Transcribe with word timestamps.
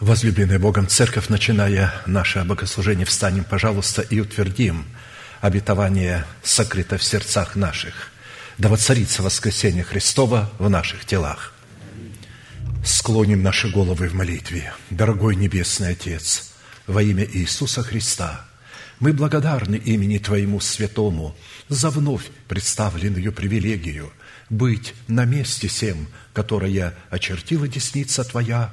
Возлюбленная 0.00 0.60
Богом 0.60 0.86
Церковь, 0.86 1.28
начиная 1.28 1.92
наше 2.06 2.44
богослужение, 2.44 3.04
встанем, 3.04 3.42
пожалуйста, 3.42 4.02
и 4.02 4.20
утвердим 4.20 4.84
обетование 5.40 6.24
сокрыто 6.44 6.98
в 6.98 7.02
сердцах 7.02 7.56
наших. 7.56 8.12
Да 8.58 8.68
воцарится 8.68 9.24
воскресение 9.24 9.82
Христова 9.82 10.52
в 10.60 10.70
наших 10.70 11.04
телах. 11.04 11.52
Склоним 12.84 13.42
наши 13.42 13.68
головы 13.68 14.08
в 14.08 14.14
молитве. 14.14 14.72
Дорогой 14.90 15.34
Небесный 15.34 15.88
Отец, 15.90 16.52
во 16.86 17.02
имя 17.02 17.24
Иисуса 17.24 17.82
Христа, 17.82 18.46
мы 19.00 19.12
благодарны 19.12 19.76
имени 19.76 20.18
Твоему 20.18 20.60
Святому 20.60 21.34
за 21.68 21.90
вновь 21.90 22.30
представленную 22.46 23.32
привилегию 23.32 24.12
быть 24.48 24.94
на 25.08 25.24
месте 25.24 25.66
всем, 25.66 26.06
которое 26.32 26.94
очертила 27.10 27.66
десница 27.66 28.22
Твоя 28.22 28.72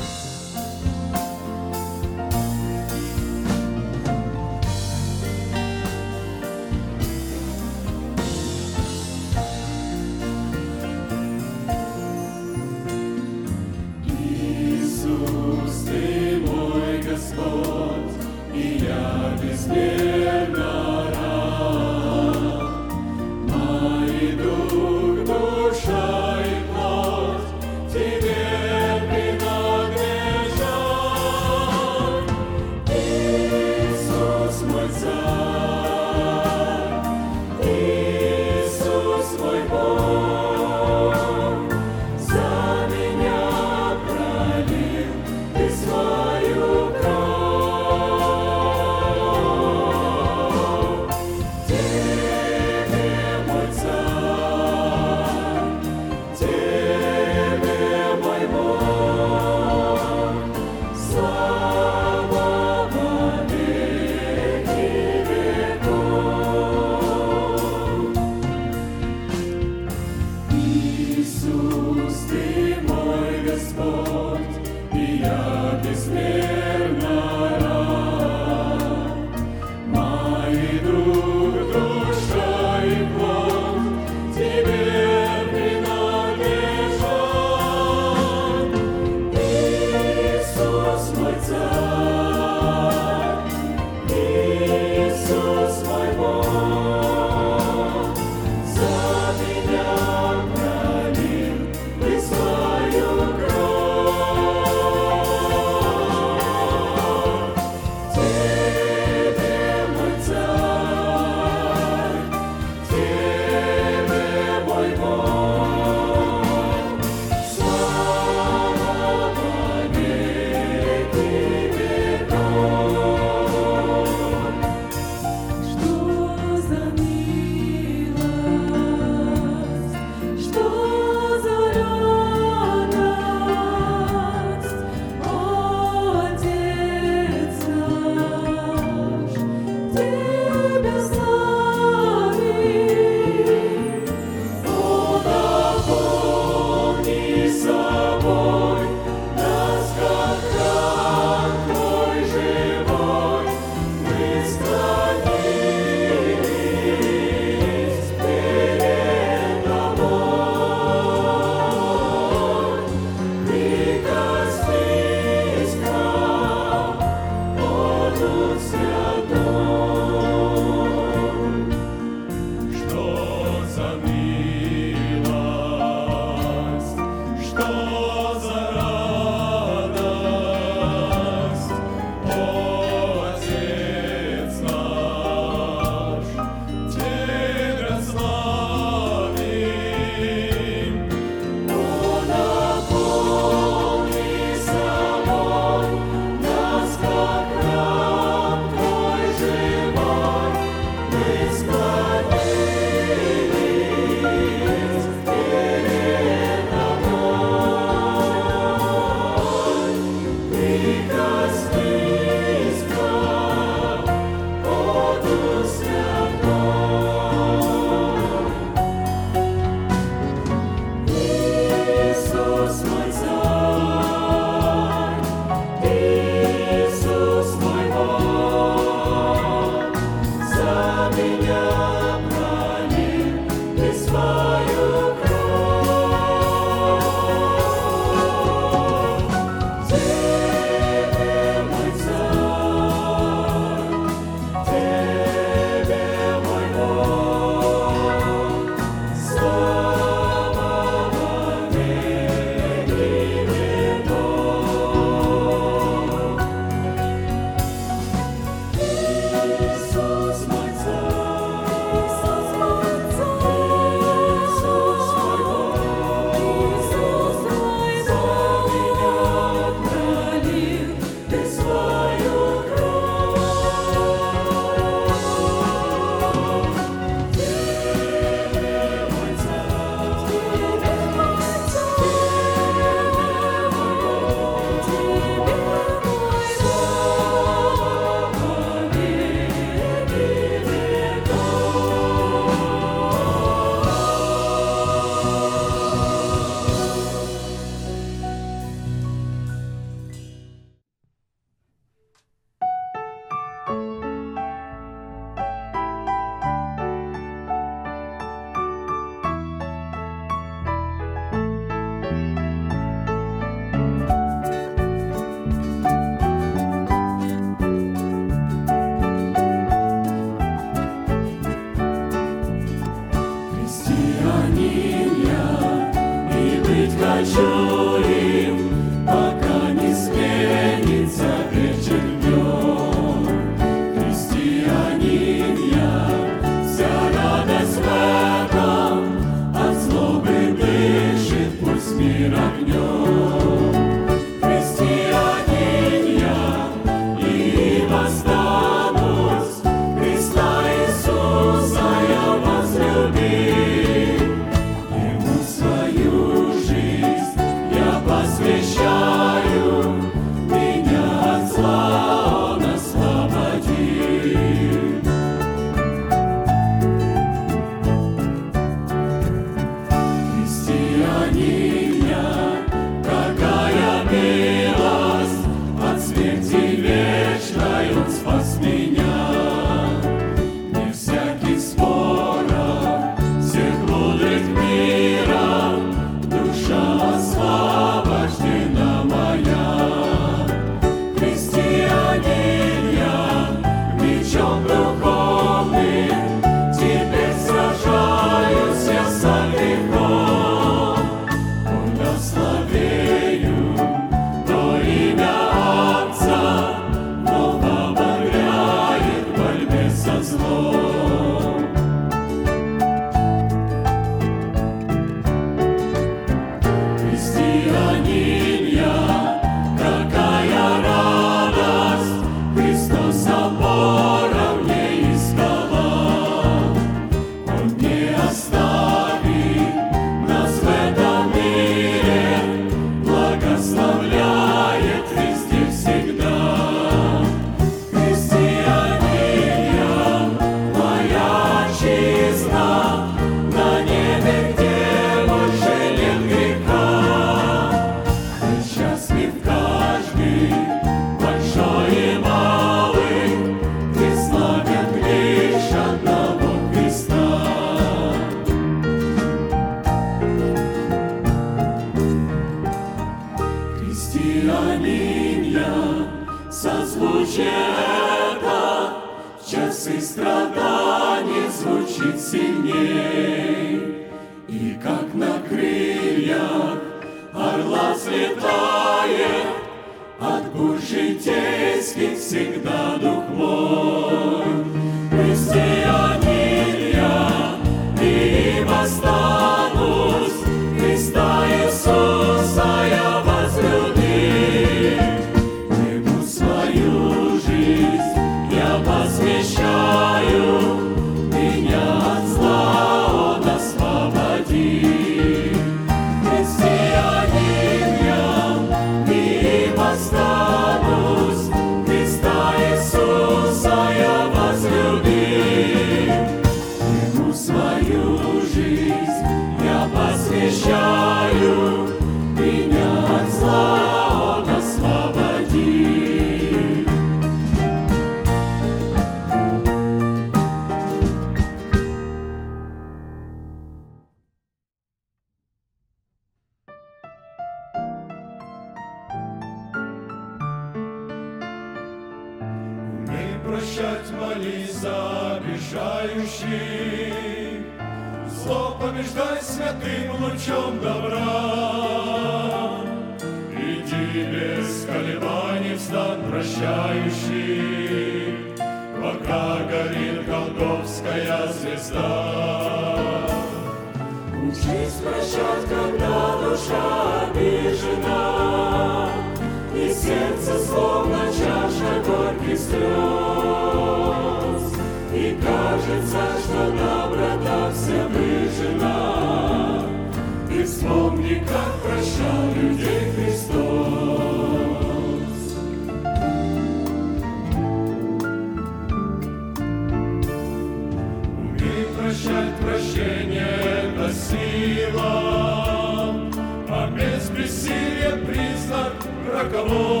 Lord. 599.71 600.00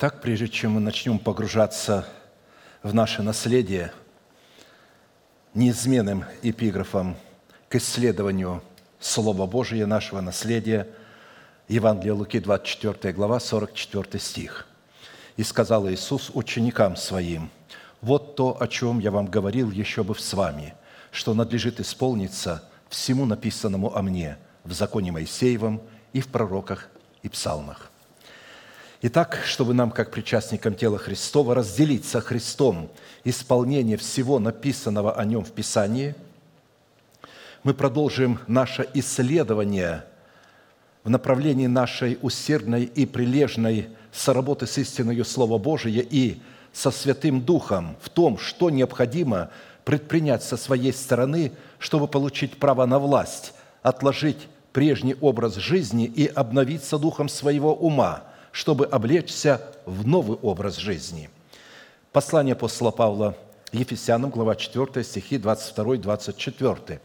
Итак, 0.00 0.22
прежде 0.22 0.48
чем 0.48 0.70
мы 0.72 0.80
начнем 0.80 1.18
погружаться 1.18 2.08
в 2.82 2.94
наше 2.94 3.22
наследие, 3.22 3.92
неизменным 5.52 6.24
эпиграфом 6.40 7.18
к 7.68 7.76
исследованию 7.76 8.62
Слова 8.98 9.46
Божия, 9.46 9.84
нашего 9.84 10.22
наследия, 10.22 10.88
Евангелие 11.68 12.14
Луки, 12.14 12.40
24 12.40 13.12
глава, 13.12 13.40
44 13.40 14.18
стих. 14.18 14.66
«И 15.36 15.42
сказал 15.42 15.86
Иисус 15.90 16.30
ученикам 16.32 16.96
Своим, 16.96 17.50
«Вот 18.00 18.36
то, 18.36 18.56
о 18.58 18.68
чем 18.68 19.00
я 19.00 19.10
вам 19.10 19.26
говорил 19.26 19.70
еще 19.70 20.02
бы 20.02 20.18
с 20.18 20.32
вами, 20.32 20.72
что 21.10 21.34
надлежит 21.34 21.78
исполниться 21.78 22.64
всему 22.88 23.26
написанному 23.26 23.94
о 23.94 24.00
мне 24.00 24.38
в 24.64 24.72
законе 24.72 25.12
Моисеевом 25.12 25.82
и 26.14 26.22
в 26.22 26.28
пророках 26.28 26.88
и 27.22 27.28
псалмах». 27.28 27.89
Итак, 29.02 29.38
чтобы 29.46 29.72
нам, 29.72 29.90
как 29.90 30.10
причастникам 30.10 30.74
тела 30.74 30.98
Христова, 30.98 31.54
разделить 31.54 32.04
со 32.04 32.20
Христом 32.20 32.90
исполнение 33.24 33.96
всего 33.96 34.38
написанного 34.38 35.14
о 35.14 35.24
Нем 35.24 35.42
в 35.42 35.52
Писании, 35.52 36.14
мы 37.62 37.72
продолжим 37.72 38.40
наше 38.46 38.86
исследование 38.92 40.04
в 41.02 41.08
направлении 41.08 41.66
нашей 41.66 42.18
усердной 42.20 42.84
и 42.84 43.06
прилежной 43.06 43.88
соработы 44.12 44.66
с 44.66 44.76
истиною 44.76 45.24
Слова 45.24 45.56
Божия 45.56 46.02
и 46.02 46.36
со 46.74 46.90
Святым 46.90 47.40
Духом 47.40 47.96
в 48.02 48.10
том, 48.10 48.36
что 48.36 48.68
необходимо 48.68 49.48
предпринять 49.86 50.42
со 50.42 50.58
своей 50.58 50.92
стороны, 50.92 51.52
чтобы 51.78 52.06
получить 52.06 52.58
право 52.58 52.84
на 52.84 52.98
власть, 52.98 53.54
отложить 53.80 54.48
прежний 54.74 55.16
образ 55.22 55.54
жизни 55.54 56.04
и 56.04 56.26
обновиться 56.26 56.98
духом 56.98 57.30
своего 57.30 57.74
ума– 57.74 58.24
чтобы 58.52 58.86
облечься 58.86 59.60
в 59.86 60.06
новый 60.06 60.38
образ 60.42 60.76
жизни. 60.76 61.30
Послание 62.12 62.52
апостола 62.52 62.90
Павла 62.90 63.36
Ефесянам, 63.72 64.30
глава 64.30 64.56
4, 64.56 65.04
стихи 65.04 65.36
22-24. 65.36 66.98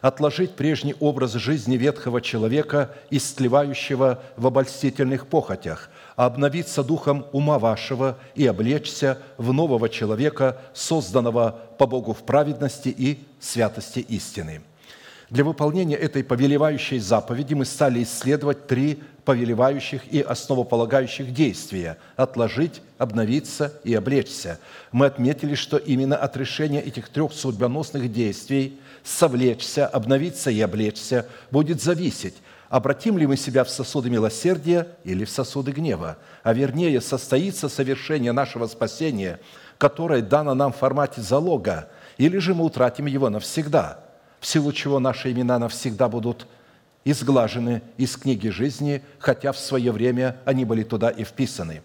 «Отложить 0.00 0.56
прежний 0.56 0.94
образ 0.98 1.34
жизни 1.34 1.76
ветхого 1.76 2.22
человека, 2.22 2.94
истлевающего 3.10 4.22
в 4.36 4.46
обольстительных 4.46 5.26
похотях, 5.26 5.90
а 6.16 6.26
обновиться 6.26 6.82
духом 6.82 7.26
ума 7.32 7.58
вашего 7.58 8.18
и 8.34 8.46
облечься 8.46 9.18
в 9.36 9.52
нового 9.52 9.90
человека, 9.90 10.58
созданного 10.72 11.60
по 11.78 11.86
Богу 11.86 12.14
в 12.14 12.22
праведности 12.22 12.88
и 12.88 13.22
святости 13.40 14.00
истины». 14.00 14.62
Для 15.28 15.44
выполнения 15.44 15.94
этой 15.94 16.24
повелевающей 16.24 16.98
заповеди 16.98 17.54
мы 17.54 17.64
стали 17.64 18.02
исследовать 18.02 18.66
три 18.66 19.00
повелевающих 19.30 20.12
и 20.12 20.22
основополагающих 20.22 21.32
действия– 21.32 21.98
отложить, 22.16 22.82
обновиться 22.98 23.72
и 23.84 23.94
облечься. 23.94 24.58
Мы 24.90 25.06
отметили, 25.06 25.54
что 25.54 25.76
именно 25.76 26.16
от 26.16 26.36
решения 26.36 26.82
этих 26.82 27.08
трех 27.08 27.32
судьбоносных 27.32 28.12
действий– 28.12 28.80
совлечься, 29.04 29.86
обновиться 29.86 30.50
и 30.50 30.60
облечься– 30.60 31.28
будет 31.52 31.80
зависеть, 31.80 32.34
обратим 32.70 33.18
ли 33.18 33.26
мы 33.28 33.36
себя 33.36 33.62
в 33.62 33.70
сосуды 33.70 34.10
милосердия 34.10 34.88
или 35.04 35.24
в 35.24 35.30
сосуды 35.30 35.70
гнева, 35.70 36.16
а 36.42 36.52
вернее 36.52 37.00
состоится 37.00 37.68
совершение 37.68 38.32
нашего 38.32 38.66
спасения, 38.66 39.38
которое 39.78 40.22
дано 40.22 40.54
нам 40.54 40.72
в 40.72 40.76
формате 40.76 41.20
залога, 41.20 41.88
или 42.18 42.38
же 42.38 42.52
мы 42.52 42.64
утратим 42.64 43.06
его 43.06 43.30
навсегда– 43.30 44.00
в 44.40 44.46
силу 44.46 44.72
чего 44.72 44.98
наши 44.98 45.30
имена 45.30 45.58
навсегда 45.58 46.08
будут 46.08 46.46
изглажены 47.04 47.82
из 47.96 48.16
книги 48.16 48.48
жизни, 48.48 49.02
хотя 49.18 49.52
в 49.52 49.58
свое 49.58 49.92
время 49.92 50.36
они 50.44 50.64
были 50.64 50.82
туда 50.82 51.10
и 51.10 51.24
вписаны. 51.24 51.82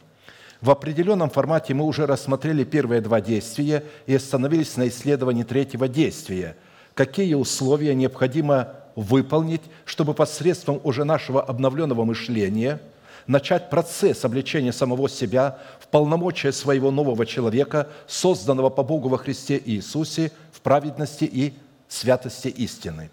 В 0.62 0.70
определенном 0.72 1.30
формате 1.30 1.74
мы 1.74 1.86
уже 1.86 2.06
рассмотрели 2.06 2.64
первые 2.64 3.02
два 3.02 3.22
действия 3.22 3.84
и 4.08 4.16
остановились 4.16 4.78
на 4.78 4.88
исследовании 4.88 5.44
третьего 5.44 5.88
действия. 5.88 6.56
Какие 6.94 7.34
условия 7.36 7.94
необходимо 7.94 8.74
выполнить, 8.96 9.62
чтобы 9.84 10.14
посредством 10.14 10.80
уже 10.84 11.04
нашего 11.04 11.44
обновленного 11.44 12.06
мышления 12.06 12.80
начать 13.28 13.70
процесс 13.70 14.24
обличения 14.24 14.72
самого 14.72 15.10
себя 15.10 15.60
в 15.80 15.88
полномочия 15.88 16.52
своего 16.52 16.92
нового 16.92 17.26
человека, 17.26 17.90
созданного 18.08 18.70
по 18.70 18.84
Богу 18.84 19.10
во 19.10 19.18
Христе 19.18 19.62
Иисусе, 19.66 20.32
в 20.52 20.62
праведности 20.62 21.26
и 21.26 21.54
святости 21.88 22.48
истины. 22.48 23.10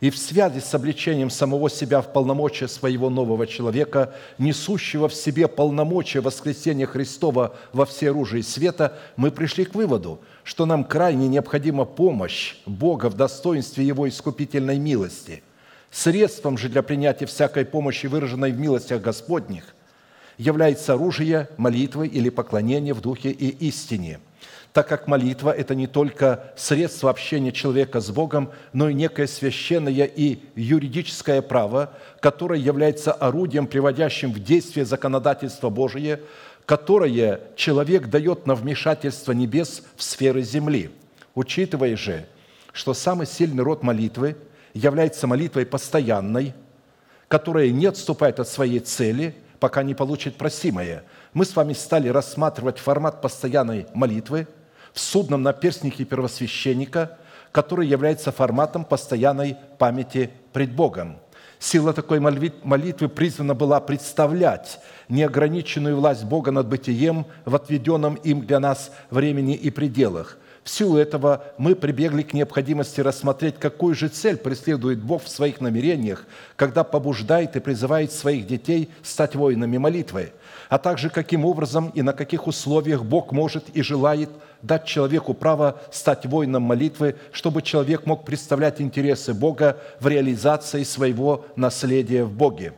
И 0.00 0.10
в 0.10 0.18
связи 0.18 0.60
с 0.60 0.74
обличением 0.74 1.30
самого 1.30 1.70
себя 1.70 2.02
в 2.02 2.12
полномочия 2.12 2.68
своего 2.68 3.08
нового 3.08 3.46
человека, 3.46 4.12
несущего 4.36 5.08
в 5.08 5.14
себе 5.14 5.48
полномочия 5.48 6.20
воскресения 6.20 6.86
Христова 6.86 7.56
во 7.72 7.86
все 7.86 8.10
оружие 8.10 8.42
света, 8.42 8.98
мы 9.16 9.30
пришли 9.30 9.64
к 9.64 9.74
выводу, 9.74 10.20
что 10.44 10.66
нам 10.66 10.84
крайне 10.84 11.28
необходима 11.28 11.86
помощь 11.86 12.56
Бога 12.66 13.08
в 13.08 13.14
достоинстве 13.14 13.86
Его 13.86 14.06
искупительной 14.06 14.78
милости. 14.78 15.42
Средством 15.90 16.58
же 16.58 16.68
для 16.68 16.82
принятия 16.82 17.24
всякой 17.24 17.64
помощи, 17.64 18.06
выраженной 18.06 18.52
в 18.52 18.60
милостях 18.60 19.00
Господних, 19.00 19.74
является 20.36 20.92
оружие 20.92 21.48
молитвы 21.56 22.06
или 22.06 22.28
поклонение 22.28 22.92
в 22.92 23.00
духе 23.00 23.30
и 23.30 23.48
истине– 23.66 24.20
так 24.76 24.88
как 24.88 25.06
молитва– 25.06 25.48
это 25.56 25.74
не 25.74 25.86
только 25.86 26.52
средство 26.54 27.08
общения 27.08 27.50
человека 27.50 27.98
с 27.98 28.10
Богом, 28.10 28.50
но 28.74 28.90
и 28.90 28.92
некое 28.92 29.26
священное 29.26 30.04
и 30.04 30.40
юридическое 30.54 31.40
право, 31.40 31.94
которое 32.20 32.60
является 32.60 33.10
орудием, 33.10 33.68
приводящим 33.68 34.34
в 34.34 34.38
действие 34.38 34.84
законодательство 34.84 35.70
Божие, 35.70 36.20
которое 36.66 37.40
человек 37.56 38.08
дает 38.08 38.46
на 38.46 38.54
вмешательство 38.54 39.32
небес 39.32 39.82
в 39.96 40.02
сферы 40.02 40.42
земли. 40.42 40.90
Учитывая 41.34 41.96
же, 41.96 42.26
что 42.74 42.92
самый 42.92 43.26
сильный 43.26 43.62
род 43.62 43.82
молитвы 43.82 44.36
является 44.74 45.26
молитвой 45.26 45.64
постоянной, 45.64 46.52
которая 47.28 47.70
не 47.70 47.86
отступает 47.86 48.40
от 48.40 48.48
своей 48.48 48.80
цели, 48.80 49.36
пока 49.58 49.82
не 49.82 49.94
получит 49.94 50.36
просимое. 50.36 51.02
Мы 51.32 51.46
с 51.46 51.56
вами 51.56 51.72
стали 51.72 52.08
рассматривать 52.08 52.76
формат 52.76 53.22
постоянной 53.22 53.86
молитвы– 53.94 54.46
в 54.96 55.00
судном 55.00 55.42
наперстнике 55.42 56.06
первосвященника, 56.06 57.18
который 57.52 57.86
является 57.86 58.32
форматом 58.32 58.82
постоянной 58.82 59.58
памяти 59.78 60.30
пред 60.54 60.72
Богом. 60.74 61.18
Сила 61.58 61.92
такой 61.92 62.18
молитвы 62.18 63.08
призвана 63.10 63.54
была 63.54 63.78
представлять 63.80 64.80
неограниченную 65.10 65.96
власть 65.96 66.24
Бога 66.24 66.50
над 66.50 66.68
бытием 66.68 67.26
в 67.44 67.54
отведенном 67.54 68.14
им 68.14 68.46
для 68.46 68.58
нас 68.58 68.90
времени 69.10 69.54
и 69.54 69.70
пределах– 69.70 70.38
в 70.66 70.68
силу 70.68 70.96
этого 70.96 71.44
мы 71.58 71.76
прибегли 71.76 72.22
к 72.22 72.34
необходимости 72.34 73.00
рассмотреть, 73.00 73.54
какую 73.56 73.94
же 73.94 74.08
цель 74.08 74.36
преследует 74.36 75.00
Бог 75.00 75.22
в 75.22 75.28
своих 75.28 75.60
намерениях, 75.60 76.24
когда 76.56 76.82
побуждает 76.82 77.54
и 77.54 77.60
призывает 77.60 78.10
своих 78.10 78.48
детей 78.48 78.90
стать 79.04 79.36
воинами 79.36 79.78
молитвы, 79.78 80.32
а 80.68 80.78
также 80.78 81.08
каким 81.08 81.44
образом 81.44 81.90
и 81.90 82.02
на 82.02 82.12
каких 82.12 82.48
условиях 82.48 83.04
Бог 83.04 83.30
может 83.30 83.68
и 83.74 83.82
желает 83.82 84.28
дать 84.60 84.86
человеку 84.86 85.34
право 85.34 85.80
стать 85.92 86.26
воином 86.26 86.64
молитвы, 86.64 87.14
чтобы 87.30 87.62
человек 87.62 88.04
мог 88.04 88.24
представлять 88.24 88.80
интересы 88.80 89.34
Бога 89.34 89.78
в 90.00 90.08
реализации 90.08 90.82
своего 90.82 91.46
наследия 91.54 92.24
в 92.24 92.32
Боге. 92.32 92.72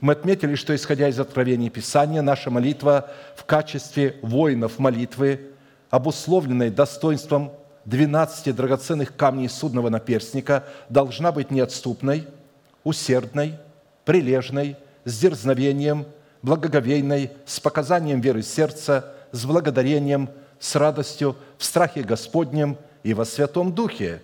Мы 0.00 0.14
отметили, 0.14 0.54
что, 0.54 0.74
исходя 0.74 1.06
из 1.06 1.20
откровений 1.20 1.68
Писания, 1.68 2.22
наша 2.22 2.50
молитва 2.50 3.10
в 3.36 3.44
качестве 3.44 4.16
воинов 4.22 4.78
молитвы 4.78 5.50
обусловленной 5.90 6.70
достоинством 6.70 7.52
12 7.84 8.54
драгоценных 8.54 9.14
камней 9.16 9.48
судного 9.48 9.88
наперстника, 9.88 10.64
должна 10.88 11.32
быть 11.32 11.50
неотступной, 11.50 12.26
усердной, 12.84 13.54
прилежной, 14.04 14.76
с 15.04 15.18
дерзновением, 15.18 16.06
благоговейной, 16.42 17.30
с 17.44 17.60
показанием 17.60 18.20
веры 18.20 18.42
сердца, 18.42 19.12
с 19.32 19.44
благодарением, 19.44 20.28
с 20.58 20.74
радостью, 20.74 21.36
в 21.58 21.64
страхе 21.64 22.02
Господнем 22.02 22.76
и 23.02 23.14
во 23.14 23.24
Святом 23.24 23.72
Духе, 23.72 24.20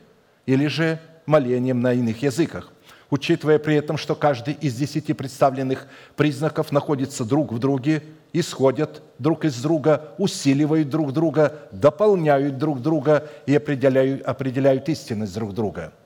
или 0.46 0.66
же 0.66 0.98
молением 1.26 1.80
на 1.80 1.92
иных 1.92 2.22
языках, 2.22 2.72
учитывая 3.10 3.58
при 3.58 3.76
этом, 3.76 3.96
что 3.96 4.14
каждый 4.14 4.54
из 4.54 4.74
десяти 4.74 5.12
представленных 5.12 5.86
признаков 6.16 6.72
находится 6.72 7.24
друг 7.24 7.52
в 7.52 7.58
друге, 7.58 8.02
исходят 8.32 9.02
друг 9.18 9.44
из 9.44 9.60
друга, 9.60 10.14
усиливают 10.18 10.88
друг 10.88 11.12
друга, 11.12 11.60
дополняют 11.72 12.58
друг 12.58 12.80
друга 12.80 13.28
и 13.46 13.54
определяют, 13.54 14.22
определяют 14.22 14.88
истинность 14.88 15.34
друг 15.34 15.54
друга– 15.54 15.92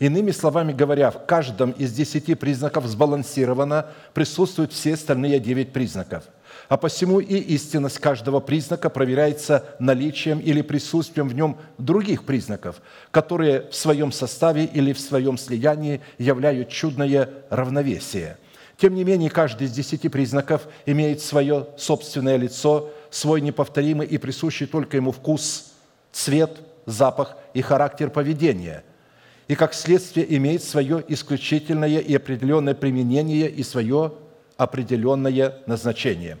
Иными 0.00 0.30
словами 0.30 0.72
говоря, 0.72 1.10
в 1.10 1.26
каждом 1.26 1.72
из 1.72 1.92
десяти 1.92 2.34
признаков 2.34 2.86
сбалансированно 2.86 3.86
присутствуют 4.14 4.72
все 4.72 4.94
остальные 4.94 5.40
девять 5.40 5.74
признаков. 5.74 6.24
А 6.70 6.78
посему 6.78 7.20
и 7.20 7.36
истинность 7.36 7.98
каждого 7.98 8.40
признака 8.40 8.88
проверяется 8.88 9.66
наличием 9.78 10.38
или 10.38 10.62
присутствием 10.62 11.28
в 11.28 11.34
нем 11.34 11.58
других 11.76 12.24
признаков, 12.24 12.80
которые 13.10 13.68
в 13.70 13.74
своем 13.74 14.10
составе 14.10 14.64
или 14.64 14.94
в 14.94 15.00
своем 15.00 15.36
слиянии 15.36 16.00
являют 16.16 16.70
чудное 16.70 17.28
равновесие. 17.50 18.38
Тем 18.80 18.94
не 18.94 19.04
менее, 19.04 19.30
каждый 19.30 19.66
из 19.66 19.72
десяти 19.72 20.08
признаков 20.08 20.66
имеет 20.86 21.20
свое 21.20 21.68
собственное 21.76 22.36
лицо, 22.36 22.90
свой 23.10 23.40
неповторимый 23.40 24.06
и 24.06 24.16
присущий 24.16 24.66
только 24.66 24.96
ему 24.96 25.12
вкус, 25.12 25.72
цвет, 26.12 26.60
запах 26.86 27.36
и 27.54 27.60
характер 27.62 28.10
поведения– 28.10 28.84
и 29.50 29.56
как 29.56 29.74
следствие 29.74 30.36
имеет 30.36 30.62
свое 30.62 31.02
исключительное 31.08 31.98
и 31.98 32.14
определенное 32.14 32.72
применение 32.72 33.50
и 33.50 33.64
свое 33.64 34.12
определенное 34.56 35.56
назначение. 35.66 36.38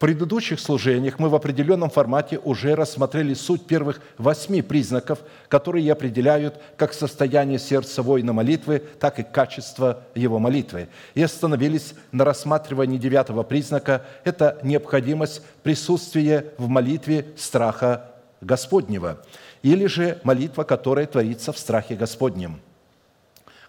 Предыдущих 0.00 0.58
служениях 0.58 1.18
мы 1.18 1.28
в 1.28 1.34
определенном 1.34 1.90
формате 1.90 2.40
уже 2.42 2.74
рассмотрели 2.74 3.34
суть 3.34 3.66
первых 3.66 4.00
восьми 4.16 4.62
признаков, 4.62 5.18
которые 5.48 5.92
определяют 5.92 6.58
как 6.78 6.94
состояние 6.94 7.58
сердца 7.58 8.02
воина 8.02 8.32
молитвы, 8.32 8.82
так 8.98 9.18
и 9.18 9.22
качество 9.22 10.02
его 10.14 10.38
молитвы. 10.38 10.88
И 11.14 11.22
остановились 11.22 11.92
на 12.12 12.24
рассматривании 12.24 12.96
девятого 12.96 13.42
признака– 13.42 14.06
это 14.24 14.58
необходимость 14.62 15.42
присутствия 15.62 16.46
в 16.56 16.66
молитве 16.66 17.26
страха 17.36 18.10
Господнего– 18.40 19.22
или 19.62 19.84
же 19.84 20.18
молитва, 20.24 20.64
которая 20.64 21.06
творится 21.06 21.52
в 21.52 21.58
страхе 21.58 21.94
Господнем. 21.94 22.60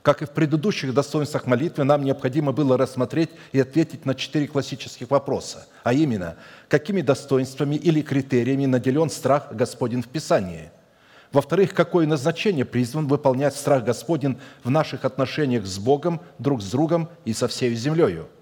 Как 0.02 0.22
и 0.22 0.26
в 0.26 0.32
предыдущих 0.32 0.94
достоинствах 0.94 1.46
молитвы, 1.46 1.84
нам 1.84 2.04
необходимо 2.04 2.52
было 2.52 2.78
рассмотреть 2.78 3.30
и 3.52 3.60
ответить 3.60 4.06
на 4.06 4.16
четыре 4.16 4.48
классических 4.48 5.10
вопроса, 5.12 5.68
а 5.84 5.94
именно, 5.94 6.38
какими 6.68 7.02
достоинствами 7.02 7.76
или 7.76 8.02
критериями 8.02 8.66
наделен 8.66 9.10
страх 9.10 9.54
Господень 9.54 10.02
в 10.02 10.08
Писании– 10.08 10.72
во-вторых, 11.32 11.74
какое 11.74 12.06
назначение 12.06 12.66
призван 12.66 13.08
выполнять 13.08 13.56
страх 13.56 13.86
Господень 13.86 14.38
в 14.66 14.70
наших 14.70 15.06
отношениях 15.06 15.66
с 15.66 15.80
Богом, 15.80 16.20
друг 16.40 16.62
с 16.62 16.70
другом 16.70 17.08
и 17.24 17.32
со 17.32 17.48
всей 17.48 17.74
землею– 17.74 18.28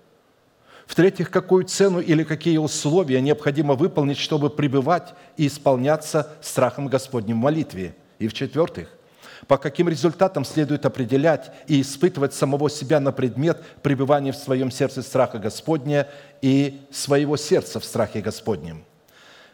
в-третьих, 0.90 1.30
какую 1.30 1.66
цену 1.66 2.00
или 2.00 2.24
какие 2.24 2.58
условия 2.58 3.22
необходимо 3.22 3.76
выполнить, 3.76 4.18
чтобы 4.18 4.50
пребывать 4.50 5.14
и 5.38 5.46
исполняться 5.46 6.32
страхом 6.42 6.88
Господним 6.88 7.40
в 7.40 7.44
молитве. 7.44 7.96
И 8.18 8.28
в-четвертых, 8.28 8.90
по 9.50 9.58
каким 9.58 9.90
результатам 9.90 10.46
следует 10.46 10.86
определять 10.86 11.52
и 11.66 11.82
испытывать 11.82 12.36
самого 12.36 12.70
себя 12.70 13.00
на 13.00 13.12
предмет 13.12 13.60
пребывания 13.82 14.32
в 14.32 14.36
своем 14.36 14.70
сердце 14.70 15.02
страха 15.02 15.40
Господня 15.40 16.08
и 16.44 16.80
своего 16.92 17.36
сердца 17.36 17.80
в 17.80 17.84
страхе 17.84 18.22
Господнем. 18.22 18.86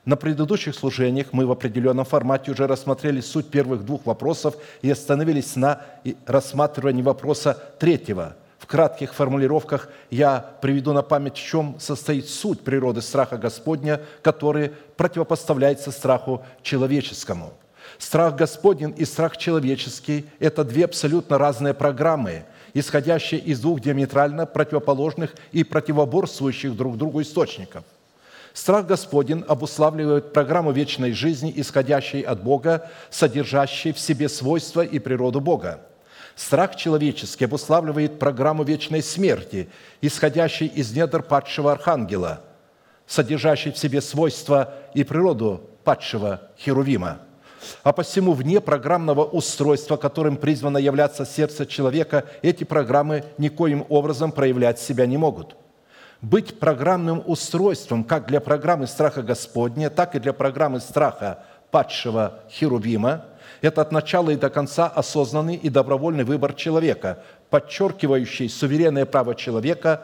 На 0.04 0.18
предыдущих 0.18 0.76
служениях 0.76 1.28
мы 1.32 1.46
в 1.46 1.52
определенном 1.52 2.04
формате 2.04 2.52
уже 2.52 2.68
рассмотрели 2.68 3.22
суть 3.22 3.50
первых 3.50 3.86
двух 3.86 4.06
вопросов 4.06 4.58
и 4.82 4.92
остановились 4.92 5.56
на 5.56 5.82
рассматривании 6.28 7.02
вопроса 7.02 7.58
третьего– 7.80 8.36
в 8.58 8.68
кратких 8.68 9.14
формулировках 9.14 9.90
я 10.10 10.40
приведу 10.62 10.92
на 10.92 11.04
память, 11.04 11.36
в 11.36 11.46
чем 11.46 11.76
состоит 11.80 12.28
суть 12.28 12.62
природы 12.62 13.02
страха 13.02 13.38
Господня, 13.38 14.02
который 14.24 14.72
противопоставляется 14.98 15.92
страху 15.92 16.44
человеческому. 16.64 17.54
Страх 17.98 18.36
Господень 18.36 18.94
и 18.98 19.06
страх 19.06 19.38
человеческий– 19.38 20.26
это 20.40 20.64
две 20.64 20.86
абсолютно 20.86 21.38
разные 21.38 21.74
программы, 21.74 22.46
исходящие 22.74 23.40
из 23.40 23.60
двух 23.60 23.80
диаметрально 23.80 24.46
противоположных 24.46 25.36
и 25.52 25.64
противоборствующих 25.64 26.76
друг 26.76 26.98
другу 26.98 27.22
источников. 27.22 27.84
Страх 28.54 28.88
Господень 28.88 29.44
обуславливает 29.48 30.34
программу 30.34 30.72
вечной 30.72 31.12
жизни, 31.12 31.52
исходящей 31.56 32.22
от 32.22 32.42
Бога, 32.44 32.90
содержащей 33.10 33.92
в 33.92 34.00
себе 34.00 34.30
свойства 34.30 34.82
и 34.82 35.00
природу 35.00 35.42
Бога– 35.42 35.82
Страх 36.36 36.76
человеческий 36.76 37.46
обуславливает 37.46 38.20
программу 38.20 38.64
вечной 38.64 39.02
смерти, 39.02 39.70
исходящей 40.02 40.68
из 40.68 40.94
недр 40.94 41.24
падшего 41.24 41.72
архангела, 41.72 42.42
содержащей 43.08 43.72
в 43.72 43.78
себе 43.78 44.02
свойства 44.02 44.74
и 44.94 45.06
природу 45.06 45.62
падшего 45.86 46.42
Херувима. 46.58 47.20
А 47.84 47.94
посему 47.94 48.34
вне 48.34 48.62
программного 48.62 49.24
устройства, 49.24 49.98
которым 49.98 50.38
призвано 50.38 50.78
являться 50.78 51.26
сердце 51.26 51.66
человека, 51.66 52.26
эти 52.42 52.64
программы 52.64 53.24
никоим 53.38 53.86
образом 53.90 54.32
проявлять 54.32 54.80
себя 54.80 55.06
не 55.06 55.18
могут. 55.18 55.56
Быть 56.22 56.60
программным 56.60 57.22
устройством 57.26 58.04
как 58.04 58.28
для 58.28 58.40
программы 58.40 58.88
страха 58.88 59.22
Господня, 59.22 59.90
так 59.90 60.16
и 60.16 60.20
для 60.20 60.34
программы 60.34 60.80
страха 60.80 61.44
падшего 61.72 62.40
Херувима– 62.50 63.26
это 63.62 63.82
от 63.82 63.92
начала 63.92 64.30
и 64.30 64.36
до 64.36 64.50
конца 64.50 64.88
осознанный 64.88 65.56
и 65.56 65.70
добровольный 65.70 66.24
выбор 66.24 66.54
человека, 66.54 67.20
подчеркивающий 67.50 68.50
суверенное 68.50 69.06
право 69.06 69.36
человека 69.36 70.04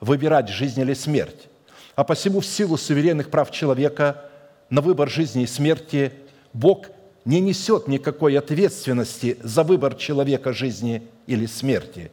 выбирать 0.00 0.48
жизнь 0.48 0.80
или 0.80 0.94
смерть. 0.94 1.48
А 1.94 2.04
посему 2.04 2.40
в 2.40 2.46
силу 2.46 2.76
суверенных 2.76 3.30
прав 3.30 3.50
человека 3.50 4.24
на 4.68 4.80
выбор 4.80 5.08
жизни 5.08 5.44
и 5.44 5.46
смерти 5.46 6.12
Бог 6.54 6.86
не 7.26 7.40
несет 7.40 7.88
никакой 7.88 8.38
ответственности 8.38 9.36
за 9.42 9.62
выбор 9.62 9.94
человека 9.94 10.52
жизни 10.52 11.06
или 11.26 11.44
смерти. 11.44 12.10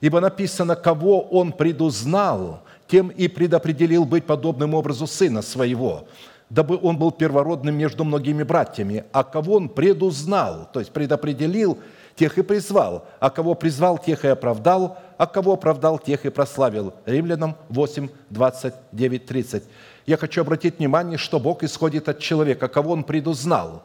Ибо 0.00 0.20
написано, 0.20 0.74
кого 0.74 1.20
Он 1.20 1.52
предузнал, 1.52 2.62
тем 2.88 3.08
и 3.08 3.28
предопределил 3.28 4.04
быть 4.04 4.24
подобным 4.24 4.74
образу 4.74 5.06
Сына 5.06 5.42
Своего– 5.42 6.08
дабы 6.52 6.78
он 6.82 6.98
был 6.98 7.10
первородным 7.10 7.74
между 7.74 8.04
многими 8.04 8.42
братьями, 8.42 9.04
а 9.12 9.24
кого 9.24 9.54
он 9.54 9.70
предузнал, 9.70 10.68
то 10.70 10.80
есть 10.80 10.92
предопределил, 10.92 11.78
тех 12.14 12.36
и 12.36 12.42
призвал, 12.42 13.06
а 13.20 13.30
кого 13.30 13.54
призвал, 13.54 13.96
тех 13.96 14.26
и 14.26 14.28
оправдал, 14.28 14.98
а 15.16 15.26
кого 15.26 15.54
оправдал, 15.54 15.98
тех 15.98 16.26
и 16.26 16.30
прославил. 16.30 16.92
Римлянам 17.06 17.56
8, 17.70 18.08
29, 18.28 19.24
30. 19.24 19.62
Я 20.06 20.16
хочу 20.16 20.40
обратить 20.40 20.78
внимание, 20.78 21.18
что 21.18 21.38
Бог 21.38 21.62
исходит 21.62 22.08
от 22.08 22.18
человека, 22.18 22.68
кого 22.68 22.92
Он 22.92 23.04
предузнал. 23.04 23.84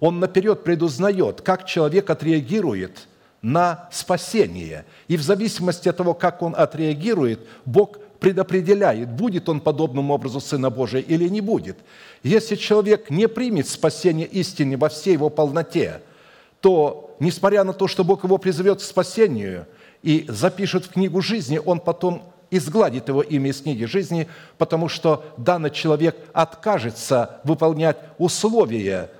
Он 0.00 0.20
наперед 0.20 0.64
предузнает, 0.64 1.40
как 1.40 1.66
человек 1.66 2.10
отреагирует 2.10 3.08
на 3.44 3.88
спасение. 3.92 4.86
И 5.06 5.16
в 5.16 5.22
зависимости 5.22 5.88
от 5.88 5.96
того, 5.98 6.14
как 6.14 6.42
он 6.42 6.54
отреагирует, 6.56 7.40
Бог 7.64 7.98
предопределяет, 8.18 9.10
будет 9.10 9.48
он 9.50 9.60
подобным 9.60 10.10
образу 10.10 10.40
Сына 10.40 10.70
Божия 10.70 11.02
или 11.02 11.28
не 11.28 11.42
будет. 11.42 11.76
Если 12.22 12.56
человек 12.56 13.10
не 13.10 13.28
примет 13.28 13.68
спасение 13.68 14.26
истины 14.26 14.78
во 14.78 14.88
всей 14.88 15.12
его 15.12 15.28
полноте, 15.28 16.00
то, 16.60 17.14
несмотря 17.20 17.64
на 17.64 17.74
то, 17.74 17.86
что 17.86 18.02
Бог 18.02 18.24
его 18.24 18.38
призовет 18.38 18.78
к 18.78 18.82
спасению 18.82 19.66
и 20.02 20.24
запишет 20.28 20.86
в 20.86 20.90
книгу 20.90 21.20
жизни, 21.20 21.60
он 21.62 21.80
потом 21.80 22.33
изгладит 22.56 23.08
его 23.08 23.22
имя 23.22 23.50
из 23.50 23.60
книги 23.60 23.84
жизни, 23.84 24.28
потому 24.58 24.88
что 24.88 25.24
данный 25.36 25.70
человек 25.70 26.16
откажется 26.32 27.40
выполнять 27.44 27.96
условия 28.18 29.10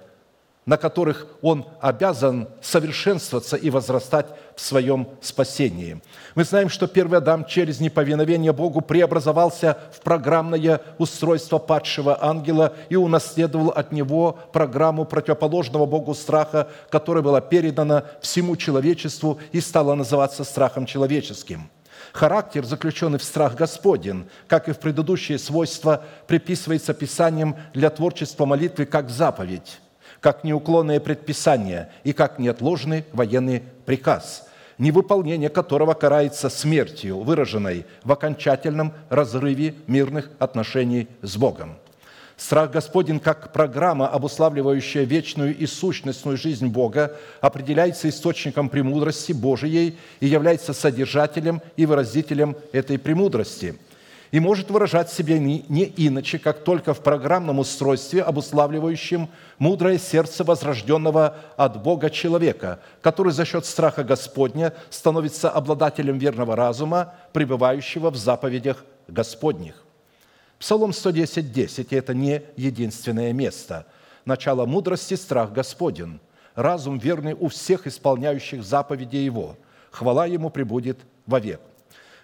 на 0.67 0.77
которых 0.79 1.27
он 1.43 1.67
обязан 1.81 2.49
совершенствоваться 2.63 3.57
и 3.57 3.71
возрастать 3.71 4.27
в 4.57 4.61
своем 4.61 5.09
спасении. 5.21 6.01
Мы 6.35 6.45
знаем, 6.45 6.69
что 6.69 6.87
первый 6.87 7.19
Адам 7.19 7.45
через 7.45 7.81
неповиновение 7.81 8.53
Богу 8.53 8.81
преобразовался 8.81 9.77
в 9.93 10.01
программное 10.01 10.81
устройство 10.99 11.59
падшего 11.59 12.23
ангела 12.23 12.75
и 12.89 12.97
унаследовал 12.97 13.71
от 13.71 13.93
него 13.93 14.39
программу 14.53 15.05
противоположного 15.05 15.87
Богу 15.87 16.15
страха, 16.15 16.69
которая 16.91 17.23
была 17.23 17.41
передана 17.41 18.05
всему 18.21 18.57
человечеству 18.57 19.39
и 19.53 19.61
стала 19.61 19.95
называться 19.95 20.45
страхом 20.45 20.87
человеческим– 20.87 21.69
Характер, 22.15 22.65
заключенный 22.65 23.19
в 23.19 23.25
страх 23.25 23.57
Господен, 23.57 24.29
как 24.47 24.69
и 24.69 24.73
в 24.73 24.79
предыдущие 24.79 25.37
свойства, 25.37 26.05
приписывается 26.29 26.95
Писанием 26.95 27.57
для 27.75 27.91
творчества 27.91 28.47
молитвы 28.47 28.87
как 28.87 29.11
заповедь, 29.11 29.81
как 30.21 30.45
неуклонное 30.45 31.01
предписание 31.01 31.91
и 32.05 32.13
как 32.13 32.39
неотложный 32.39 33.05
военный 33.13 33.65
приказ, 33.85 34.47
невыполнение 34.79 35.49
которого 35.49 35.95
карается 35.95 36.51
смертью, 36.51 37.19
выраженной 37.19 37.85
в 38.05 38.13
окончательном 38.13 38.93
разрыве 39.11 39.75
мирных 39.89 40.31
отношений 40.39 41.09
с 41.21 41.37
Богом– 41.37 41.79
Страх 42.45 42.73
Господень, 42.73 43.21
как 43.21 43.55
программа, 43.55 44.07
обуславливающая 44.07 45.05
вечную 45.05 45.57
и 45.57 45.65
сущностную 45.65 46.37
жизнь 46.37 46.67
Бога, 46.67 47.17
определяется 47.41 48.11
источником 48.11 48.69
премудрости 48.69 49.33
Божией 49.33 49.97
и 50.21 50.27
является 50.27 50.75
содержателем 50.75 51.63
и 51.79 51.87
выразителем 51.87 52.55
этой 52.73 52.99
премудрости– 52.99 53.79
и 54.31 54.41
может 54.41 54.69
выражать 54.69 55.13
себя 55.13 55.39
не, 55.39 55.65
иначе, 55.97 56.41
как 56.41 56.65
только 56.65 56.93
в 56.93 56.99
программном 57.05 57.61
устройстве, 57.61 58.21
обуславливающем 58.21 59.29
мудрое 59.59 59.97
сердце 59.97 60.43
возрожденного 60.43 61.37
от 61.57 61.81
Бога 61.81 62.11
человека, 62.11 62.81
который 63.01 63.33
за 63.33 63.45
счет 63.45 63.65
страха 63.65 64.03
Господня 64.03 64.75
становится 64.91 65.51
обладателем 65.51 66.19
верного 66.19 66.57
разума, 66.57 67.15
пребывающего 67.33 68.11
в 68.11 68.17
заповедях 68.17 68.85
Господних. 69.07 69.84
Псалом 70.59 70.93
110, 70.93 71.53
10– 71.53 71.89
это 71.93 72.15
не 72.15 72.43
единственное 72.57 73.33
место. 73.33 73.87
Начало 74.25 74.67
мудрости– 74.67 75.15
страх 75.15 75.53
Господен, 75.53 76.21
разум 76.55 76.99
верный 76.99 77.35
у 77.35 77.49
всех 77.49 77.87
исполняющих 77.87 78.65
заповеди 78.65 79.17
Его. 79.17 79.57
Хвала 79.91 80.27
Ему 80.27 80.51
прибудет 80.51 80.99
вовек. 81.27 81.61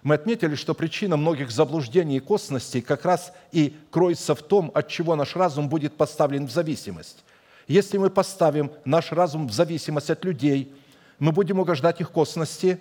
Мы 0.02 0.14
отметили, 0.14 0.54
что 0.54 0.72
причина 0.72 1.18
многих 1.18 1.50
заблуждений 1.50 2.16
и 2.16 2.20
косностей 2.20 2.80
как 2.80 3.04
раз 3.04 3.32
и 3.52 3.76
кроется 3.90 4.34
в 4.34 4.42
том, 4.42 4.70
от 4.72 4.88
чего 4.88 5.14
наш 5.14 5.36
разум 5.36 5.68
будет 5.68 5.94
поставлен 5.96 6.46
в 6.46 6.50
зависимость. 6.50 7.22
Если 7.68 7.98
мы 7.98 8.08
поставим 8.08 8.72
наш 8.86 9.12
разум 9.12 9.46
в 9.46 9.52
зависимость 9.52 10.08
от 10.08 10.24
людей, 10.24 10.72
мы 11.18 11.32
будем 11.32 11.58
угождать 11.58 12.00
их 12.00 12.10
косности, 12.10 12.80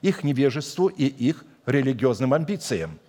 их 0.00 0.24
невежеству 0.24 0.88
и 0.88 1.04
их 1.04 1.44
религиозным 1.66 2.34
амбициям– 2.34 2.98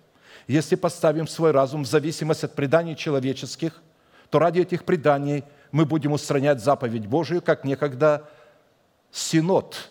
если 0.48 0.76
поставим 0.76 1.28
свой 1.28 1.50
разум 1.50 1.84
в 1.84 1.86
зависимость 1.86 2.42
от 2.42 2.54
преданий 2.54 2.96
человеческих, 2.96 3.82
то 4.30 4.38
ради 4.38 4.60
этих 4.60 4.84
преданий 4.84 5.44
мы 5.70 5.84
будем 5.84 6.12
устранять 6.12 6.60
заповедь 6.60 7.06
Божию, 7.06 7.42
как 7.42 7.64
некогда 7.64 8.28
Синод 9.12 9.90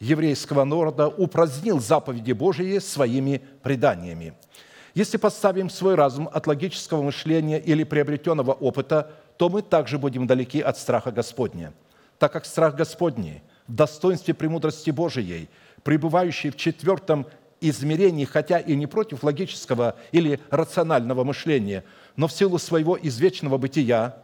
еврейского 0.00 0.64
народа 0.64 1.06
упразднил 1.06 1.80
заповеди 1.80 2.32
Божии 2.32 2.78
своими 2.80 3.40
преданиями. 3.62 4.34
Если 4.94 5.16
поставим 5.16 5.70
свой 5.70 5.94
разум 5.94 6.28
от 6.32 6.46
логического 6.48 7.02
мышления 7.02 7.60
или 7.60 7.84
приобретенного 7.84 8.52
опыта, 8.52 9.12
то 9.36 9.48
мы 9.48 9.62
также 9.62 9.96
будем 9.96 10.26
далеки 10.26 10.60
от 10.60 10.76
страха 10.76 11.12
Господня, 11.12 11.72
так 12.18 12.32
как 12.32 12.44
страх 12.46 12.74
Господний 12.74 13.42
в 13.68 13.74
достоинстве 13.74 14.34
премудрости 14.34 14.90
Божией, 14.90 15.48
пребывающий 15.84 16.50
в 16.50 16.56
четвертом 16.56 17.26
измерений, 17.62 18.24
хотя 18.24 18.58
и 18.58 18.74
не 18.74 18.86
против 18.86 19.22
логического 19.22 19.96
или 20.10 20.40
рационального 20.50 21.24
мышления, 21.24 21.84
но 22.16 22.26
в 22.26 22.32
силу 22.32 22.58
своего 22.58 22.98
извечного 23.00 23.58
бытия 23.58 24.16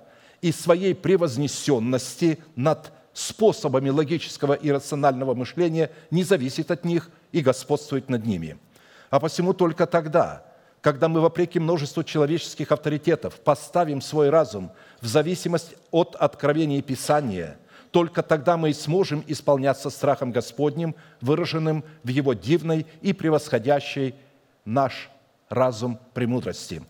и 0.43 0.53
своей 0.53 0.95
превознесенности 0.95 2.39
над 2.57 2.93
способами 3.13 3.89
логического 3.91 4.53
и 4.53 4.71
рационального 4.71 5.35
мышления 5.35 5.91
не 6.11 6.25
зависит 6.25 6.71
от 6.71 6.85
них 6.85 7.11
и 7.33 7.41
господствует 7.41 8.09
над 8.09 8.27
ними. 8.27 8.59
А 9.11 9.21
посему 9.21 9.55
только 9.55 9.87
тогда, 9.87 10.45
когда 10.81 11.09
мы, 11.09 11.21
вопреки 11.21 11.59
множеству 11.59 12.05
человеческих 12.05 12.71
авторитетов, 12.71 13.41
поставим 13.41 14.01
свой 14.01 14.31
разум 14.31 14.71
в 15.01 15.07
зависимость 15.07 15.75
от 15.91 16.15
откровения 16.17 16.83
Писания– 16.83 17.59
только 17.91 18.23
тогда 18.23 18.57
мы 18.57 18.71
и 18.71 18.75
сможем 18.75 19.25
исполняться 19.27 19.91
страхом 19.91 20.33
Господним, 20.33 20.95
выраженным 21.21 21.85
в 22.03 22.09
Его 22.09 22.35
дивной 22.35 22.87
и 23.01 23.13
превосходящей 23.13 24.15
наш 24.65 25.11
разум 25.49 25.99
премудрости. 26.15 26.83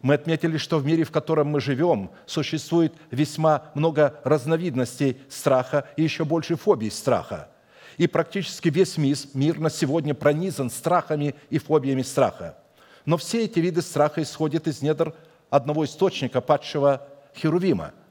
Мы 0.00 0.14
отметили, 0.14 0.58
что 0.58 0.78
в 0.78 0.86
мире, 0.86 1.04
в 1.04 1.10
котором 1.10 1.48
мы 1.48 1.60
живем, 1.60 2.10
существует 2.26 2.92
весьма 3.10 3.70
много 3.74 4.20
разновидностей 4.22 5.16
страха 5.28 5.88
и 5.96 6.02
еще 6.02 6.24
больше 6.24 6.56
фобий 6.56 6.90
страха. 6.90 7.48
И 7.96 8.06
практически 8.06 8.68
весь 8.68 8.98
мир 8.98 9.58
на 9.58 9.70
сегодня 9.70 10.14
пронизан 10.14 10.68
страхами 10.68 11.34
и 11.48 11.58
фобиями 11.58 12.02
страха. 12.02 12.58
Но 13.06 13.16
все 13.16 13.44
эти 13.44 13.60
виды 13.60 13.82
страха 13.82 14.22
исходят 14.22 14.66
из 14.66 14.82
недр 14.82 15.14
одного 15.48 15.84
источника 15.84 16.40
падшего 16.40 17.06
Херувима– 17.34 17.92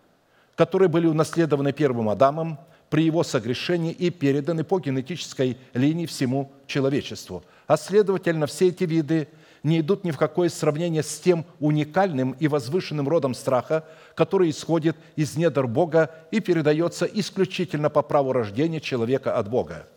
которые 0.56 0.90
были 0.90 1.08
унаследованы 1.08 1.74
первым 1.74 2.10
Адамом 2.10 2.60
при 2.90 3.06
его 3.06 3.24
согрешении 3.24 3.92
и 3.92 4.10
переданы 4.12 4.64
по 4.64 4.80
генетической 4.80 5.58
линии 5.74 6.06
всему 6.06 6.52
человечеству. 6.68 7.44
А 7.66 7.76
следовательно, 7.78 8.46
все 8.46 8.68
эти 8.68 8.84
виды 8.84 9.28
не 9.64 9.80
идут 9.80 10.04
ни 10.04 10.12
в 10.12 10.18
какое 10.18 10.50
сравнение 10.50 11.02
с 11.02 11.20
тем 11.20 11.46
уникальным 11.60 12.36
и 12.40 12.48
возвышенным 12.48 13.08
родом 13.08 13.34
страха, 13.34 13.86
который 14.14 14.50
исходит 14.50 14.96
из 15.16 15.38
недр 15.38 15.66
Бога 15.66 16.12
и 16.32 16.40
передается 16.40 17.06
исключительно 17.06 17.90
по 17.90 18.04
праву 18.04 18.34
рождения 18.34 18.82
человека 18.82 19.38
от 19.38 19.50
Бога. 19.50 19.88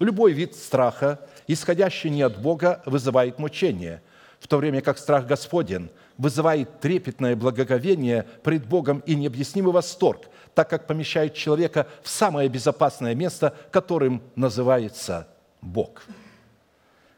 Любой 0.00 0.32
вид 0.32 0.56
страха, 0.56 1.20
исходящий 1.46 2.10
не 2.10 2.22
от 2.22 2.40
Бога, 2.40 2.82
вызывает 2.86 3.38
мучение, 3.38 4.02
в 4.40 4.48
то 4.48 4.56
время 4.56 4.80
как 4.80 4.98
страх 4.98 5.26
Господен– 5.26 5.90
вызывает 6.18 6.80
трепетное 6.80 7.36
благоговение 7.36 8.26
пред 8.42 8.66
Богом 8.66 9.00
и 9.06 9.14
необъяснимый 9.14 9.72
восторг, 9.72 10.28
так 10.54 10.68
как 10.68 10.86
помещает 10.86 11.34
человека 11.34 11.86
в 12.02 12.08
самое 12.08 12.48
безопасное 12.48 13.14
место, 13.14 13.54
которым 13.70 14.22
называется 14.36 15.28
Бог. 15.60 16.02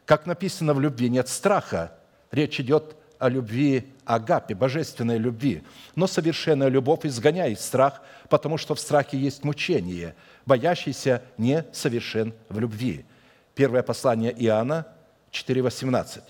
Как 0.05 0.25
написано 0.25 0.73
в 0.73 0.79
любви, 0.79 1.09
нет 1.09 1.27
страха. 1.27 1.91
Речь 2.31 2.59
идет 2.59 2.95
о 3.17 3.29
любви 3.29 3.91
агапе, 4.05 4.53
божественной 4.53 5.17
любви. 5.17 5.63
Но 5.95 6.07
совершенная 6.07 6.67
любовь 6.67 7.05
изгоняет 7.05 7.59
страх, 7.59 8.01
потому 8.29 8.57
что 8.57 8.75
в 8.75 8.79
страхе 8.79 9.17
есть 9.17 9.43
мучение. 9.43 10.15
Боящийся 10.45 11.23
не 11.37 11.65
совершен 11.71 12.33
в 12.49 12.59
любви. 12.59 13.05
Первое 13.55 13.83
послание 13.83 14.31
Иоанна 14.45 14.85
4,18. 15.31 16.21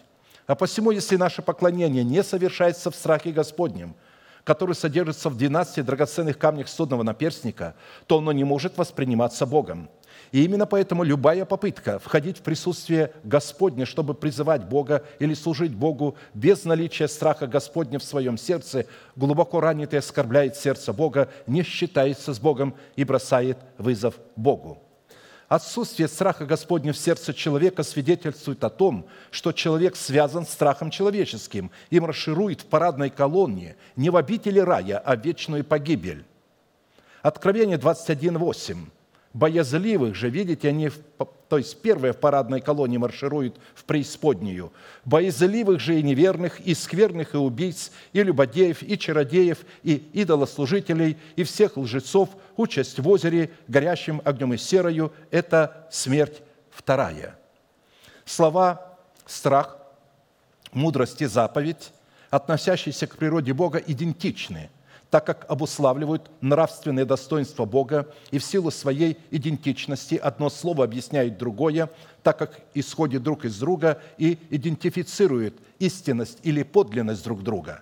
А 0.47 0.55
посему, 0.55 0.91
если 0.91 1.15
наше 1.15 1.41
поклонение 1.41 2.03
не 2.03 2.23
совершается 2.23 2.91
в 2.91 2.95
страхе 2.95 3.31
Господнем, 3.31 3.95
который 4.43 4.75
содержится 4.75 5.29
в 5.29 5.37
12 5.37 5.83
драгоценных 5.83 6.37
камнях 6.37 6.67
судного 6.67 7.01
наперстника, 7.01 7.75
то 8.05 8.19
оно 8.19 8.31
не 8.31 8.43
может 8.43 8.77
восприниматься 8.77 9.45
Богом. 9.45 9.89
И 10.31 10.43
именно 10.43 10.65
поэтому 10.65 11.03
любая 11.03 11.45
попытка 11.45 11.97
входить 11.99 12.39
в 12.39 12.41
присутствие 12.41 13.11
Господне, 13.23 13.85
чтобы 13.85 14.13
призывать 14.13 14.65
Бога 14.65 15.03
или 15.19 15.33
служить 15.33 15.73
Богу 15.73 16.15
без 16.33 16.63
наличия 16.63 17.07
страха 17.07 17.47
Господня 17.47 17.99
в 17.99 18.03
своем 18.03 18.37
сердце, 18.37 18.85
глубоко 19.15 19.59
ранит 19.59 19.93
и 19.93 19.97
оскорбляет 19.97 20.55
сердце 20.55 20.93
Бога, 20.93 21.29
не 21.47 21.63
считается 21.63 22.33
с 22.33 22.39
Богом 22.39 22.75
и 22.95 23.03
бросает 23.03 23.57
вызов 23.77 24.15
Богу. 24.35 24.84
Отсутствие 25.47 26.07
страха 26.07 26.45
Господня 26.45 26.91
в 26.91 26.97
сердце 26.97 27.33
человека 27.33 27.83
свидетельствует 27.83 28.63
о 28.63 28.69
том, 28.69 29.05
что 29.29 29.51
человек 29.51 29.95
связан 29.95 30.45
с 30.45 30.49
страхом 30.49 30.89
человеческим 30.89 31.69
и 31.91 31.99
марширует 31.99 32.61
в 32.61 32.65
парадной 32.65 33.11
колонне 33.11 33.75
не 33.95 34.09
в 34.09 34.15
обители 34.15 34.59
рая, 34.59 34.97
а 34.97 35.15
в 35.15 35.23
вечную 35.23 35.63
погибель. 35.63 36.25
Откровение 37.21 37.77
21.8. 37.77 38.87
Боязливых 39.35 40.15
же, 40.15 40.29
видите, 40.29 40.69
они, 40.69 40.89
то 41.49 41.57
есть 41.57 41.81
первые 41.81 42.13
в 42.13 42.17
парадной 42.17 42.61
колонне 42.61 42.97
маршируют 42.97 43.59
в 43.73 43.83
преисподнюю. 43.83 44.71
Боязливых 45.03 45.81
же 45.81 45.99
и 45.99 46.03
неверных, 46.03 46.61
и 46.61 46.73
скверных, 46.73 47.33
и 47.33 47.37
убийц, 47.37 47.91
и 48.13 48.23
любодеев, 48.23 48.81
и 48.81 48.97
чародеев, 48.97 49.65
и 49.83 49.95
идолослужителей, 50.13 51.17
и 51.35 51.43
всех 51.43 51.75
лжецов, 51.75 52.29
участь 52.55 52.97
в 52.97 53.09
озере, 53.09 53.51
горящим 53.67 54.21
огнем 54.23 54.53
и 54.53 54.57
серою– 54.57 55.11
это 55.31 55.85
смерть 55.91 56.41
вторая. 56.71 57.37
Слова 58.23 58.97
«страх», 59.25 59.77
«мудрость» 60.71 61.21
и 61.21 61.25
«заповедь», 61.25 61.91
относящиеся 62.29 63.05
к 63.05 63.17
природе 63.17 63.51
Бога, 63.51 63.79
идентичны– 63.79 64.69
так 65.15 65.25
как 65.25 65.45
обуславливают 65.49 66.29
нравственные 66.41 67.05
достоинства 67.05 67.63
Бога 67.63 68.13
и 68.31 68.37
в 68.37 68.43
силу 68.43 68.69
своей 68.69 69.17
идентичности 69.31 70.15
одно 70.15 70.49
слово 70.49 70.83
объясняет 70.83 71.37
другое, 71.37 71.89
так 72.21 72.37
как 72.37 72.59
исходит 72.73 73.23
друг 73.23 73.45
из 73.45 73.57
друга 73.57 74.01
и 74.17 74.37
идентифицирует 74.49 75.55
истинность 75.79 76.39
или 76.43 76.63
подлинность 76.63 77.23
друг 77.23 77.43
друга. 77.43 77.81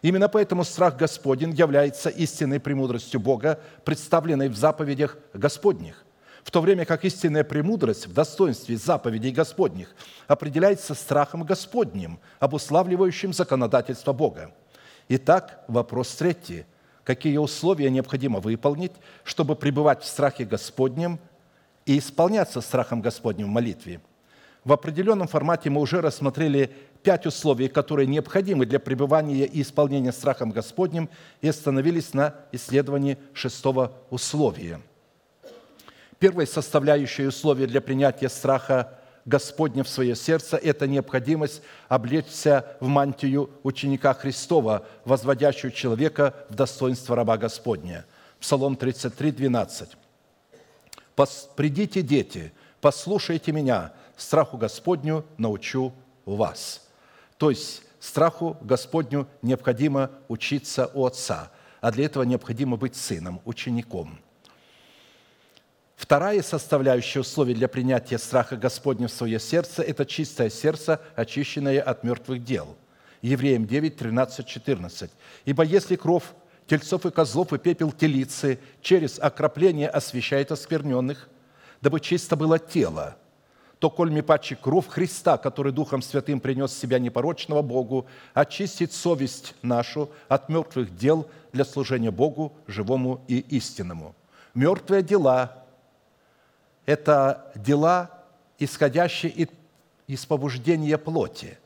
Именно 0.00 0.30
поэтому 0.30 0.64
страх 0.64 0.96
Господень 0.96 1.52
является 1.52 2.08
истинной 2.08 2.60
премудростью 2.60 3.20
Бога, 3.20 3.60
представленной 3.84 4.48
в 4.48 4.56
заповедях 4.56 5.18
Господних. 5.34 6.06
в 6.42 6.50
то 6.50 6.62
время 6.62 6.86
как 6.86 7.04
истинная 7.04 7.44
премудрость 7.44 8.06
в 8.06 8.14
достоинстве 8.14 8.78
заповедей 8.78 9.32
Господних 9.32 9.94
определяется 10.26 10.94
страхом 10.94 11.44
Господним, 11.44 12.18
обуславливающим 12.38 13.34
законодательство 13.34 14.14
Бога. 14.14 14.50
Итак, 15.12 15.64
вопрос 15.66 16.14
третий. 16.14 16.66
Какие 17.02 17.36
условия 17.38 17.90
необходимо 17.90 18.38
выполнить, 18.38 18.92
чтобы 19.24 19.56
пребывать 19.56 20.04
в 20.04 20.06
страхе 20.06 20.44
Господнем 20.44 21.18
и 21.84 21.98
исполняться 21.98 22.60
страхом 22.60 23.00
Господним 23.00 23.46
в 23.46 23.50
молитве? 23.50 24.00
В 24.62 24.72
определенном 24.72 25.26
формате 25.26 25.68
мы 25.68 25.80
уже 25.80 26.00
рассмотрели 26.00 26.70
пять 27.02 27.26
условий, 27.26 27.66
которые 27.66 28.06
необходимы 28.06 28.66
для 28.66 28.78
пребывания 28.78 29.46
и 29.46 29.62
исполнения 29.62 30.12
страхом 30.12 30.52
Господним, 30.52 31.10
и 31.40 31.48
остановились 31.48 32.14
на 32.14 32.36
исследовании 32.52 33.18
шестого 33.34 33.92
условия– 34.10 34.80
Первой 36.20 36.46
составляющей 36.46 37.26
условия 37.26 37.66
для 37.66 37.80
принятия 37.80 38.28
страха 38.28 38.99
Господня 39.24 39.84
в 39.84 39.88
свое 39.88 40.16
сердце– 40.16 40.56
это 40.62 40.86
необходимость 40.86 41.62
облечься 41.88 42.76
в 42.80 42.86
мантию 42.86 43.50
ученика 43.62 44.14
Христова, 44.14 44.86
возводящую 45.04 45.72
человека 45.72 46.34
в 46.48 46.54
достоинство 46.54 47.14
раба 47.14 47.36
Господня. 47.36 48.06
Псалом 48.40 48.76
33, 48.76 49.32
12. 49.32 49.96
«Придите, 51.54 52.00
дети, 52.00 52.52
послушайте 52.80 53.52
меня, 53.52 53.92
страху 54.16 54.56
Господню 54.56 55.24
научу 55.36 55.92
вас». 56.24 56.88
То 57.36 57.50
есть 57.50 57.82
страху 58.00 58.56
Господню 58.62 59.28
необходимо 59.42 60.10
учиться 60.28 60.90
у 60.94 61.04
Отца, 61.04 61.50
а 61.80 61.92
для 61.92 62.06
этого 62.06 62.22
необходимо 62.22 62.76
быть 62.76 62.96
сыном, 62.96 63.40
учеником– 63.44 64.18
Вторая 66.00 66.42
составляющая 66.42 67.20
условий 67.20 67.52
для 67.52 67.68
принятия 67.68 68.16
страха 68.16 68.56
Господня 68.56 69.06
в 69.06 69.12
свое 69.12 69.38
сердце– 69.38 69.82
это 69.86 70.06
чистое 70.06 70.48
сердце, 70.48 70.98
очищенное 71.14 71.82
от 71.82 72.04
мертвых 72.04 72.42
дел. 72.42 72.74
Евреям 73.20 73.66
9, 73.66 73.98
13, 73.98 74.46
14. 74.46 75.10
«Ибо 75.44 75.62
если 75.62 75.96
кровь 75.96 76.24
тельцов 76.66 77.04
и 77.04 77.10
козлов 77.10 77.52
и 77.52 77.58
пепел 77.58 77.92
телицы 77.92 78.58
через 78.80 79.18
окропление 79.18 79.90
освещает 79.90 80.50
оскверненных, 80.50 81.28
дабы 81.82 82.00
чисто 82.00 82.34
было 82.34 82.58
тело, 82.58 83.18
то 83.78 83.90
коль 83.90 84.10
мипачи 84.10 84.54
кровь 84.54 84.88
Христа, 84.88 85.36
который 85.36 85.70
Духом 85.70 86.00
Святым 86.00 86.40
принес 86.40 86.72
себя 86.72 86.98
непорочного 86.98 87.60
Богу, 87.60 88.06
очистит 88.32 88.94
совесть 88.94 89.54
нашу 89.60 90.10
от 90.28 90.48
мертвых 90.48 90.96
дел 90.96 91.28
для 91.52 91.66
служения 91.66 92.10
Богу, 92.10 92.54
живому 92.66 93.22
и 93.28 93.40
истинному». 93.40 94.14
Мертвые 94.54 95.02
дела 95.02 95.59
это 96.90 97.52
дела, 97.54 98.10
исходящие 98.58 99.48
из 100.08 100.26
побуждения 100.26 100.98
плоти. 100.98 101.56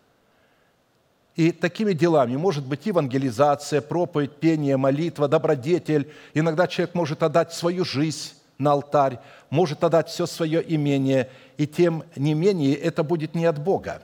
И 1.35 1.51
такими 1.51 1.95
делами 1.95 2.37
может 2.37 2.67
быть 2.67 2.85
евангелизация, 2.85 3.81
проповедь, 3.81 4.37
пение, 4.37 4.77
молитва, 4.77 5.27
добродетель. 5.27 6.13
Иногда 6.35 6.69
человек 6.69 6.95
может 6.95 7.23
отдать 7.23 7.55
свою 7.55 7.87
жизнь 7.87 8.35
на 8.59 8.73
алтарь, 8.73 9.19
может 9.49 9.83
отдать 9.83 10.11
все 10.11 10.27
свое 10.27 10.63
имение, 10.75 11.31
и 11.57 11.67
тем 11.67 12.05
не 12.17 12.35
менее 12.35 12.75
это 12.75 13.03
будет 13.03 13.35
не 13.35 13.47
от 13.47 13.59
Бога, 13.59 14.03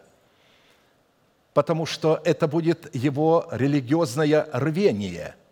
потому 1.52 1.84
что 1.84 2.18
это 2.24 2.48
будет 2.48 2.92
его 2.94 3.46
религиозное 3.52 4.48
рвение– 4.52 5.34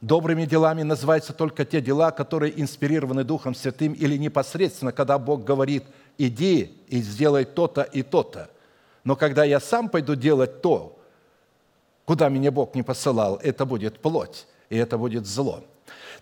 Добрыми 0.00 0.44
делами 0.44 0.82
называются 0.82 1.32
только 1.32 1.64
те 1.64 1.80
дела, 1.80 2.12
которые 2.12 2.60
инспирированы 2.60 3.24
Духом 3.24 3.54
Святым 3.54 3.92
или 3.94 4.16
непосредственно, 4.16 4.92
когда 4.92 5.18
Бог 5.18 5.42
говорит, 5.42 5.84
иди 6.18 6.72
и 6.86 7.00
сделай 7.00 7.44
то-то 7.44 7.82
и 7.82 8.02
то-то. 8.02 8.48
Но 9.02 9.16
когда 9.16 9.42
я 9.42 9.58
сам 9.58 9.88
пойду 9.88 10.14
делать 10.14 10.62
то, 10.62 10.98
куда 12.04 12.28
меня 12.28 12.52
Бог 12.52 12.76
не 12.76 12.84
посылал, 12.84 13.40
это 13.42 13.66
будет 13.66 14.00
плоть, 14.00 14.46
и 14.70 14.76
это 14.76 14.98
будет 14.98 15.26
зло. 15.26 15.64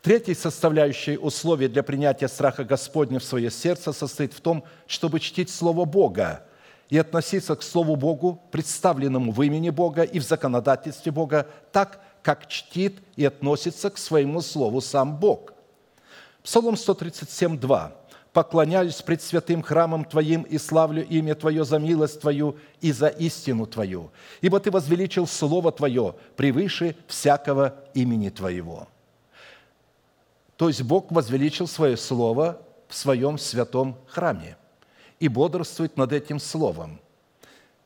Третьей 0.00 0.34
составляющей 0.34 1.18
условия 1.18 1.68
для 1.68 1.82
принятия 1.82 2.28
страха 2.28 2.64
Господня 2.64 3.18
в 3.18 3.24
свое 3.24 3.50
сердце 3.50 3.92
состоит 3.92 4.32
в 4.32 4.40
том, 4.40 4.64
чтобы 4.86 5.20
чтить 5.20 5.50
Слово 5.50 5.84
Бога 5.84 6.44
и 6.88 6.96
относиться 6.96 7.56
к 7.56 7.62
Слову 7.62 7.96
Богу, 7.96 8.40
представленному 8.52 9.32
в 9.32 9.42
имени 9.42 9.70
Бога 9.70 10.02
и 10.02 10.18
в 10.18 10.22
законодательстве 10.22 11.12
Бога, 11.12 11.46
так, 11.72 12.00
как 12.26 12.48
чтит 12.48 12.98
и 13.14 13.24
относится 13.24 13.88
к 13.88 13.96
своему 13.96 14.40
слову 14.40 14.80
сам 14.80 15.16
Бог. 15.16 15.52
Псалом 16.42 16.76
137, 16.76 17.56
2. 17.56 17.92
«Поклоняюсь 18.32 19.00
пред 19.00 19.22
святым 19.22 19.62
храмом 19.62 20.04
Твоим 20.04 20.42
и 20.42 20.58
славлю 20.58 21.06
имя 21.06 21.36
Твое 21.36 21.64
за 21.64 21.78
милость 21.78 22.20
Твою 22.20 22.56
и 22.80 22.90
за 22.90 23.06
истину 23.06 23.64
Твою, 23.66 24.10
ибо 24.40 24.58
Ты 24.58 24.72
возвеличил 24.72 25.28
Слово 25.28 25.70
Твое 25.70 26.16
превыше 26.34 26.96
всякого 27.06 27.76
имени 27.94 28.30
Твоего». 28.30 28.88
То 30.56 30.66
есть 30.66 30.82
Бог 30.82 31.12
возвеличил 31.12 31.68
свое 31.68 31.96
Слово 31.96 32.60
в 32.88 32.96
своем 32.96 33.38
святом 33.38 33.96
храме 34.08 34.56
и 35.20 35.28
бодрствует 35.28 35.96
над 35.96 36.12
этим 36.12 36.40
Словом. 36.40 36.98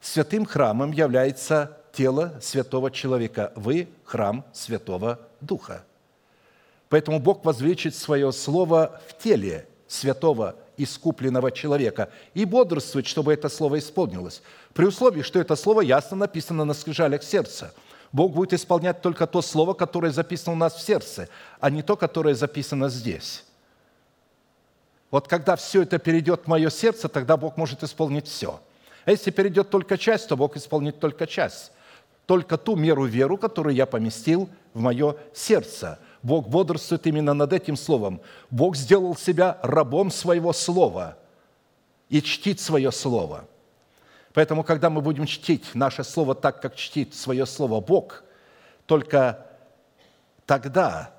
Святым 0.00 0.46
храмом 0.46 0.92
является 0.92 1.80
тело 1.92 2.38
святого 2.40 2.90
человека. 2.90 3.53
Вы– 3.57 3.88
храм 4.05 4.44
Святого 4.53 5.18
Духа. 5.40 5.85
Поэтому 6.88 7.20
Бог 7.20 7.44
возвеличит 7.44 7.94
свое 7.94 8.33
слово 8.33 9.00
в 9.09 9.22
теле 9.22 9.68
святого 9.87 10.57
искупленного 10.76 11.53
человека 11.53 12.11
и 12.35 12.44
бодрствует, 12.44 13.07
чтобы 13.07 13.33
это 13.33 13.48
слово 13.48 13.79
исполнилось. 13.79 14.42
При 14.72 14.87
условии, 14.87 15.22
что 15.22 15.38
это 15.38 15.57
слово 15.57 15.83
ясно 15.83 16.16
написано 16.16 16.64
на 16.64 16.74
скрижалях 16.74 17.22
сердца. 17.22 17.72
Бог 18.12 18.33
будет 18.33 18.55
исполнять 18.55 19.03
только 19.03 19.26
то 19.26 19.40
слово, 19.40 19.74
которое 19.74 20.11
записано 20.11 20.53
у 20.53 20.57
нас 20.57 20.74
в 20.74 20.81
сердце, 20.81 21.29
а 21.61 21.70
не 21.70 21.83
то, 21.83 21.96
которое 21.96 22.35
записано 22.35 22.88
здесь. 22.88 23.44
Вот 25.12 25.29
когда 25.29 25.57
все 25.57 25.83
это 25.83 25.98
перейдет 25.98 26.42
в 26.44 26.46
мое 26.48 26.70
сердце, 26.70 27.09
тогда 27.09 27.37
Бог 27.37 27.56
может 27.56 27.83
исполнить 27.83 28.27
все. 28.27 28.60
А 29.04 29.10
если 29.10 29.31
перейдет 29.31 29.71
только 29.71 29.98
часть, 29.98 30.29
то 30.29 30.37
Бог 30.37 30.56
исполнит 30.56 30.98
только 30.98 31.27
часть 31.27 31.73
только 32.31 32.56
ту 32.56 32.76
меру 32.76 33.06
веру, 33.06 33.37
которую 33.37 33.74
я 33.74 33.87
поместил 33.87 34.48
в 34.72 34.78
мое 34.78 35.16
сердце. 35.35 35.98
Бог 36.22 36.48
бодрствует 36.48 37.04
именно 37.08 37.35
над 37.35 37.52
этим 37.52 37.74
словом. 37.74 38.20
Бог 38.50 38.76
сделал 38.76 39.16
себя 39.16 39.58
рабом 39.64 40.12
своего 40.12 40.52
слова 40.52 41.18
и 42.08 42.22
чтит 42.22 42.60
свое 42.60 42.92
слово. 42.92 43.48
Поэтому, 44.33 44.62
когда 44.62 44.90
мы 44.90 45.00
будем 45.00 45.26
чтить 45.26 45.74
наше 45.74 46.04
слово 46.04 46.37
так, 46.37 46.62
как 46.62 46.76
чтит 46.76 47.16
свое 47.16 47.46
слово 47.46 47.81
Бог, 47.81 48.22
только 48.87 49.44
тогда 50.46 51.12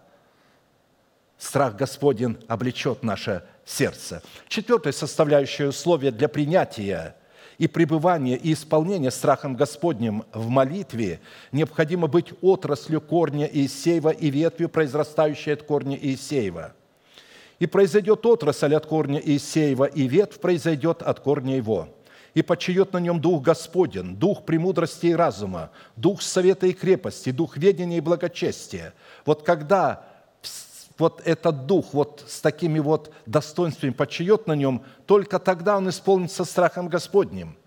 страх 1.37 1.75
Господень 1.75 2.37
облечет 2.47 3.03
наше 3.03 3.43
сердце. 3.65 4.23
Четвертое 4.47 4.93
составляющее 4.93 5.67
условие 5.67 6.13
для 6.13 6.29
принятия 6.29 7.17
и 7.61 7.67
пребывание 7.67 8.37
и 8.37 8.53
исполнение 8.53 9.11
страхом 9.11 9.55
Господним 9.55 10.23
в 10.33 10.49
молитве 10.49 11.19
необходимо 11.51 12.07
быть 12.07 12.33
отраслью 12.41 13.01
корня 13.01 13.47
Иисеева 13.53 14.09
и 14.09 14.31
ветвью, 14.31 14.67
произрастающей 14.67 15.53
от 15.53 15.61
корня 15.61 15.95
Иисеева. 15.95 16.73
И 17.59 17.67
произойдет 17.67 18.25
отрасль 18.25 18.73
от 18.73 18.87
корня 18.87 19.21
Иисеева, 19.23 19.85
и 19.85 20.07
ветвь 20.07 20.39
произойдет 20.39 21.03
от 21.03 21.19
корня 21.19 21.55
его. 21.55 21.89
И 22.33 22.41
почиет 22.41 22.93
на 22.93 22.97
нем 22.97 23.21
Дух 23.21 23.43
Господен, 23.43 24.15
Дух 24.15 24.43
премудрости 24.43 25.07
и 25.07 25.15
разума, 25.15 25.69
Дух 25.95 26.23
совета 26.23 26.65
и 26.65 26.73
крепости, 26.73 27.29
Дух 27.29 27.57
ведения 27.57 27.97
и 27.97 28.01
благочестия. 28.01 28.95
Вот 29.23 29.43
когда 29.43 30.10
вот 31.01 31.21
этот 31.25 31.65
дух 31.65 31.93
вот 31.93 32.23
с 32.27 32.41
такими 32.41 32.79
вот 32.79 33.11
достоинствами 33.25 33.89
почиет 33.89 34.45
на 34.45 34.53
нем, 34.53 34.83
только 35.07 35.39
тогда 35.39 35.77
он 35.77 35.89
исполнится 35.89 36.45
страхом 36.45 36.89
Господним. 36.89 37.57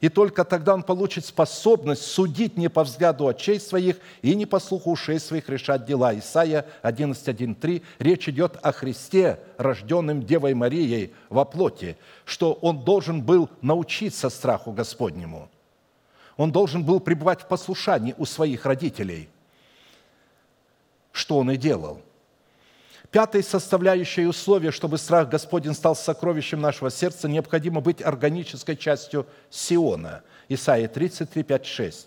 И 0.00 0.08
только 0.08 0.44
тогда 0.44 0.74
он 0.74 0.82
получит 0.82 1.24
способность 1.24 2.02
судить 2.02 2.56
не 2.56 2.68
по 2.68 2.82
взгляду 2.82 3.28
очей 3.28 3.60
своих 3.60 3.98
и 4.22 4.34
не 4.34 4.44
по 4.44 4.58
слуху 4.58 4.90
ушей 4.90 5.20
своих 5.20 5.48
решать 5.48 5.84
дела. 5.84 6.18
Исайя 6.18 6.66
11.1.3. 6.82 7.82
Речь 8.00 8.28
идет 8.28 8.58
о 8.60 8.72
Христе, 8.72 9.38
рожденном 9.56 10.24
Девой 10.24 10.54
Марией 10.54 11.12
во 11.28 11.44
плоти, 11.44 11.96
что 12.24 12.54
он 12.54 12.82
должен 12.82 13.22
был 13.22 13.50
научиться 13.60 14.30
страху 14.30 14.72
Господнему. 14.72 15.48
Он 16.36 16.50
должен 16.50 16.82
был 16.82 16.98
пребывать 16.98 17.42
в 17.42 17.46
послушании 17.46 18.16
у 18.18 18.24
своих 18.24 18.64
родителей, 18.64 19.28
что 21.12 21.38
он 21.38 21.52
и 21.52 21.56
делал– 21.56 22.00
Пятой 23.10 23.42
составляющей 23.42 24.24
условия, 24.26 24.70
чтобы 24.70 24.96
страх 24.96 25.28
Господень 25.28 25.74
стал 25.74 25.96
сокровищем 25.96 26.60
нашего 26.60 26.90
сердца, 26.90 27.28
необходимо 27.28 27.80
быть 27.80 28.00
органической 28.00 28.76
частью 28.76 29.26
Сиона. 29.50 30.22
Исайя 30.48 30.86
33, 30.86 31.42
5, 31.42 31.66
6. 31.66 32.06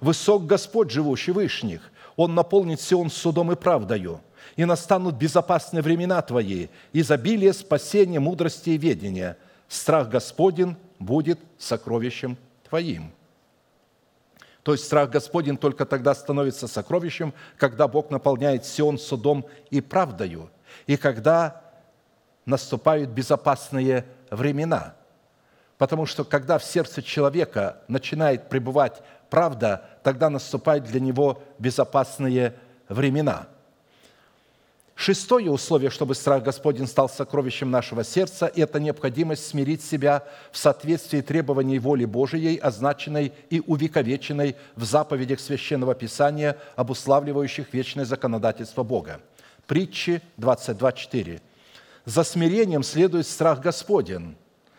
«Высок 0.00 0.46
Господь, 0.46 0.90
живущий 0.90 1.32
вышних, 1.32 1.90
Он 2.16 2.34
наполнит 2.34 2.82
Сион 2.82 3.10
судом 3.10 3.50
и 3.52 3.56
правдою, 3.56 4.20
и 4.56 4.66
настанут 4.66 5.14
безопасные 5.14 5.82
времена 5.82 6.20
Твои, 6.20 6.68
изобилие 6.92 7.54
спасения, 7.54 8.20
мудрости 8.20 8.70
и 8.70 8.78
ведения. 8.78 9.38
Страх 9.68 10.10
Господень 10.10 10.76
будет 10.98 11.38
сокровищем 11.56 12.36
Твоим». 12.68 13.10
То 14.62 14.72
есть 14.72 14.84
страх 14.84 15.10
Господень 15.10 15.56
только 15.56 15.84
тогда 15.84 16.14
становится 16.14 16.68
сокровищем, 16.68 17.34
когда 17.56 17.88
Бог 17.88 18.10
наполняет 18.10 18.64
Сион 18.64 18.98
судом 18.98 19.44
и 19.70 19.80
правдою, 19.80 20.50
и 20.86 20.96
когда 20.96 21.62
наступают 22.46 23.10
безопасные 23.10 24.06
времена. 24.30 24.94
Потому 25.78 26.06
что 26.06 26.24
когда 26.24 26.58
в 26.58 26.64
сердце 26.64 27.02
человека 27.02 27.78
начинает 27.88 28.48
пребывать 28.48 29.02
правда, 29.30 29.84
тогда 30.04 30.30
наступают 30.30 30.84
для 30.84 31.00
него 31.00 31.42
безопасные 31.58 32.54
времена– 32.88 33.48
Шестое 34.94 35.50
условие, 35.50 35.90
чтобы 35.90 36.14
страх 36.14 36.42
Господень 36.42 36.86
стал 36.86 37.08
сокровищем 37.08 37.70
нашего 37.70 38.04
сердца, 38.04 38.50
это 38.54 38.78
необходимость 38.78 39.46
смирить 39.46 39.82
себя 39.82 40.24
в 40.52 40.58
соответствии 40.58 41.22
требований 41.22 41.78
воли 41.78 42.04
Божией, 42.04 42.58
означенной 42.58 43.32
и 43.50 43.60
увековеченной 43.66 44.54
в 44.76 44.84
заповедях 44.84 45.40
Священного 45.40 45.94
Писания, 45.94 46.58
обуславливающих 46.76 47.72
вечное 47.72 48.04
законодательство 48.04 48.82
Бога. 48.82 49.20
Притчи 49.66 50.20
22.4. 50.38 51.40
«За 52.04 52.22
смирением 52.22 52.82
следует 52.82 53.26
страх 53.26 53.60
Господень, 53.60 54.36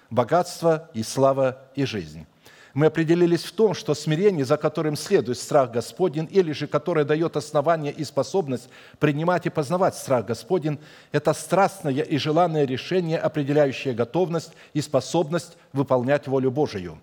богатство 0.10 0.90
и 0.94 1.04
слава 1.04 1.64
и 1.76 1.86
жизнь» 1.86 2.26
мы 2.74 2.88
определились 2.88 3.44
в 3.44 3.52
том, 3.52 3.76
что 3.76 3.94
смирение, 3.94 4.46
за 4.46 4.58
которым 4.58 4.96
следует 4.96 5.38
страх 5.38 5.72
Господень, 5.72 6.28
или 6.32 6.52
же 6.54 6.66
которое 6.66 7.06
дает 7.06 7.38
основание 7.38 7.94
и 7.94 8.04
способность 8.04 8.68
принимать 9.00 9.46
и 9.46 9.52
познавать 9.52 9.96
страх 9.96 10.26
Господень, 10.26 10.80
это 11.12 11.34
страстное 11.34 12.02
и 12.02 12.18
желанное 12.18 12.66
решение, 12.66 13.20
определяющее 13.20 13.94
готовность 13.94 14.54
и 14.74 14.82
способность 14.82 15.56
выполнять 15.72 16.28
волю 16.28 16.50
Божию. 16.50 17.00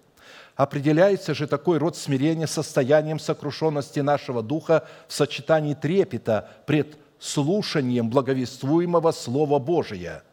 Определяется 0.57 1.35
же 1.35 1.47
такой 1.47 1.79
род 1.79 1.97
смирения 1.97 2.49
состоянием 2.49 3.21
сокрушенности 3.21 4.01
нашего 4.01 4.43
духа 4.43 4.87
в 5.07 5.13
сочетании 5.13 5.75
трепета 5.75 6.51
пред 6.67 6.99
слушанием 7.21 8.11
благовествуемого 8.11 9.13
Слова 9.13 9.59
Божия– 9.61 10.25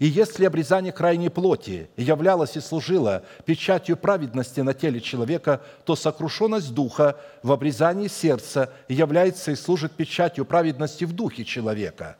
и 0.00 0.06
если 0.06 0.46
обрезание 0.46 0.92
крайней 0.92 1.28
плоти 1.28 1.90
являлось 1.98 2.56
и 2.56 2.60
служило 2.60 3.22
печатью 3.44 3.98
праведности 3.98 4.60
на 4.60 4.72
теле 4.72 4.98
человека, 4.98 5.60
то 5.84 5.94
сокрушенность 5.94 6.72
духа 6.72 7.20
в 7.42 7.52
обрезании 7.52 8.08
сердца 8.08 8.72
является 8.88 9.52
и 9.52 9.56
служит 9.56 9.92
печатью 9.92 10.46
праведности 10.46 11.04
в 11.04 11.12
духе 11.12 11.44
человека. 11.44 12.16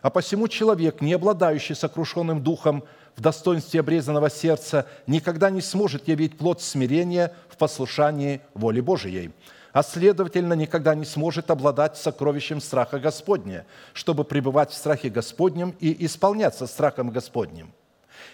А 0.00 0.08
посему 0.08 0.48
человек, 0.48 1.02
не 1.02 1.12
обладающий 1.12 1.74
сокрушенным 1.74 2.42
духом 2.42 2.82
в 3.14 3.20
достоинстве 3.20 3.80
обрезанного 3.80 4.30
сердца, 4.30 4.86
никогда 5.06 5.50
не 5.50 5.60
сможет 5.60 6.08
явить 6.08 6.38
плод 6.38 6.62
смирения 6.62 7.34
в 7.50 7.58
послушании 7.58 8.40
воли 8.54 8.80
Божией– 8.80 9.32
а 9.72 9.82
следовательно 9.82 10.54
никогда 10.54 10.94
не 10.94 11.04
сможет 11.04 11.50
обладать 11.50 11.96
сокровищем 11.96 12.60
страха 12.60 12.98
Господня, 12.98 13.66
чтобы 13.92 14.24
пребывать 14.24 14.70
в 14.70 14.74
страхе 14.74 15.08
Господнем 15.10 15.74
и 15.80 16.04
исполняться 16.06 16.66
страхом 16.66 17.10
Господним. 17.10 17.72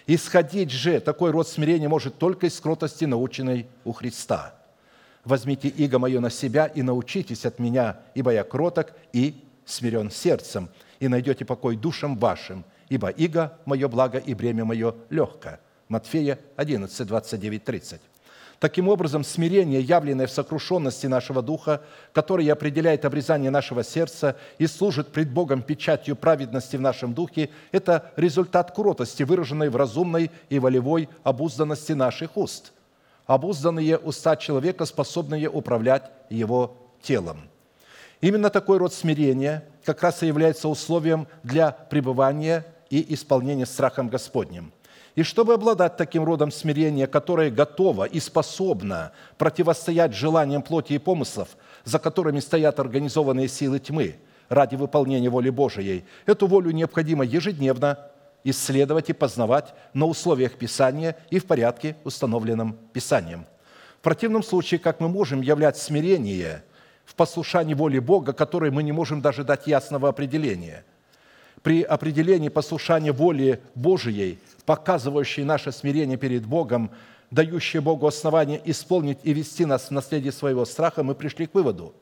Исходить 0.07 0.71
же 0.71 0.99
такой 0.99 1.31
род 1.31 1.47
смирения 1.47 1.87
может 1.87 2.17
только 2.17 2.47
из 2.47 2.59
кротости, 2.59 3.05
наученной 3.05 3.67
у 3.83 3.91
Христа. 3.91 4.53
«Возьмите 5.23 5.67
иго 5.67 5.97
мое 5.97 6.19
на 6.19 6.29
себя 6.29 6.67
и 6.67 6.83
научитесь 6.83 7.45
от 7.45 7.57
меня, 7.57 7.99
ибо 8.13 8.31
я 8.31 8.43
кроток 8.43 8.93
и 9.11 9.43
смирен 9.65 10.11
сердцем, 10.11 10.69
и 10.99 11.07
найдете 11.07 11.45
покой 11.45 11.75
душам 11.75 12.17
вашим, 12.17 12.63
ибо 12.89 13.09
иго 13.09 13.57
мое 13.65 13.87
благо 13.87 14.19
и 14.19 14.35
бремя 14.35 14.65
мое 14.65 14.93
легко». 15.09 15.57
Матфея 15.87 16.39
11, 16.55 17.07
29, 17.07 17.63
30. 17.63 18.01
Таким 18.59 18.87
образом, 18.87 19.23
смирение, 19.23 19.81
явленное 19.81 20.27
в 20.27 20.31
сокрушенности 20.31 21.07
нашего 21.07 21.41
духа, 21.41 21.81
которое 22.13 22.51
определяет 22.51 23.03
обрезание 23.03 23.51
нашего 23.51 23.83
сердца 23.83 24.37
и 24.57 24.67
служит 24.67 25.11
пред 25.11 25.29
Богом 25.29 25.61
печатью 25.61 26.15
праведности 26.15 26.77
в 26.77 26.81
нашем 26.81 27.13
духе, 27.13 27.49
это 27.71 28.11
результат 28.15 28.73
кротости, 28.73 29.23
выраженной 29.23 29.69
в 29.69 29.75
разумной 29.75 30.31
и 30.49 30.59
волевой 30.59 31.09
обузданности 31.23 31.91
наших 31.91 32.37
уст. 32.37 32.71
Обузданные 33.25 33.97
уста 33.97 34.35
человека, 34.35 34.85
способные 34.85 35.49
управлять 35.49 36.03
его 36.29 36.77
телом. 37.01 37.49
Именно 38.21 38.49
такой 38.49 38.77
род 38.77 38.93
смирения 38.93 39.65
как 39.83 40.01
раз 40.01 40.23
и 40.23 40.27
является 40.27 40.69
условием 40.69 41.27
для 41.43 41.71
пребывания 41.71 42.65
и 42.89 43.13
исполнения 43.13 43.65
страхом 43.65 44.07
Господним. 44.07 44.71
И 45.15 45.23
чтобы 45.23 45.53
обладать 45.53 45.95
таким 45.95 46.25
родом 46.25 46.51
смирения, 46.51 47.07
которое 47.07 47.49
готово 47.49 48.03
и 48.03 48.19
способно 48.19 49.13
противостоять 49.37 50.13
желаниям 50.13 50.61
плоти 50.61 50.93
и 50.93 50.97
помыслов, 50.97 51.55
за 51.85 51.99
которыми 51.99 52.41
стоят 52.41 52.79
организованные 52.79 53.47
силы 53.47 53.79
тьмы 53.79 54.17
ради 54.49 54.75
выполнения 54.75 55.29
воли 55.29 55.49
Божией, 55.49 56.03
эту 56.25 56.47
волю 56.47 56.71
необходимо 56.71 57.23
ежедневно 57.23 57.97
исследовать 58.43 59.09
и 59.09 59.13
познавать 59.13 59.73
на 59.93 60.05
условиях 60.05 60.55
Писания 60.57 61.15
и 61.29 61.39
в 61.39 61.45
порядке, 61.45 61.95
установленном 62.03 62.77
Писанием. 62.91 63.45
В 63.99 64.03
противном 64.03 64.43
случае, 64.43 64.79
как 64.79 64.99
мы 64.99 65.07
можем 65.07 65.41
являть 65.41 65.77
смирение 65.77 66.63
в 67.05 67.15
послушании 67.15 67.73
воли 67.73 67.99
Бога, 67.99 68.33
которой 68.33 68.69
мы 68.69 68.83
не 68.83 68.91
можем 68.91 69.21
даже 69.21 69.45
дать 69.45 69.65
ясного 69.65 70.09
определения– 70.09 70.83
при 71.65 71.81
определении 71.81 72.49
послушания 72.49 73.11
воли 73.11 73.59
Божией 73.73 74.37
показывающий 74.67 75.43
наше 75.43 75.71
смирение 75.71 76.15
перед 76.15 76.45
Богом, 76.45 76.91
дающие 77.31 77.81
Богу 77.81 78.05
основание 78.05 78.61
исполнить 78.65 79.17
и 79.23 79.33
вести 79.33 79.65
нас 79.65 79.87
в 79.87 79.91
наследие 79.91 80.31
своего 80.31 80.65
страха, 80.65 81.01
мы 81.01 81.15
пришли 81.15 81.47
к 81.47 81.55
выводу, 81.55 81.95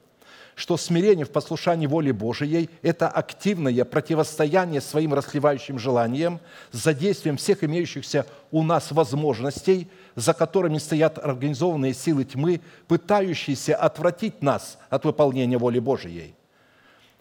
что 0.55 0.75
смирение 0.75 1.25
в 1.25 1.29
послушании 1.29 1.87
воли 1.87 2.11
Божией– 2.11 2.69
это 2.81 3.07
активное 3.07 3.85
противостояние 3.85 4.81
своим 4.81 5.13
расливающим 5.13 5.79
желаниям 5.79 6.41
за 6.73 6.93
действием 6.93 7.37
всех 7.37 7.63
имеющихся 7.63 8.25
у 8.51 8.63
нас 8.63 8.91
возможностей, 8.91 9.87
за 10.17 10.33
которыми 10.33 10.77
стоят 10.77 11.19
организованные 11.19 11.93
силы 11.93 12.25
тьмы, 12.25 12.59
пытающиеся 12.89 13.77
отвратить 13.77 14.41
нас 14.41 14.77
от 14.89 15.05
выполнения 15.05 15.57
воли 15.57 15.79
Божией– 15.79 16.35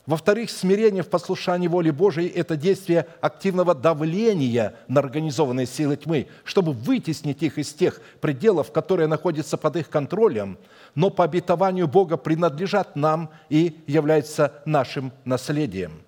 во-вторых, 0.05 0.51
смирение 0.51 1.05
в 1.05 1.09
послушании 1.09 1.69
воли 1.69 1.91
Божией– 1.91 2.29
это 2.35 2.57
действие 2.57 3.07
активного 3.21 3.73
давления 3.73 4.75
на 4.89 4.99
организованные 4.99 5.67
силы 5.67 5.97
тьмы, 5.97 6.27
чтобы 6.43 6.73
вытеснить 6.73 7.41
их 7.45 7.57
из 7.57 7.73
тех 7.73 8.01
пределов, 8.21 8.73
которые 8.73 9.07
находятся 9.07 9.57
под 9.57 9.77
их 9.77 9.89
контролем, 9.89 10.59
но 10.97 11.11
по 11.11 11.23
обетованию 11.23 11.87
Бога 11.87 12.17
принадлежат 12.17 12.97
нам 12.97 13.31
и 13.49 13.77
являются 13.87 14.53
нашим 14.65 15.13
наследием. 15.25 16.03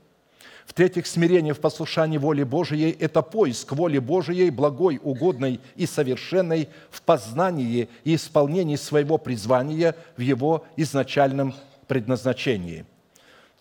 В-третьих, 0.67 1.07
смирение 1.07 1.55
в 1.55 1.61
послушании 1.61 2.19
воли 2.19 2.43
Божией– 2.43 2.97
это 2.99 3.23
поиск 3.23 3.73
воли 3.73 3.99
Божией, 3.99 4.51
благой, 4.51 4.99
угодной 5.01 5.61
и 5.77 5.87
совершенной 5.87 6.69
в 6.91 7.01
познании 7.03 7.89
и 8.03 8.17
исполнении 8.17 8.75
своего 8.75 9.19
призвания 9.19 9.95
в 10.17 10.21
его 10.21 10.65
изначальном 10.77 11.55
предназначении– 11.87 12.87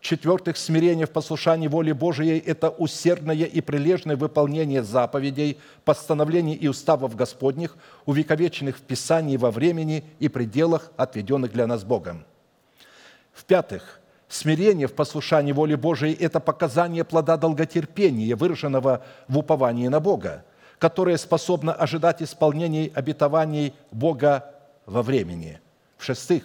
в-четвертых, 0.03 0.57
смирение 0.57 1.05
в 1.05 1.11
послушании 1.11 1.69
воли 1.69 1.93
Божией– 1.93 2.37
это 2.45 2.69
усердное 2.69 3.45
и 3.45 3.61
прилежное 3.61 4.17
выполнение 4.17 4.83
заповедей, 4.83 5.57
постановлений 5.85 6.55
и 6.55 6.67
уставов 6.67 7.15
Господних, 7.15 7.77
увековеченных 8.05 8.79
в 8.79 8.81
Писании 8.81 9.37
во 9.37 9.49
времени 9.49 10.03
и 10.19 10.27
пределах, 10.27 10.91
отведенных 10.97 11.53
для 11.53 11.67
нас 11.67 11.85
Богом. 11.85 12.25
В-пятых, 13.31 14.01
смирение 14.27 14.87
в 14.87 14.93
послушании 14.93 15.53
воли 15.53 15.75
Божией– 15.75 16.13
это 16.19 16.41
показание 16.41 17.05
плода 17.05 17.37
долготерпения, 17.37 18.35
выраженного 18.35 19.05
в 19.29 19.37
уповании 19.37 19.87
на 19.87 20.01
Бога, 20.01 20.43
которое 20.79 21.15
способно 21.15 21.71
ожидать 21.71 22.21
исполнений 22.21 22.91
обетований 22.93 23.73
Бога 23.89 24.53
во 24.85 25.01
времени. 25.01 25.61
В-шестых, 25.95 26.43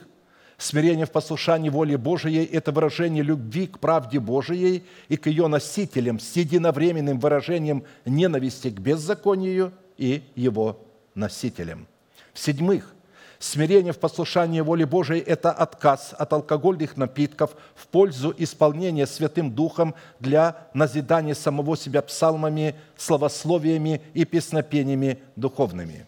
Смирение 0.59 1.07
в 1.07 1.13
послушании 1.13 1.71
воли 1.71 1.95
Божией– 1.95 2.45
это 2.53 2.73
выражение 2.73 3.23
любви 3.23 3.69
к 3.69 3.79
правде 3.79 4.19
Божией 4.19 4.85
и 5.09 5.17
к 5.17 5.29
ее 5.29 5.47
носителям 5.47 6.19
с 6.19 6.35
единовременным 6.35 7.21
выражением 7.21 7.85
ненависти 8.05 8.69
к 8.71 8.81
беззаконию 8.81 9.73
и 9.97 10.25
его 10.35 10.85
носителям. 11.15 11.87
В-седьмых, 12.33 12.93
смирение 13.39 13.93
в 13.93 14.01
послушании 14.01 14.61
воли 14.61 14.83
Божией– 14.83 15.21
это 15.27 15.53
отказ 15.53 16.13
от 16.19 16.33
алкогольных 16.33 16.97
напитков 16.97 17.55
в 17.77 17.87
пользу 17.87 18.35
исполнения 18.37 19.07
Святым 19.07 19.53
Духом 19.53 19.95
для 20.19 20.67
назидания 20.75 21.37
самого 21.37 21.77
себя 21.77 22.03
псалмами, 22.03 22.75
словословиями 22.97 24.03
и 24.13 24.25
песнопениями 24.25 25.21
духовными 25.37 26.07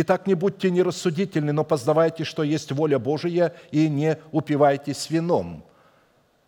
Итак, 0.00 0.28
не 0.28 0.34
будьте 0.34 0.70
нерассудительны, 0.70 1.52
но 1.52 1.64
познавайте, 1.64 2.22
что 2.22 2.44
есть 2.44 2.70
воля 2.70 3.00
Божия, 3.00 3.52
и 3.72 3.88
не 3.88 4.16
упивайтесь 4.30 5.10
вином, 5.10 5.64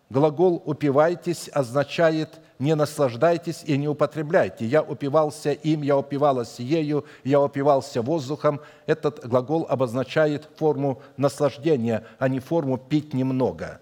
Глагол 0.09 0.63
«упивайтесь» 0.65 1.49
означает 1.51 2.29
«не 2.59 2.75
наслаждайтесь 2.75 3.63
и 3.65 3.77
не 3.77 3.89
употребляйте». 3.89 4.65
«Я 4.65 4.81
упивался 4.81 5.51
им», 5.51 5.81
«я 5.81 5.97
упивалась 5.97 6.59
ею», 6.59 7.03
«я 7.25 7.41
упивался 7.41 8.01
воздухом». 8.01 8.61
Этот 8.85 9.27
глагол 9.27 9.65
обозначает 9.67 10.47
форму 10.55 11.01
наслаждения, 11.17 12.05
а 12.19 12.29
не 12.29 12.39
форму 12.39 12.77
«пить 12.77 13.13
немного». 13.13 13.81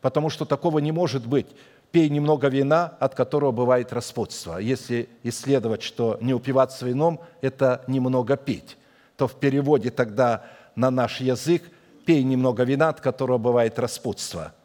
Потому 0.00 0.30
что 0.30 0.46
такого 0.46 0.78
не 0.78 0.90
может 0.90 1.26
быть. 1.26 1.48
Пей 1.90 2.08
немного 2.08 2.48
вина, 2.48 2.96
от 2.98 3.14
которого 3.14 3.50
бывает 3.50 3.92
распутство. 3.92 4.56
Если 4.56 5.10
исследовать, 5.22 5.82
что 5.82 6.16
не 6.22 6.32
упиваться 6.32 6.86
вином– 6.86 7.20
это 7.42 7.84
немного 7.86 8.38
пить, 8.38 8.78
то 9.16 9.28
в 9.28 9.38
переводе 9.38 9.90
тогда 9.90 10.44
на 10.74 10.90
наш 10.90 11.20
язык 11.20 11.62
«пей 12.06 12.22
немного 12.22 12.64
вина, 12.64 12.88
от 12.88 13.00
которого 13.00 13.38
бывает 13.38 13.78
распутство»– 13.78 14.52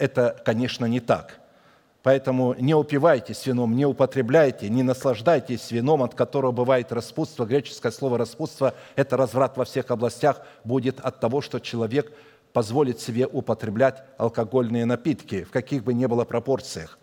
это, 0.00 0.34
конечно, 0.46 0.86
не 0.86 0.98
так. 0.98 1.38
Поэтому 2.02 2.54
не 2.54 2.74
упивайтесь 2.74 3.44
вином, 3.44 3.76
не 3.76 3.84
употребляйте, 3.84 4.70
не 4.70 4.82
наслаждайтесь 4.82 5.70
вином, 5.70 6.02
от 6.02 6.14
которого 6.14 6.52
бывает 6.52 6.90
распутство. 6.90 7.44
Греческое 7.44 7.92
слово 7.92 8.16
«распутство»– 8.16 8.74
это 8.96 9.18
разврат 9.18 9.58
во 9.58 9.66
всех 9.66 9.90
областях, 9.90 10.40
будет 10.64 11.00
от 11.00 11.20
того, 11.20 11.42
что 11.42 11.58
человек 11.58 12.10
позволит 12.54 12.98
себе 12.98 13.26
употреблять 13.26 14.02
алкогольные 14.16 14.86
напитки, 14.86 15.44
в 15.44 15.50
каких 15.50 15.84
бы 15.84 15.92
ни 15.92 16.06
было 16.06 16.24
пропорциях 16.24 16.98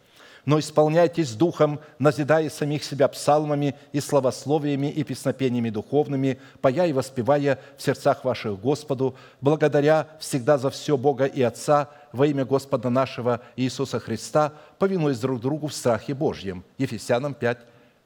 но 0.47 0.57
исполняйтесь 0.59 1.33
духом, 1.33 1.81
назидая 1.99 2.49
самих 2.49 2.83
себя 2.83 3.09
псалмами 3.09 3.75
и 3.91 3.99
словословиями 3.99 4.87
и 4.87 5.03
песнопениями 5.03 5.69
духовными, 5.69 6.39
поя 6.61 6.85
и 6.85 6.93
воспевая 6.93 7.59
в 7.75 7.81
сердцах 7.83 8.23
ваших 8.23 8.57
Господу, 8.59 9.13
благодаря 9.41 10.07
всегда 10.19 10.57
за 10.57 10.69
все 10.69 10.95
Бога 10.95 11.25
и 11.25 11.41
Отца 11.41 11.89
во 12.13 12.25
имя 12.25 12.45
Господа 12.45 12.89
нашего 12.89 13.41
Иисуса 13.57 13.99
Христа, 13.99 14.53
повинуясь 14.79 15.19
друг 15.19 15.41
другу 15.41 15.67
в 15.67 15.73
страхе 15.73 16.13
Божьем». 16.13 16.63
Ефесянам 16.77 17.33
5, 17.33 17.57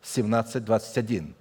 17, 0.01 0.65
21. 0.65 1.40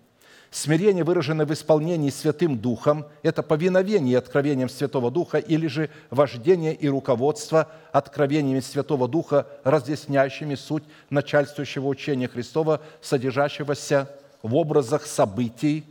Смирение, 0.51 1.05
выраженное 1.05 1.47
в 1.47 1.53
исполнении 1.53 2.11
Святым 2.11 2.59
Духом, 2.59 3.07
это 3.23 3.43
повиновение 3.43 4.19
откровениям 4.19 4.69
Святого 4.69 5.11
Духа 5.11 5.39
или 5.39 5.69
же 5.69 5.91
вождение 6.11 6.75
и 6.75 6.89
руководство 6.89 7.69
откровениями 7.93 8.59
Святого 8.59 9.07
Духа, 9.07 9.47
разъясняющими 9.63 10.57
суть 10.57 10.83
начальствующего 11.09 11.87
учения 11.87 12.27
Христова, 12.27 12.81
содержащегося 13.01 14.11
в 14.43 14.57
образах 14.57 15.07
событий, 15.07 15.85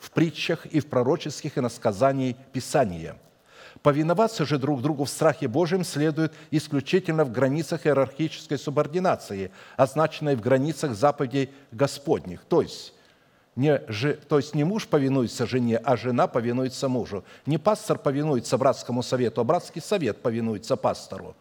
в 0.00 0.10
притчах 0.10 0.66
и 0.66 0.80
в 0.80 0.86
пророческих 0.88 1.56
иносказаниях 1.58 2.36
Писания– 2.52 3.16
Повиноваться 3.82 4.44
же 4.44 4.58
друг 4.58 4.80
другу 4.80 5.04
в 5.04 5.10
страхе 5.10 5.48
Божьем 5.48 5.82
следует 5.84 6.32
исключительно 6.52 7.24
в 7.24 7.32
границах 7.32 7.86
иерархической 7.86 8.56
субординации, 8.56 9.50
означенной 9.76 10.36
в 10.36 10.40
границах 10.40 10.94
заповедей 10.94 11.50
Господних. 11.72 12.44
То 12.44 12.62
есть, 12.62 12.92
не, 13.54 13.78
то 14.28 14.38
есть 14.38 14.54
не 14.54 14.64
муж 14.64 14.88
повинуется 14.88 15.46
жене, 15.46 15.76
а 15.76 15.96
жена 15.96 16.26
повинуется 16.26 16.88
мужу. 16.88 17.22
Не 17.44 17.58
пастор 17.58 17.98
повинуется 17.98 18.56
братскому 18.56 19.02
совету, 19.02 19.42
а 19.42 19.44
братский 19.44 19.82
совет 19.82 20.22
повинуется 20.22 20.76
пастору. 20.76 21.36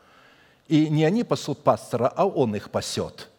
И 0.68 0.90
не 0.90 1.06
они 1.06 1.24
пасут 1.24 1.64
пастора, 1.64 2.12
а 2.14 2.26
он 2.26 2.56
их 2.56 2.70
пасет. 2.70 3.30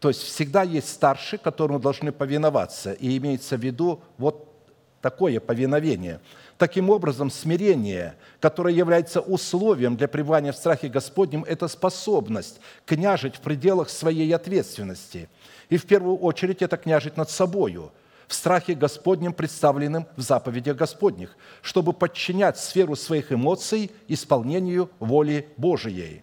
То 0.00 0.08
есть 0.08 0.22
всегда 0.22 0.64
есть 0.64 0.88
старший, 0.88 1.38
которому 1.38 1.78
должны 1.78 2.10
повиноваться. 2.10 2.92
И 2.92 3.16
имеется 3.16 3.56
в 3.56 3.60
виду 3.64 4.00
вот 4.18 4.52
такое 5.00 5.38
повиновение. 5.38 6.20
Таким 6.58 6.90
образом, 6.90 7.30
смирение, 7.30 8.16
которое 8.40 8.74
является 8.74 9.20
условием 9.20 9.96
для 9.96 10.08
пребывания 10.08 10.52
в 10.52 10.56
страхе 10.56 10.88
Господнем, 10.88 11.44
это 11.44 11.68
способность 11.68 12.60
княжить 12.86 13.36
в 13.36 13.40
пределах 13.40 13.88
своей 13.88 14.34
ответственности– 14.34 15.28
и 15.74 15.76
в 15.76 15.86
первую 15.86 16.18
очередь 16.18 16.62
это 16.62 16.76
княжить 16.76 17.16
над 17.16 17.28
собою, 17.28 17.90
в 18.28 18.34
страхе 18.34 18.74
Господнем, 18.74 19.32
представленным 19.32 20.06
в 20.14 20.20
заповедях 20.20 20.76
Господних, 20.76 21.36
чтобы 21.62 21.92
подчинять 21.92 22.58
сферу 22.58 22.94
своих 22.94 23.32
эмоций 23.32 23.90
исполнению 24.06 24.88
воли 25.00 25.48
Божией. 25.56 26.22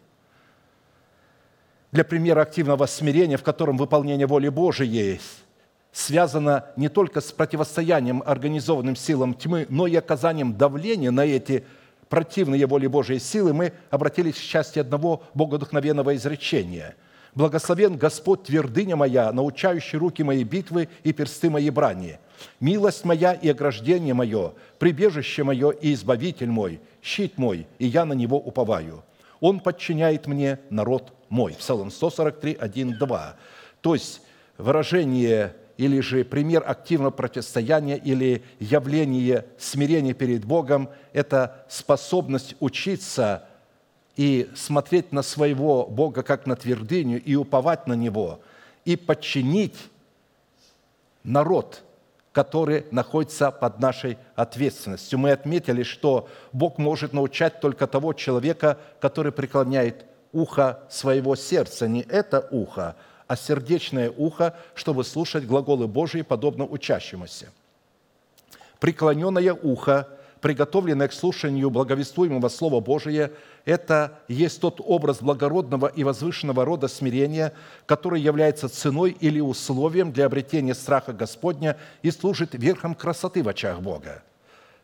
Для 1.92 2.06
примера 2.06 2.44
активного 2.44 2.86
смирения, 2.86 3.36
в 3.36 3.44
котором 3.44 3.76
выполнение 3.76 4.26
воли 4.26 4.48
Божией 4.48 5.20
связано 5.92 6.68
не 6.78 6.88
только 6.88 7.20
с 7.20 7.34
противостоянием 7.34 8.24
организованным 8.26 8.96
силам 8.96 9.34
тьмы, 9.34 9.66
но 9.68 9.86
и 9.86 9.98
оказанием 9.98 10.56
давления 10.56 11.12
на 11.12 11.26
эти 11.26 11.66
противные 12.08 12.66
воли 12.68 12.88
Божьей 12.88 13.20
силы, 13.20 13.52
мы 13.52 13.74
обратились 13.90 14.36
к 14.36 14.42
части 14.42 14.80
одного 14.80 15.24
богодухновенного 15.34 16.16
изречения– 16.16 16.96
Благословен 17.34 17.98
Господь, 17.98 18.44
твердыня 18.44 18.96
моя, 18.96 19.32
научающий 19.32 19.98
руки 19.98 20.22
мои 20.22 20.44
битвы 20.44 20.90
и 21.04 21.14
персты 21.14 21.50
мои 21.50 21.70
брани. 21.70 22.20
Милость 22.60 23.06
моя 23.06 23.34
и 23.34 23.48
ограждение 23.50 24.14
мое, 24.14 24.54
прибежище 24.80 25.44
мое 25.44 25.70
и 25.72 25.94
избавитель 25.94 26.50
мой, 26.50 26.82
щит 27.02 27.38
мой, 27.38 27.68
и 27.80 27.86
я 27.88 28.04
на 28.04 28.14
него 28.14 28.38
уповаю. 28.38 29.04
Он 29.40 29.60
подчиняет 29.60 30.28
мне 30.28 30.60
народ 30.70 31.14
мой. 31.30 31.54
Псалом 31.54 31.90
143, 31.90 32.58
1, 32.60 32.98
2. 32.98 33.36
То 33.82 33.94
есть 33.94 34.22
выражение 34.58 35.56
или 35.78 36.00
же 36.02 36.24
пример 36.24 36.64
активного 36.68 37.12
противостояния 37.12 37.98
или 37.98 38.44
явление 38.60 39.46
смирения 39.58 40.14
перед 40.14 40.46
Богом– 40.46 40.90
это 41.14 41.66
способность 41.70 42.56
учиться 42.60 43.46
и 44.16 44.50
смотреть 44.56 45.12
на 45.12 45.22
своего 45.22 45.86
Бога 45.86 46.24
как 46.24 46.46
на 46.46 46.56
твердыню 46.56 47.22
и 47.22 47.36
уповать 47.36 47.88
на 47.88 47.94
Него, 47.94 48.40
и 48.86 48.96
подчинить 48.96 49.78
народ, 51.24 51.84
который 52.32 52.86
находится 52.92 53.52
под 53.52 53.80
нашей 53.80 54.18
ответственностью. 54.36 55.20
Мы 55.20 55.32
отметили, 55.32 55.84
что 55.84 56.28
Бог 56.52 56.78
может 56.78 57.14
научать 57.14 57.60
только 57.60 57.88
того 57.88 58.14
человека, 58.14 58.78
который 59.00 59.32
преклоняет 59.32 60.06
ухо 60.34 60.80
своего 60.90 61.36
сердца, 61.36 61.88
не 61.88 62.02
это 62.02 62.48
ухо, 62.52 62.96
а 63.28 63.36
сердечное 63.36 64.10
ухо, 64.10 64.56
чтобы 64.76 65.04
слушать 65.04 65.46
глаголы 65.46 65.88
Божьи, 65.88 66.22
подобно 66.22 66.66
учащемуся. 66.66 67.50
Преклоненное 68.80 69.54
ухо– 69.54 70.08
приготовленное 70.42 71.08
к 71.08 71.14
слушанию 71.14 71.70
благовествуемого 71.70 72.50
Слова 72.50 72.82
Божия, 72.82 73.32
это 73.64 74.20
есть 74.28 74.60
тот 74.60 74.82
образ 74.84 75.22
благородного 75.22 75.88
и 75.88 76.04
возвышенного 76.04 76.66
рода 76.66 76.88
смирения, 76.88 77.54
который 77.86 78.20
является 78.20 78.68
ценой 78.68 79.16
или 79.20 79.40
условием 79.40 80.12
для 80.12 80.26
обретения 80.26 80.74
страха 80.74 81.14
Господня 81.14 81.78
и 82.02 82.10
служит 82.12 82.50
верхом 82.54 82.96
красоты 82.96 83.44
в 83.44 83.48
очах 83.48 83.80
Бога. 83.82 84.24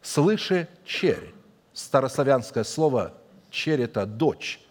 «Слыши, 0.02 0.68
черь»– 0.86 1.34
старославянское 1.74 2.64
слово 2.64 3.14
«черь»– 3.50 3.82
это 3.84 4.06
«дочь». 4.06 4.62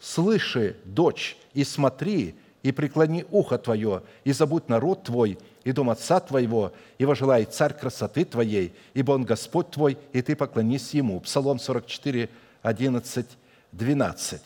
«Слыши, 0.00 0.76
дочь, 0.84 1.36
и 1.54 1.62
смотри, 1.62 2.34
и 2.64 2.72
преклони 2.72 3.24
ухо 3.30 3.56
твое, 3.56 4.02
и 4.24 4.32
забудь 4.32 4.68
народ 4.68 5.04
твой, 5.04 5.38
и 5.64 5.72
дом 5.72 5.90
отца 5.90 6.20
твоего, 6.20 6.72
и 6.98 7.04
вожелает 7.04 7.52
царь 7.54 7.74
красоты 7.74 8.24
твоей, 8.24 8.74
ибо 8.94 9.12
он 9.12 9.24
Господь 9.24 9.70
твой, 9.70 9.98
и 10.12 10.22
ты 10.22 10.36
поклонись 10.36 10.94
ему». 10.94 11.20
Псалом 11.20 11.58
44, 11.58 12.28
11, 12.62 13.26
12. 13.72 14.42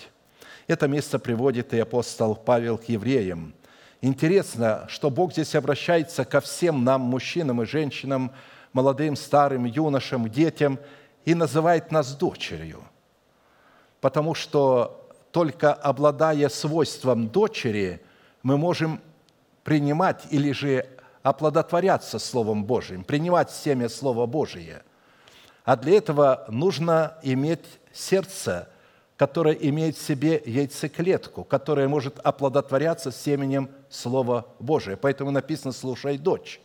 Это 0.66 0.88
место 0.88 1.18
приводит 1.18 1.72
и 1.74 1.78
апостол 1.78 2.34
Павел 2.34 2.78
к 2.78 2.84
евреям. 2.84 3.54
Интересно, 4.00 4.86
что 4.88 5.10
Бог 5.10 5.32
здесь 5.32 5.54
обращается 5.54 6.24
ко 6.24 6.40
всем 6.40 6.84
нам, 6.84 7.02
мужчинам 7.02 7.62
и 7.62 7.66
женщинам, 7.66 8.32
молодым, 8.72 9.16
старым, 9.16 9.64
юношам, 9.64 10.28
детям, 10.28 10.78
и 11.24 11.34
называет 11.34 11.90
нас 11.90 12.14
дочерью. 12.14 12.82
Потому 14.00 14.34
что 14.34 15.08
только 15.32 15.72
обладая 15.72 16.48
свойством 16.48 17.28
дочери, 17.28 18.00
мы 18.42 18.56
можем 18.56 19.00
принимать 19.64 20.22
или 20.30 20.52
же 20.52 20.86
оплодотворяться 21.26 22.20
Словом 22.20 22.64
Божьим, 22.64 23.02
принимать 23.02 23.50
семя 23.50 23.88
Слова 23.88 24.26
Божие. 24.26 24.82
А 25.64 25.76
для 25.76 25.96
этого 25.96 26.44
нужно 26.48 27.18
иметь 27.24 27.64
сердце, 27.92 28.68
которое 29.16 29.54
имеет 29.54 29.96
в 29.96 30.06
себе 30.06 30.40
яйцеклетку, 30.46 31.42
которая 31.42 31.88
может 31.88 32.20
оплодотворяться 32.20 33.10
семенем 33.10 33.70
Слова 33.90 34.46
Божия. 34.60 34.96
Поэтому 34.96 35.32
написано 35.32 35.72
«слушай, 35.72 36.16
дочь». 36.16 36.60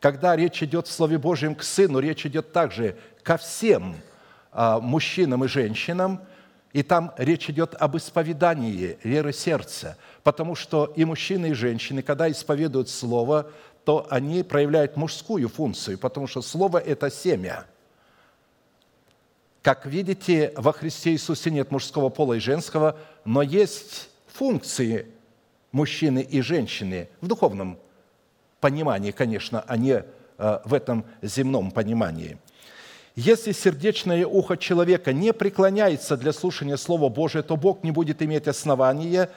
Когда 0.00 0.34
речь 0.36 0.62
идет 0.62 0.86
в 0.86 0.90
Слове 0.90 1.18
Божьем 1.18 1.54
к 1.54 1.62
сыну, 1.62 1.98
речь 1.98 2.24
идет 2.24 2.50
также 2.54 2.96
ко 3.22 3.36
всем 3.36 3.94
а, 4.52 4.80
мужчинам 4.80 5.44
и 5.44 5.48
женщинам, 5.48 6.22
и 6.72 6.82
там 6.82 7.12
речь 7.18 7.50
идет 7.50 7.74
об 7.74 7.96
исповедании 7.96 8.98
веры 9.02 9.34
сердца, 9.34 9.98
потому 10.22 10.54
что 10.54 10.92
и 10.96 11.04
мужчины, 11.04 11.50
и 11.50 11.52
женщины, 11.52 12.02
когда 12.02 12.30
исповедуют 12.30 12.88
Слово, 12.88 13.50
то 13.88 14.06
они 14.10 14.42
проявляют 14.42 14.98
мужскую 14.98 15.48
функцию, 15.48 15.96
потому 15.96 16.26
что 16.26 16.42
Слово– 16.42 16.76
это 16.86 17.10
семя. 17.10 17.64
Как 19.62 19.86
видите, 19.86 20.52
во 20.56 20.74
Христе 20.74 21.12
Иисусе 21.12 21.50
нет 21.50 21.70
мужского 21.70 22.10
пола 22.10 22.34
и 22.34 22.38
женского, 22.38 22.98
но 23.24 23.40
есть 23.40 24.10
функции 24.26 25.06
мужчины 25.72 26.18
и 26.18 26.42
женщины 26.42 27.08
в 27.22 27.28
духовном 27.28 27.78
понимании, 28.60 29.10
конечно, 29.10 29.64
а 29.66 29.78
не 29.78 30.04
э, 30.36 30.58
в 30.66 30.74
этом 30.74 31.06
земном 31.22 31.70
понимании. 31.70 32.36
Если 33.16 33.52
сердечное 33.52 34.26
ухо 34.26 34.58
человека 34.58 35.14
не 35.14 35.32
преклоняется 35.32 36.18
для 36.18 36.34
слушания 36.34 36.76
Слова 36.76 37.08
Божия, 37.08 37.42
то 37.42 37.56
Бог 37.56 37.82
не 37.82 37.90
будет 37.90 38.20
иметь 38.20 38.48
основания 38.48 39.30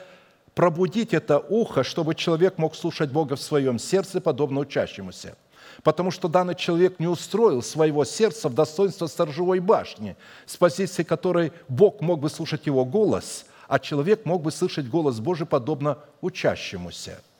пробудить 0.54 1.14
это 1.14 1.38
ухо, 1.38 1.84
чтобы 1.84 2.14
человек 2.14 2.58
мог 2.58 2.74
слушать 2.74 3.10
Бога 3.10 3.36
в 3.36 3.42
своем 3.42 3.78
сердце, 3.78 4.20
подобно 4.20 4.60
учащемуся. 4.60 5.36
Потому 5.82 6.10
что 6.10 6.28
данный 6.28 6.54
человек 6.54 6.98
не 6.98 7.06
устроил 7.06 7.62
своего 7.62 8.04
сердца 8.04 8.48
в 8.48 8.54
достоинство 8.54 9.06
сторожевой 9.06 9.60
башни, 9.60 10.16
с 10.46 10.56
позиции 10.56 11.02
которой 11.02 11.52
Бог 11.68 12.00
мог 12.00 12.20
бы 12.20 12.28
слушать 12.28 12.66
его 12.66 12.84
голос, 12.84 13.46
а 13.68 13.78
человек 13.78 14.26
мог 14.26 14.42
бы 14.42 14.52
слышать 14.52 14.88
голос 14.88 15.20
Божий, 15.20 15.46
подобно 15.46 15.98
учащемуся– 16.20 17.20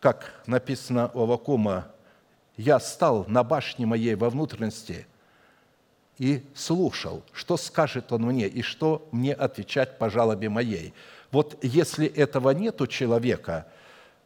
как 0.00 0.32
написано 0.46 1.10
у 1.12 1.20
Авакума, 1.20 1.88
«Я 2.56 2.80
стал 2.80 3.24
на 3.28 3.44
башне 3.44 3.86
моей 3.86 4.14
во 4.14 4.30
внутренности 4.30 5.06
и 6.18 6.42
слушал, 6.54 7.22
что 7.32 7.56
скажет 7.56 8.12
он 8.12 8.22
мне 8.22 8.48
и 8.48 8.62
что 8.62 9.08
мне 9.12 9.34
отвечать 9.34 9.98
по 9.98 10.10
жалобе 10.10 10.48
моей». 10.48 10.94
Вот 11.30 11.56
если 11.62 12.06
этого 12.06 12.50
нет 12.50 12.80
у 12.80 12.86
человека, 12.86 13.66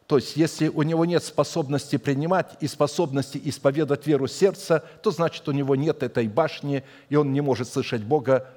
то 0.06 0.16
есть 0.16 0.36
если 0.36 0.68
у 0.68 0.82
него 0.82 1.04
нет 1.04 1.24
способности 1.24 1.96
принимать 1.96 2.56
и 2.60 2.66
способности 2.66 3.40
исповедать 3.44 4.06
веру 4.06 4.26
сердца, 4.26 4.84
то 5.02 5.10
значит 5.10 5.48
у 5.48 5.52
него 5.52 5.76
нет 5.76 6.02
этой 6.02 6.28
башни, 6.28 6.84
и 7.08 7.16
он 7.16 7.32
не 7.32 7.40
может 7.40 7.68
слышать 7.68 8.02
Бога 8.02 8.50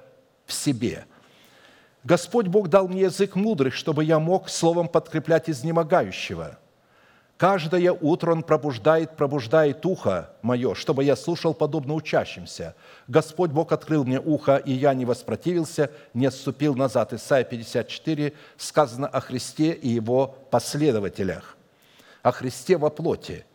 в 0.46 0.52
себе. 0.52 1.06
Господь 2.04 2.46
Бог 2.46 2.68
дал 2.68 2.88
мне 2.88 3.02
язык 3.02 3.34
мудрых, 3.34 3.74
чтобы 3.74 4.04
я 4.04 4.18
мог 4.18 4.48
словом 4.48 4.88
подкреплять 4.88 5.50
изнемогающего– 5.50 6.58
Каждое 7.38 7.92
утро 7.92 8.32
Он 8.32 8.42
пробуждает, 8.42 9.16
пробуждает 9.16 9.86
ухо 9.86 10.30
мое, 10.42 10.74
чтобы 10.74 11.04
я 11.04 11.14
слушал 11.14 11.54
подобно 11.54 11.94
учащимся. 11.94 12.74
Господь 13.06 13.52
Бог 13.52 13.70
открыл 13.70 14.04
мне 14.04 14.18
ухо, 14.18 14.56
и 14.56 14.72
я 14.72 14.92
не 14.92 15.04
воспротивился, 15.04 15.92
не 16.14 16.26
отступил 16.26 16.74
назад. 16.74 17.12
Исайя 17.12 17.44
54 17.44 18.32
сказано 18.56 19.06
о 19.06 19.20
Христе 19.20 19.70
и 19.70 19.88
Его 19.88 20.34
последователях. 20.50 21.56
О 22.24 22.32
Христе 22.32 22.76
во 22.76 22.90
плоти. 22.90 23.46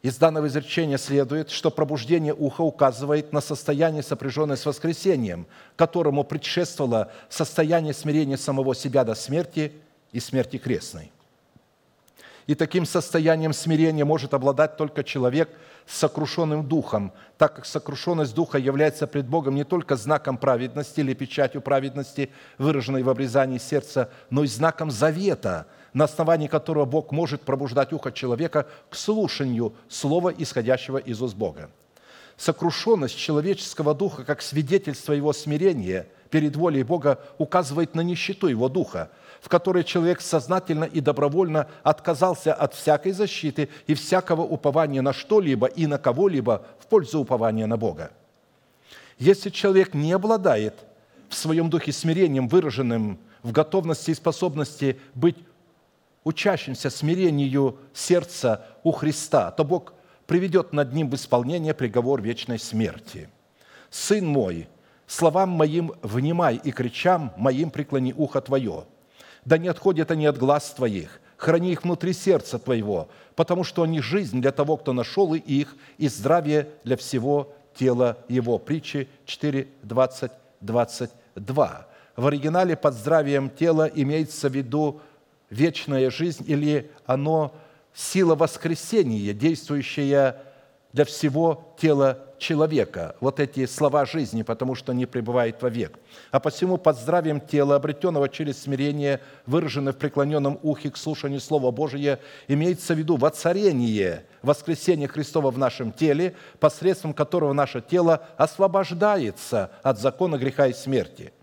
Из 0.00 0.16
данного 0.16 0.46
изречения 0.46 0.96
следует, 0.96 1.50
что 1.50 1.70
пробуждение 1.70 2.32
уха 2.32 2.62
указывает 2.62 3.34
на 3.34 3.42
состояние, 3.42 4.02
сопряженное 4.02 4.56
с 4.56 4.64
воскресением, 4.64 5.46
которому 5.76 6.24
предшествовало 6.24 7.12
состояние 7.28 7.92
смирения 7.92 8.38
самого 8.38 8.74
себя 8.74 9.04
до 9.04 9.14
смерти 9.14 9.72
и 10.12 10.20
смерти 10.20 10.56
крестной. 10.56 11.10
И 12.46 12.54
таким 12.54 12.84
состоянием 12.84 13.54
смирения 13.54 14.04
может 14.04 14.34
обладать 14.34 14.76
только 14.76 15.02
человек 15.02 15.48
с 15.86 15.98
сокрушенным 15.98 16.66
духом, 16.66 17.12
так 17.38 17.56
как 17.56 17.66
сокрушенность 17.66 18.34
духа 18.34 18.58
является 18.58 19.06
пред 19.06 19.26
Богом 19.26 19.54
не 19.54 19.64
только 19.64 19.96
знаком 19.96 20.36
праведности 20.36 21.00
или 21.00 21.14
печатью 21.14 21.62
праведности, 21.62 22.30
выраженной 22.58 23.02
в 23.02 23.08
обрезании 23.08 23.58
сердца, 23.58 24.10
но 24.28 24.44
и 24.44 24.46
знаком 24.46 24.90
завета, 24.90 25.66
на 25.94 26.04
основании 26.04 26.48
которого 26.48 26.84
Бог 26.84 27.12
может 27.12 27.42
пробуждать 27.42 27.92
ухо 27.94 28.12
человека 28.12 28.66
к 28.90 28.94
слушанию 28.94 29.74
слова, 29.88 30.32
исходящего 30.36 30.98
из 30.98 31.22
уст 31.22 31.36
Бога. 31.36 31.70
Сокрушенность 32.36 33.16
человеческого 33.16 33.94
духа, 33.94 34.24
как 34.24 34.42
свидетельство 34.42 35.12
его 35.12 35.32
смирения 35.32 36.08
перед 36.30 36.56
волей 36.56 36.82
Бога, 36.82 37.20
указывает 37.38 37.94
на 37.94 38.02
нищету 38.02 38.48
его 38.48 38.68
духа– 38.68 39.10
в 39.44 39.50
которой 39.50 39.84
человек 39.84 40.22
сознательно 40.22 40.84
и 40.84 41.02
добровольно 41.02 41.68
отказался 41.82 42.54
от 42.54 42.72
всякой 42.72 43.12
защиты 43.12 43.68
и 43.86 43.92
всякого 43.92 44.40
упования 44.40 45.02
на 45.02 45.12
что-либо 45.12 45.66
и 45.66 45.86
на 45.86 45.98
кого-либо 45.98 46.64
в 46.78 46.86
пользу 46.86 47.20
упования 47.20 47.66
на 47.66 47.76
Бога. 47.76 48.10
Если 49.18 49.50
человек 49.50 49.92
не 49.92 50.12
обладает 50.12 50.86
в 51.28 51.34
своем 51.34 51.68
духе 51.68 51.92
смирением, 51.92 52.48
выраженным 52.48 53.18
в 53.42 53.52
готовности 53.52 54.12
и 54.12 54.14
способности 54.14 54.98
быть 55.14 55.36
учащимся 56.24 56.88
смирению 56.88 57.76
сердца 57.92 58.64
у 58.82 58.92
Христа, 58.92 59.50
то 59.50 59.62
Бог 59.62 59.92
приведет 60.26 60.72
над 60.72 60.94
ним 60.94 61.10
в 61.10 61.16
исполнение 61.16 61.74
приговор 61.74 62.22
вечной 62.22 62.58
смерти. 62.58 63.28
«Сын 63.90 64.26
мой, 64.26 64.68
словам 65.06 65.50
моим 65.50 65.92
внимай 66.00 66.58
и 66.64 66.72
кричам 66.72 67.34
моим 67.36 67.68
преклони 67.70 68.14
ухо 68.16 68.40
твое, 68.40 68.86
да 69.44 69.58
не 69.58 69.68
отходят 69.68 70.10
они 70.10 70.26
от 70.26 70.38
глаз 70.38 70.70
твоих. 70.70 71.20
Храни 71.36 71.72
их 71.72 71.84
внутри 71.84 72.12
сердца 72.12 72.58
твоего, 72.58 73.08
потому 73.34 73.64
что 73.64 73.82
они 73.82 74.00
жизнь 74.00 74.40
для 74.40 74.52
того, 74.52 74.76
кто 74.76 74.92
нашел 74.92 75.34
их, 75.34 75.76
и 75.98 76.08
здравие 76.08 76.68
для 76.84 76.96
всего 76.96 77.52
тела 77.74 78.18
его». 78.28 78.58
Притчи 78.58 79.08
4, 79.26 79.68
20, 79.82 80.32
22. 80.60 81.86
В 82.16 82.26
оригинале 82.26 82.76
под 82.76 82.94
здравием 82.94 83.50
тела 83.50 83.90
имеется 83.92 84.48
в 84.48 84.54
виду 84.54 85.00
вечная 85.50 86.10
жизнь 86.10 86.44
или 86.46 86.90
оно 87.06 87.54
сила 87.92 88.34
воскресения, 88.34 89.32
действующая 89.32 90.43
для 90.94 91.04
всего 91.04 91.74
тела 91.76 92.20
человека. 92.38 93.16
Вот 93.20 93.40
эти 93.40 93.66
слова 93.66 94.06
жизни, 94.06 94.42
потому 94.42 94.76
что 94.76 94.92
они 94.92 95.06
пребывают 95.06 95.60
вовек. 95.60 95.98
А 96.30 96.38
посему 96.38 96.78
под 96.78 96.96
здравием 96.96 97.40
тела, 97.40 97.74
обретенного 97.74 98.28
через 98.28 98.62
смирение, 98.62 99.20
выраженное 99.44 99.92
в 99.92 99.96
преклоненном 99.96 100.60
ухе 100.62 100.92
к 100.92 100.96
слушанию 100.96 101.40
Слова 101.40 101.72
Божия, 101.72 102.20
имеется 102.46 102.94
в 102.94 102.98
виду 102.98 103.16
воцарение, 103.16 104.24
воскресение 104.40 105.08
Христова 105.08 105.50
в 105.50 105.58
нашем 105.58 105.90
теле, 105.90 106.36
посредством 106.60 107.12
которого 107.12 107.52
наше 107.52 107.80
тело 107.80 108.28
освобождается 108.36 109.72
от 109.82 109.98
закона 109.98 110.38
греха 110.38 110.68
и 110.68 110.72
смерти– 110.72 111.32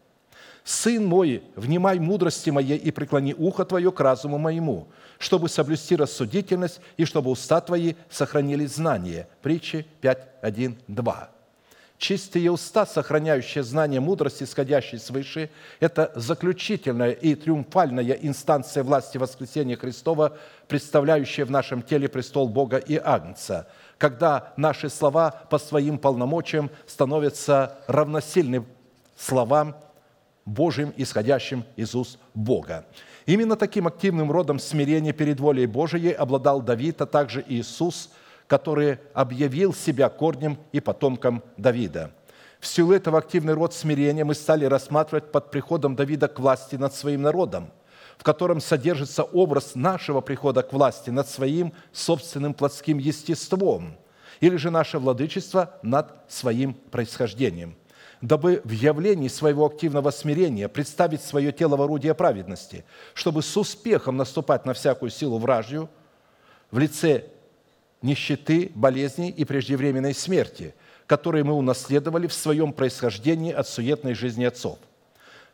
«Сын 0.64 1.04
мой, 1.04 1.44
внимай 1.56 1.98
мудрости 1.98 2.52
моей 2.52 2.78
и 2.78 2.92
преклони 2.92 3.34
ухо 3.34 3.66
твое 3.66 3.92
к 3.92 4.00
разуму 4.00 4.38
моему, 4.38 4.88
чтобы 5.22 5.50
соблюсти 5.50 5.96
рассудительность 5.96 6.82
и 6.98 7.06
чтобы 7.06 7.30
уста 7.32 7.62
твои 7.62 7.94
сохранили 8.10 8.66
знание». 8.66 9.28
Притчи 9.42 9.86
5, 10.02 10.28
1, 10.42 10.78
2. 10.88 11.30
Чистые 11.98 12.52
уста, 12.52 12.88
сохраняющие 12.88 13.64
знание 13.64 14.00
мудрости, 14.00 14.44
исходящей 14.44 14.98
свыше, 14.98 15.52
это 15.80 16.12
заключительная 16.16 17.12
и 17.12 17.36
триумфальная 17.36 18.14
инстанция 18.14 18.84
власти 18.84 19.20
воскресения 19.20 19.78
Христова, 19.78 20.36
представляющая 20.68 21.46
в 21.46 21.52
нашем 21.52 21.84
теле 21.84 22.10
престол 22.10 22.50
Бога 22.50 22.78
и 22.78 22.98
Агнца, 22.98 23.68
когда 24.00 24.52
наши 24.58 24.90
слова 24.90 25.30
по 25.52 25.60
своим 25.60 26.00
полномочиям 26.00 26.72
становятся 26.88 27.78
равносильны 27.86 28.66
словам 29.16 29.76
Божьим, 30.46 30.92
исходящим 30.98 31.66
из 31.76 31.94
уст 31.94 32.18
Бога. 32.34 32.84
Именно 33.26 33.56
таким 33.56 33.88
активным 33.88 34.32
родом 34.32 34.60
смирения 34.60 35.14
перед 35.14 35.40
волей 35.40 35.68
Божией 35.68 36.12
обладал 36.12 36.62
Давид, 36.62 37.02
а 37.02 37.06
также 37.06 37.44
Иисус, 37.48 38.10
который 38.48 38.98
объявил 39.14 39.74
себя 39.74 40.10
корнем 40.10 40.58
и 40.72 40.80
потомком 40.80 41.44
Давида. 41.58 42.12
В 42.60 42.68
силу 42.68 42.94
этого 42.94 43.20
активный 43.20 43.54
род 43.54 43.74
смирения 43.74 44.24
мы 44.24 44.36
стали 44.36 44.66
рассматривать 44.66 45.32
под 45.32 45.52
приходом 45.52 45.96
Давида 45.96 46.28
к 46.28 46.40
власти 46.40 46.76
над 46.76 46.94
своим 46.94 47.22
народом, 47.22 47.72
в 48.18 48.24
котором 48.24 48.60
содержится 48.60 49.24
образ 49.24 49.76
нашего 49.76 50.22
прихода 50.22 50.62
к 50.62 50.74
власти 50.74 51.10
над 51.10 51.28
своим 51.28 51.74
собственным 51.92 52.54
плотским 52.54 52.98
естеством, 52.98 53.98
или 54.40 54.58
же 54.58 54.70
наше 54.70 55.00
владычество 55.00 55.80
над 55.82 56.14
своим 56.28 56.74
происхождением 56.74 57.76
дабы 58.22 58.62
в 58.64 58.72
явлении 58.72 59.28
своего 59.28 59.66
активного 59.66 60.12
смирения 60.12 60.68
представить 60.68 61.22
свое 61.22 61.52
тело 61.52 61.76
в 61.76 61.82
орудие 61.82 62.14
праведности, 62.14 62.86
чтобы 63.14 63.42
с 63.42 63.58
успехом 63.58 64.18
наступать 64.18 64.66
на 64.66 64.74
всякую 64.74 65.10
силу 65.10 65.40
вражью 65.40 65.90
в 66.70 66.78
лице 66.78 67.26
нищеты, 68.02 68.72
болезней 68.76 69.30
и 69.30 69.44
преждевременной 69.44 70.14
смерти, 70.14 70.74
которые 71.08 71.44
мы 71.44 71.54
унаследовали 71.54 72.28
в 72.28 72.34
своем 72.34 72.74
происхождении 72.74 73.52
от 73.52 73.68
суетной 73.68 74.14
жизни 74.14 74.46
отцов. 74.46 74.78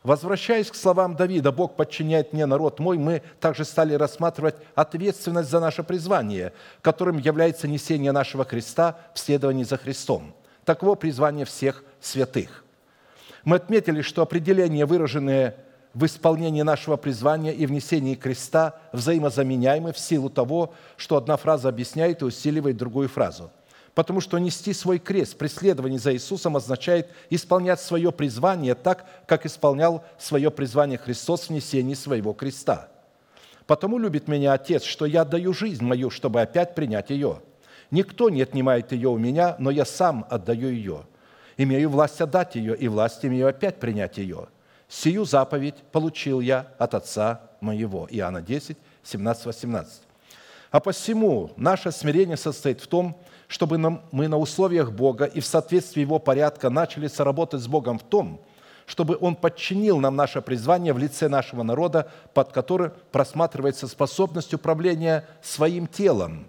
Возвращаясь 0.04 0.70
к 0.70 0.76
словам 0.76 1.16
Давида, 1.16 1.50
«Бог 1.50 1.74
подчиняет 1.74 2.32
мне 2.32 2.46
народ 2.46 2.78
мой», 2.78 2.98
мы 2.98 3.22
также 3.40 3.64
стали 3.64 3.94
рассматривать 3.94 4.54
ответственность 4.76 5.50
за 5.50 5.58
наше 5.58 5.82
призвание, 5.82 6.52
которым 6.82 7.18
является 7.18 7.66
несение 7.66 8.12
нашего 8.12 8.44
креста 8.44 8.96
в 9.12 9.18
следовании 9.18 9.64
за 9.64 9.76
Христом. 9.76 10.34
Таково 10.64 10.94
призвание 10.94 11.44
всех 11.44 11.82
святых. 12.00 12.64
Мы 13.44 13.56
отметили, 13.56 14.02
что 14.02 14.22
определения, 14.22 14.84
выраженные 14.86 15.56
в 15.94 16.04
исполнении 16.04 16.62
нашего 16.62 16.96
призвания 16.96 17.52
и 17.52 17.66
внесении 17.66 18.14
креста, 18.14 18.78
взаимозаменяемы 18.92 19.92
в 19.92 19.98
силу 19.98 20.30
того, 20.30 20.74
что 20.96 21.16
одна 21.16 21.36
фраза 21.36 21.68
объясняет 21.68 22.22
и 22.22 22.24
усиливает 22.24 22.76
другую 22.76 23.08
фразу. 23.08 23.50
Потому 23.94 24.20
что 24.20 24.38
нести 24.38 24.72
свой 24.72 24.98
крест, 24.98 25.36
преследование 25.36 25.98
за 25.98 26.12
Иисусом 26.14 26.56
означает 26.56 27.08
исполнять 27.30 27.80
свое 27.80 28.12
призвание 28.12 28.76
так, 28.76 29.06
как 29.26 29.44
исполнял 29.44 30.04
свое 30.18 30.50
призвание 30.50 30.98
Христос 30.98 31.48
в 31.48 31.50
несении 31.50 31.94
своего 31.94 32.32
креста. 32.32 32.90
Потому 33.66 33.98
любит 33.98 34.28
меня 34.28 34.52
Отец, 34.52 34.84
что 34.84 35.04
я 35.04 35.22
отдаю 35.22 35.52
жизнь 35.52 35.84
мою, 35.84 36.10
чтобы 36.10 36.40
опять 36.40 36.74
принять 36.74 37.10
ее. 37.10 37.42
Никто 37.90 38.30
не 38.30 38.42
отнимает 38.42 38.92
ее 38.92 39.08
у 39.08 39.18
меня, 39.18 39.56
но 39.58 39.70
я 39.70 39.84
сам 39.84 40.26
отдаю 40.30 40.68
ее. 40.68 41.06
Имею 41.58 41.90
власть 41.90 42.20
отдать 42.20 42.54
ее, 42.54 42.76
и 42.76 42.88
власть 42.88 43.24
имею 43.24 43.48
опять 43.48 43.80
принять 43.80 44.16
ее. 44.16 44.46
Сию 44.88 45.24
заповедь 45.24 45.74
получил 45.92 46.40
я 46.40 46.68
от 46.78 46.94
Отца 46.94 47.42
моего». 47.60 48.06
Иоанна 48.10 48.40
10, 48.40 48.78
17, 49.02 49.46
18. 49.46 50.02
А 50.70 50.80
посему 50.80 51.50
наше 51.56 51.90
смирение 51.90 52.36
состоит 52.36 52.80
в 52.80 52.86
том, 52.86 53.18
чтобы 53.48 53.78
мы 54.12 54.28
на 54.28 54.38
условиях 54.38 54.92
Бога 54.92 55.24
и 55.24 55.40
в 55.40 55.46
соответствии 55.46 56.02
Его 56.02 56.18
порядка 56.18 56.70
начали 56.70 57.08
соработать 57.08 57.60
с 57.60 57.66
Богом 57.66 57.98
в 57.98 58.04
том, 58.04 58.40
чтобы 58.86 59.18
Он 59.20 59.34
подчинил 59.34 59.98
нам 59.98 60.14
наше 60.14 60.40
призвание 60.40 60.92
в 60.92 60.98
лице 60.98 61.28
нашего 61.28 61.62
народа, 61.62 62.10
под 62.34 62.52
которым 62.52 62.92
просматривается 63.10 63.88
способность 63.88 64.54
управления 64.54 65.26
своим 65.42 65.86
телом. 65.86 66.46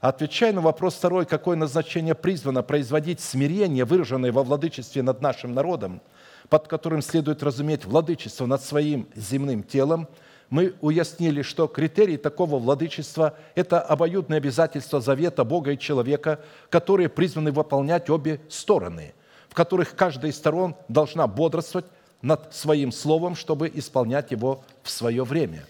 Отвечая 0.00 0.52
на 0.52 0.60
вопрос 0.60 0.94
второй, 0.94 1.26
какое 1.26 1.56
назначение 1.56 2.14
призвано 2.14 2.62
производить 2.62 3.20
смирение, 3.20 3.84
выраженное 3.84 4.32
во 4.32 4.42
владычестве 4.42 5.02
над 5.02 5.20
нашим 5.22 5.54
народом, 5.54 6.00
под 6.48 6.68
которым 6.68 7.02
следует 7.02 7.42
разуметь 7.42 7.84
владычество 7.84 8.46
над 8.46 8.62
своим 8.62 9.08
земным 9.14 9.62
телом– 9.62 10.08
мы 10.48 10.74
уяснили, 10.80 11.42
что 11.42 11.66
критерий 11.66 12.16
такого 12.16 12.58
владычества– 12.58 13.34
это 13.54 13.80
обоюдное 13.80 14.38
обязательство 14.38 15.00
завета 15.00 15.44
Бога 15.44 15.72
и 15.72 15.78
человека, 15.78 16.40
которые 16.70 17.08
призваны 17.08 17.50
выполнять 17.50 18.08
обе 18.10 18.40
стороны, 18.48 19.14
в 19.48 19.54
которых 19.54 19.96
каждая 19.96 20.30
из 20.30 20.36
сторон 20.36 20.76
должна 20.88 21.26
бодрствовать 21.26 21.86
над 22.22 22.54
своим 22.54 22.92
словом, 22.92 23.34
чтобы 23.34 23.70
исполнять 23.74 24.30
его 24.30 24.62
в 24.82 24.90
свое 24.90 25.24
время. 25.24 25.64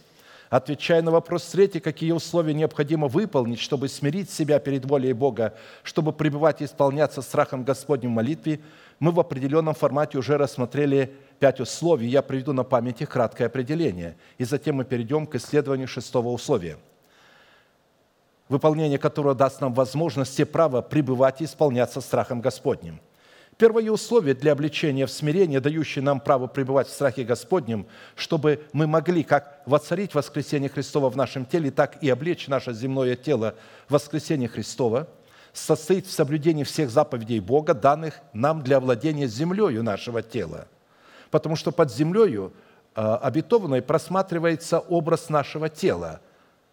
Отвечая 0.48 1.02
на 1.02 1.10
вопрос 1.10 1.44
третий, 1.46 1.80
какие 1.80 2.12
условия 2.12 2.54
необходимо 2.54 3.08
выполнить, 3.08 3.58
чтобы 3.58 3.88
смирить 3.88 4.30
себя 4.30 4.60
перед 4.60 4.84
волей 4.84 5.12
Бога, 5.12 5.54
чтобы 5.82 6.12
пребывать 6.12 6.60
и 6.60 6.66
исполняться 6.66 7.20
страхом 7.20 7.64
Господним 7.64 8.12
в 8.12 8.14
молитве, 8.14 8.60
мы 9.00 9.10
в 9.10 9.18
определенном 9.18 9.74
формате 9.74 10.18
уже 10.18 10.38
рассмотрели 10.38 11.12
пять 11.40 11.60
условий. 11.60 12.08
Я 12.08 12.22
приведу 12.22 12.52
на 12.52 12.62
памяти 12.62 13.04
краткое 13.04 13.46
определение. 13.46 14.16
И 14.38 14.44
затем 14.44 14.76
мы 14.76 14.84
перейдем 14.84 15.26
к 15.26 15.34
исследованию 15.34 15.88
шестого 15.88 16.28
условия, 16.28 16.78
выполнение 18.48 18.98
которого 18.98 19.34
даст 19.34 19.60
нам 19.60 19.74
возможность 19.74 20.38
и 20.38 20.44
право 20.44 20.80
пребывать 20.80 21.40
и 21.40 21.44
исполняться 21.44 22.00
страхом 22.00 22.40
Господним. 22.40 23.00
Первое 23.58 23.90
условие 23.90 24.34
для 24.34 24.52
обличения 24.52 25.06
в 25.06 25.10
смирение, 25.10 25.60
дающее 25.60 26.02
нам 26.02 26.20
право 26.20 26.46
пребывать 26.46 26.88
в 26.88 26.92
страхе 26.92 27.24
Господнем, 27.24 27.86
чтобы 28.14 28.62
мы 28.72 28.86
могли 28.86 29.22
как 29.22 29.62
воцарить 29.64 30.14
воскресение 30.14 30.68
Христова 30.68 31.08
в 31.08 31.16
нашем 31.16 31.46
теле, 31.46 31.70
так 31.70 32.02
и 32.02 32.10
облечь 32.10 32.48
наше 32.48 32.74
земное 32.74 33.16
тело 33.16 33.54
в 33.88 33.94
воскресение 33.94 34.48
Христова– 34.48 35.08
состоит 35.56 36.06
в 36.06 36.12
соблюдении 36.12 36.64
всех 36.64 36.90
заповедей 36.90 37.40
Бога, 37.40 37.74
данных 37.74 38.20
нам 38.32 38.62
для 38.62 38.78
владения 38.80 39.26
землею 39.26 39.82
нашего 39.82 40.22
тела. 40.22 40.68
Потому 41.30 41.56
что 41.56 41.72
под 41.72 41.92
землею 41.92 42.52
а, 42.94 43.16
обетованной 43.16 43.82
просматривается 43.82 44.78
образ 44.78 45.28
нашего 45.28 45.68
тела. 45.68 46.20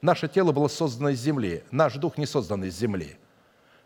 Наше 0.01 0.27
тело 0.27 0.51
было 0.51 0.67
создано 0.67 1.09
из 1.09 1.21
земли, 1.21 1.63
наш 1.71 1.95
дух 1.95 2.17
не 2.17 2.25
создан 2.25 2.63
из 2.65 2.77
земли. 2.77 3.17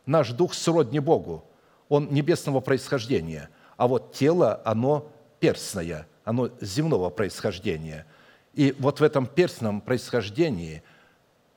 Наш 0.06 0.32
дух 0.32 0.54
сродни 0.54 1.00
Богу, 1.00 1.44
он 1.90 2.10
небесного 2.12 2.60
происхождения, 2.60 3.50
а 3.78 3.88
вот 3.88 4.14
тело, 4.14 4.62
оно 4.66 5.12
перстное, 5.40 6.08
оно 6.24 6.50
земного 6.60 7.10
происхождения. 7.10 8.06
И 8.54 8.76
вот 8.80 9.00
в 9.00 9.04
этом 9.04 9.28
перстном 9.28 9.82
происхождении 9.82 10.82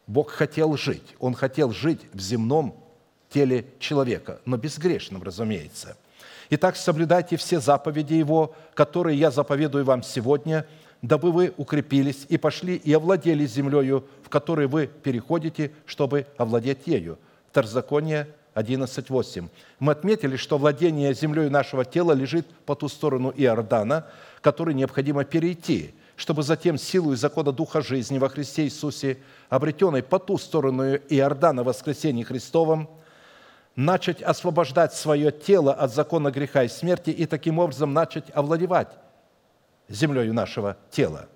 Бог 0.06 0.30
хотел 0.30 0.76
жить. 0.76 1.14
Он 1.18 1.34
хотел 1.34 1.70
жить 1.72 2.00
в 2.12 2.20
земном 2.20 2.76
теле 3.30 3.66
человека, 3.78 4.40
но 4.44 4.56
безгрешным, 4.56 5.22
разумеется. 5.22 5.96
Итак, 6.50 6.76
соблюдайте 6.76 7.36
все 7.36 7.60
заповеди 7.60 8.14
Его, 8.14 8.54
которые 8.74 9.18
я 9.18 9.30
заповедую 9.30 9.84
вам 9.84 10.02
сегодня, 10.02 10.66
дабы 11.00 11.30
вы 11.30 11.54
укрепились 11.56 12.26
и 12.28 12.36
пошли 12.36 12.74
и 12.74 12.92
овладели 12.92 13.46
землею, 13.46 14.04
в 14.24 14.28
которой 14.28 14.66
вы 14.66 14.88
переходите, 14.88 15.72
чтобы 15.86 16.26
овладеть 16.36 16.86
ею. 16.86 17.18
Второзаконие 17.50 18.28
11.8. 18.54 19.48
Мы 19.78 19.92
отметили, 19.92 20.36
что 20.36 20.58
владение 20.58 21.14
землей 21.14 21.48
нашего 21.48 21.84
тела 21.84 22.12
лежит 22.12 22.46
по 22.66 22.74
ту 22.74 22.88
сторону 22.88 23.32
Иордана, 23.36 24.06
который 24.40 24.74
необходимо 24.74 25.24
перейти, 25.24 25.94
чтобы 26.16 26.42
затем 26.42 26.76
силу 26.78 27.12
и 27.12 27.16
закона 27.16 27.52
Духа 27.52 27.80
жизни 27.80 28.18
во 28.18 28.28
Христе 28.28 28.64
Иисусе, 28.64 29.18
обретенной 29.48 30.02
по 30.02 30.18
ту 30.18 30.38
сторону 30.38 30.94
Иордана 30.94 31.64
воскресении 31.64 32.24
Христовом, 32.24 32.90
начать 33.76 34.20
освобождать 34.22 34.94
свое 34.94 35.30
тело 35.30 35.72
от 35.72 35.94
закона 35.94 36.30
греха 36.30 36.64
и 36.64 36.68
смерти 36.68 37.10
и 37.10 37.26
таким 37.26 37.58
образом 37.58 37.92
начать 37.94 38.24
овладевать 38.34 38.88
землей 39.88 40.30
нашего 40.32 40.76
тела. 40.90 41.28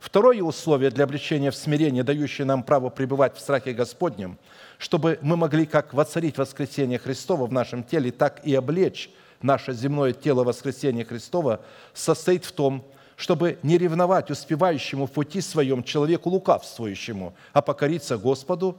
Второе 0.00 0.42
условие 0.42 0.90
для 0.90 1.04
обличения 1.04 1.52
в 1.52 1.54
смирение, 1.54 2.02
дающее 2.02 2.44
нам 2.44 2.64
право 2.64 2.88
пребывать 2.88 3.36
в 3.36 3.40
страхе 3.40 3.72
Господнем, 3.72 4.36
чтобы 4.82 5.20
мы 5.22 5.36
могли 5.36 5.64
как 5.64 5.94
воцарить 5.94 6.38
воскресение 6.38 6.98
Христова 6.98 7.46
в 7.46 7.52
нашем 7.52 7.84
теле, 7.84 8.10
так 8.10 8.44
и 8.44 8.52
облечь 8.52 9.10
наше 9.40 9.74
земное 9.74 10.12
тело 10.12 10.42
воскресения 10.42 11.04
Христова, 11.04 11.60
состоит 11.94 12.44
в 12.44 12.50
том, 12.50 12.84
чтобы 13.14 13.60
не 13.62 13.78
ревновать 13.78 14.32
успевающему 14.32 15.06
в 15.06 15.12
пути 15.12 15.40
своем 15.40 15.84
человеку 15.84 16.30
лукавствующему, 16.30 17.32
а 17.52 17.62
покориться 17.62 18.18
Господу 18.18 18.76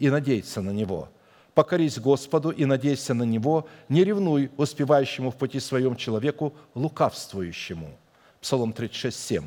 и 0.00 0.10
надеяться 0.10 0.60
на 0.60 0.70
Него– 0.70 1.08
покорись 1.54 2.00
Господу 2.00 2.50
и 2.50 2.64
надейся 2.64 3.14
на 3.14 3.22
Него, 3.22 3.68
не 3.88 4.02
ревнуй 4.02 4.50
успевающему 4.56 5.30
в 5.30 5.36
пути 5.36 5.60
своем 5.60 5.94
человеку, 5.94 6.52
лукавствующему». 6.74 7.96
Псалом 8.40 8.72
36, 8.72 9.16
7. 9.16 9.44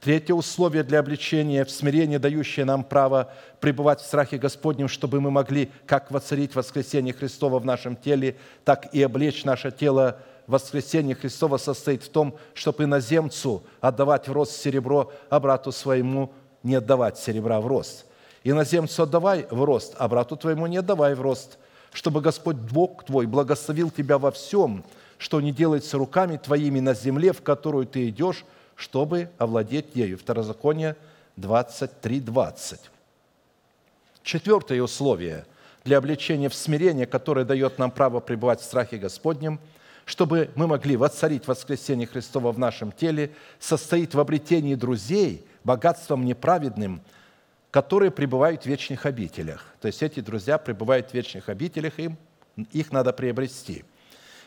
Третье 0.00 0.34
условие 0.34 0.82
для 0.82 1.00
обличения 1.00 1.64
в 1.64 1.70
смирении, 1.70 2.16
дающее 2.16 2.64
нам 2.64 2.84
право 2.84 3.32
пребывать 3.60 4.00
в 4.00 4.06
страхе 4.06 4.38
Господнем, 4.38 4.88
чтобы 4.88 5.20
мы 5.20 5.30
могли 5.30 5.70
как 5.86 6.10
воцарить 6.10 6.54
воскресение 6.54 7.14
Христова 7.14 7.58
в 7.58 7.64
нашем 7.64 7.96
теле, 7.96 8.36
так 8.64 8.94
и 8.94 9.02
облечь 9.02 9.44
наше 9.44 9.70
тело. 9.70 10.18
Воскресение 10.46 11.14
Христова 11.14 11.58
состоит 11.58 12.02
в 12.02 12.08
том, 12.08 12.36
чтобы 12.54 12.84
иноземцу 12.84 13.62
отдавать 13.80 14.28
в 14.28 14.32
рост 14.32 14.52
серебро, 14.52 15.12
а 15.28 15.38
брату 15.38 15.70
своему 15.70 16.32
не 16.62 16.74
отдавать 16.74 17.18
серебра 17.18 17.60
в 17.60 17.66
рост– 17.66 18.06
Иноземцу 18.42 19.02
отдавай 19.02 19.46
в 19.50 19.62
рост, 19.64 19.94
а 19.98 20.08
брату 20.08 20.36
твоему 20.36 20.66
не 20.66 20.78
отдавай 20.78 21.14
в 21.14 21.20
рост, 21.20 21.58
чтобы 21.92 22.20
Господь 22.22 22.56
Бог 22.56 23.04
твой 23.04 23.26
благословил 23.26 23.90
тебя 23.90 24.18
во 24.18 24.30
всем, 24.30 24.82
что 25.18 25.40
не 25.40 25.52
делается 25.52 25.98
руками 25.98 26.38
твоими 26.38 26.80
на 26.80 26.94
земле, 26.94 27.32
в 27.32 27.42
которую 27.42 27.86
ты 27.86 28.08
идешь, 28.08 28.44
чтобы 28.80 29.30
овладеть 29.38 29.94
ею». 29.94 30.18
Второзаконие 30.18 30.96
23, 31.36 32.20
20. 32.20 32.80
Четвертое 34.22 34.82
условие 34.82 35.44
для 35.84 35.98
обличения 35.98 36.48
в 36.48 36.54
смирение, 36.54 37.06
которое 37.06 37.44
дает 37.44 37.78
нам 37.78 37.90
право 37.90 38.20
пребывать 38.20 38.60
в 38.60 38.64
страхе 38.64 38.96
Господнем, 38.96 39.60
чтобы 40.04 40.50
мы 40.54 40.66
могли 40.66 40.96
воцарить 40.96 41.46
воскресение 41.46 42.06
Христова 42.06 42.52
в 42.52 42.58
нашем 42.58 42.90
теле, 42.90 43.30
состоит 43.58 44.14
в 44.14 44.20
обретении 44.20 44.74
друзей 44.74 45.44
богатством 45.62 46.24
неправедным– 46.24 47.02
которые 47.70 48.10
пребывают 48.10 48.62
в 48.62 48.66
вечных 48.66 49.06
обителях. 49.06 49.64
То 49.80 49.86
есть 49.86 50.02
эти 50.02 50.20
друзья 50.20 50.58
пребывают 50.58 51.10
в 51.10 51.14
вечных 51.14 51.48
обителях, 51.48 51.98
им 51.98 52.16
их 52.72 52.92
надо 52.92 53.12
приобрести. 53.12 53.84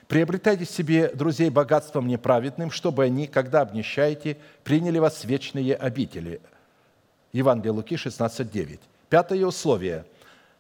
Приобретайте 0.08 0.66
себе 0.66 1.10
друзей 1.10 1.50
богатством 1.50 2.08
неправедным, 2.08 2.72
чтобы 2.72 3.06
они, 3.06 3.28
когда 3.28 3.62
обнищаете, 3.62 4.38
приняли 4.64 5.00
вас 5.00 5.24
в 5.24 5.26
вечные 5.26 5.76
обители. 5.76 6.42
Евангелие 7.32 7.72
Луки 7.72 7.96
16:9. 7.96 8.80
Пятое 9.10 9.46
условие 9.46 10.06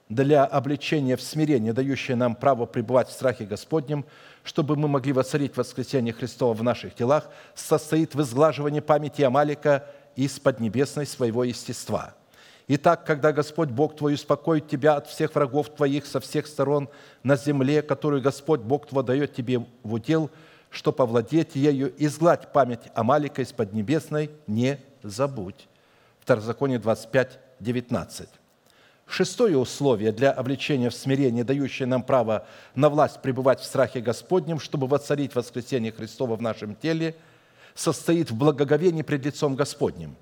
для 0.09 0.45
обличения 0.45 1.17
в 1.17 1.21
смирении, 1.21 1.71
дающее 1.71 2.15
нам 2.15 2.35
право 2.35 2.65
пребывать 2.65 3.09
в 3.09 3.13
страхе 3.13 3.45
Господнем, 3.45 4.05
чтобы 4.43 4.75
мы 4.75 4.87
могли 4.87 5.13
воцарить 5.13 5.57
воскресение 5.57 6.13
Христова 6.13 6.53
в 6.53 6.63
наших 6.63 6.95
телах, 6.95 7.29
состоит 7.55 8.15
в 8.15 8.21
изглаживании 8.21 8.79
памяти 8.79 9.23
Амалика 9.23 9.85
из 10.15 10.39
поднебесной 10.39 11.05
своего 11.05 11.43
естества– 11.43 12.15
Итак, 12.67 13.05
когда 13.05 13.33
Господь 13.33 13.69
Бог 13.69 13.95
твой 13.95 14.13
успокоит 14.13 14.67
тебя 14.69 14.95
от 14.95 15.07
всех 15.07 15.35
врагов 15.35 15.69
твоих 15.75 16.05
со 16.05 16.19
всех 16.19 16.47
сторон 16.47 16.89
на 17.21 17.35
земле, 17.35 17.81
которую 17.81 18.21
Господь 18.21 18.61
Бог 18.61 18.87
твой 18.87 19.03
дает 19.03 19.35
тебе 19.35 19.65
в 19.83 19.93
удел, 19.93 20.29
что 20.69 20.91
повладеть 20.91 21.55
ею, 21.55 21.93
изгладь 21.97 22.51
память 22.53 22.81
Амалика 22.95 23.41
из 23.41 23.51
Поднебесной, 23.51 24.31
не 24.47 24.79
забудь. 25.03 25.67
Второзаконие 26.19 26.79
25, 26.79 27.39
19. 27.59 28.29
Шестое 29.05 29.57
условие 29.57 30.13
для 30.13 30.31
обличения 30.31 30.89
в 30.89 30.95
смирении, 30.95 31.43
дающее 31.43 31.85
нам 31.85 32.01
право 32.01 32.47
на 32.75 32.89
власть 32.89 33.21
пребывать 33.21 33.59
в 33.59 33.65
страхе 33.65 33.99
Господнем, 33.99 34.59
чтобы 34.59 34.87
воцарить 34.87 35.35
воскресение 35.35 35.91
Христова 35.91 36.37
в 36.37 36.41
нашем 36.41 36.75
теле, 36.75 37.15
состоит 37.75 38.31
в 38.31 38.35
благоговении 38.35 39.01
пред 39.01 39.25
лицом 39.25 39.55
Господним. 39.55 40.15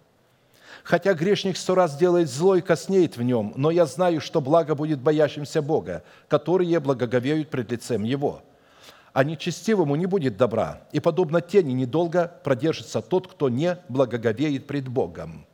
Хотя 0.84 1.14
грешник 1.14 1.58
сто 1.58 1.76
раз 1.76 1.96
делает 1.98 2.30
зло 2.30 2.56
и 2.56 2.62
коснеет 2.62 3.18
в 3.18 3.22
нем, 3.22 3.54
но 3.56 3.72
я 3.72 3.86
знаю, 3.86 4.20
что 4.20 4.42
благо 4.42 4.76
будет 4.76 5.00
боящимся 5.00 5.62
Бога, 5.62 6.04
которые 6.28 6.80
благоговеют 6.80 7.50
пред 7.50 7.72
лицем 7.72 8.04
Его. 8.04 8.42
А 9.14 9.24
нечестивому 9.24 9.96
не 9.96 10.06
будет 10.06 10.38
добра, 10.38 10.82
и 10.92 11.00
подобно 11.00 11.42
тени 11.42 11.74
недолго 11.74 12.32
продержится 12.44 13.02
тот, 13.02 13.28
кто 13.28 13.50
не 13.50 13.78
благоговеет 13.90 14.68
пред 14.68 14.88
Богом. 14.88 15.46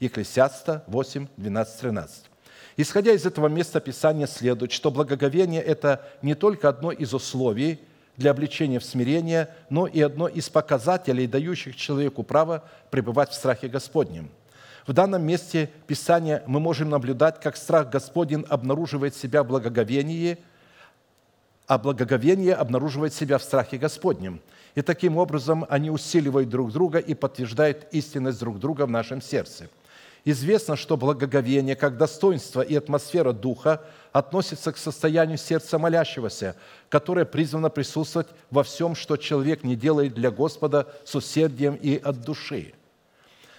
Екклесиаста 0.00 0.82
8, 0.86 1.28
12, 1.36 1.80
13. 1.80 2.24
Исходя 2.76 3.12
из 3.12 3.24
этого 3.24 3.46
места 3.46 3.80
Писания 3.80 4.26
следует, 4.26 4.72
что 4.72 4.90
благоговение– 4.90 5.62
это 5.62 6.04
не 6.22 6.34
только 6.34 6.68
одно 6.68 6.90
из 6.90 7.14
условий 7.14 7.78
для 8.16 8.32
обличения 8.32 8.80
в 8.80 8.84
смирение, 8.84 9.50
но 9.70 9.86
и 9.86 10.00
одно 10.00 10.26
из 10.26 10.48
показателей, 10.48 11.26
дающих 11.26 11.76
человеку 11.76 12.22
право 12.22 12.64
пребывать 12.90 13.30
в 13.30 13.34
страхе 13.34 13.68
Господнем. 13.68 14.30
В 14.86 14.92
данном 14.92 15.22
месте 15.22 15.70
Писания 15.86 16.42
мы 16.46 16.60
можем 16.60 16.90
наблюдать, 16.90 17.40
как 17.40 17.56
страх 17.56 17.90
Господень 17.90 18.44
обнаруживает 18.48 19.14
себя 19.14 19.42
в 19.42 19.48
благоговении, 19.48 20.38
а 21.66 21.78
благоговение 21.78 22.54
обнаруживает 22.54 23.14
себя 23.14 23.38
в 23.38 23.42
страхе 23.42 23.78
Господнем. 23.78 24.40
И 24.74 24.82
таким 24.82 25.16
образом 25.16 25.64
они 25.68 25.90
усиливают 25.90 26.48
друг 26.48 26.72
друга 26.72 26.98
и 26.98 27.14
подтверждают 27.14 27.86
истинность 27.92 28.40
друг 28.40 28.58
друга 28.58 28.86
в 28.86 28.90
нашем 28.90 29.22
сердце– 29.22 29.68
Известно, 30.26 30.74
что 30.74 30.96
благоговение, 30.96 31.76
как 31.76 31.98
достоинство 31.98 32.62
и 32.62 32.74
атмосфера 32.74 33.32
духа, 33.32 33.82
относится 34.12 34.72
к 34.72 34.78
состоянию 34.78 35.36
сердца 35.36 35.78
молящегося, 35.78 36.56
которое 36.88 37.26
призвано 37.26 37.68
присутствовать 37.68 38.28
во 38.50 38.62
всем, 38.62 38.94
что 38.94 39.18
человек 39.18 39.64
не 39.64 39.76
делает 39.76 40.14
для 40.14 40.30
Господа 40.30 40.88
с 41.04 41.14
усердием 41.14 41.74
и 41.74 41.98
от 41.98 42.22
души. 42.22 42.72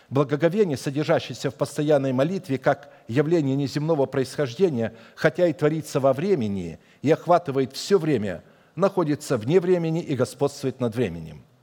Благоговение, 0.10 0.78
содержащееся 0.78 1.50
в 1.50 1.56
постоянной 1.56 2.14
молитве, 2.14 2.58
как 2.58 2.92
явление 3.08 3.56
неземного 3.56 4.06
происхождения, 4.06 4.94
хотя 5.16 5.48
и 5.48 5.54
творится 5.54 6.00
во 6.00 6.14
времени 6.14 6.80
и 7.02 7.12
охватывает 7.12 7.74
все 7.74 7.98
время, 7.98 8.44
находится 8.76 9.38
вне 9.38 9.60
времени 9.60 10.02
и 10.02 10.16
господствует 10.16 10.80
над 10.80 10.96
временем– 10.96 11.44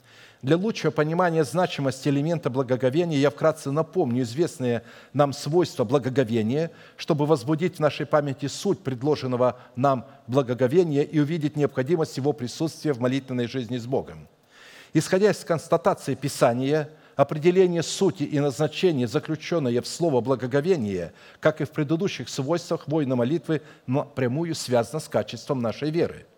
для 0.43 0.57
лучшего 0.57 0.91
понимания 0.91 1.45
значимости 1.45 2.09
элемента 2.09 2.51
благоговения 2.51 3.17
я 3.17 3.31
вкратце 3.31 3.71
напомню 3.71 4.23
известные 4.23 4.83
нам 5.13 5.33
свойства 5.33 5.85
благоговения, 5.85 6.73
чтобы 6.97 7.27
возбудить 7.27 7.77
в 7.77 7.79
нашей 7.79 8.07
памяти 8.07 8.47
суть 8.47 8.81
предложенного 8.81 9.61
нам 9.77 10.05
благоговения 10.27 11.03
и 11.03 11.21
увидеть 11.21 11.57
необходимость 11.57 12.17
его 12.17 12.33
присутствия 12.33 12.93
в 12.93 12.99
молитвенной 12.99 13.47
жизни 13.47 13.79
с 13.79 13.87
Богом. 13.87 14.27
Исходя 14.95 15.31
из 15.31 15.45
констатации 15.45 16.17
Писания, 16.17 16.89
определение 17.17 17.83
сути 17.83 18.23
и 18.23 18.41
назначения, 18.41 19.07
заключенное 19.07 19.81
в 19.81 19.87
слово 19.87 20.21
«благоговение», 20.21 21.13
как 21.41 21.61
и 21.61 21.65
в 21.65 21.71
предыдущих 21.71 22.29
свойствах 22.29 22.89
воина 22.89 23.17
молитвы, 23.17 23.63
напрямую 23.87 24.55
связано 24.55 25.01
с 25.01 25.09
качеством 25.09 25.61
нашей 25.61 25.91
веры– 25.91 26.27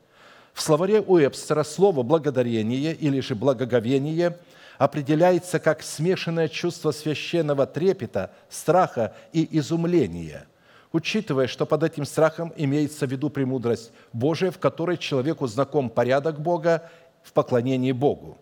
в 0.54 0.62
словаре 0.62 1.00
Уэбстера 1.00 1.64
слово 1.64 2.04
«благодарение» 2.04 2.94
или 2.94 3.18
же 3.18 3.34
«благоговение» 3.34 4.38
определяется 4.78 5.58
как 5.58 5.82
смешанное 5.82 6.48
чувство 6.48 6.92
священного 6.92 7.66
трепета, 7.66 8.30
страха 8.48 9.14
и 9.32 9.58
изумления, 9.58 10.46
учитывая, 10.92 11.48
что 11.48 11.66
под 11.66 11.82
этим 11.82 12.04
страхом 12.04 12.52
имеется 12.56 13.06
в 13.06 13.10
виду 13.10 13.30
премудрость 13.30 13.90
Божия, 14.12 14.52
в 14.52 14.58
которой 14.58 14.96
человеку 14.96 15.48
знаком 15.48 15.90
порядок 15.90 16.40
Бога 16.40 16.88
в 17.24 17.32
поклонении 17.32 17.92
Богу. 17.92 18.38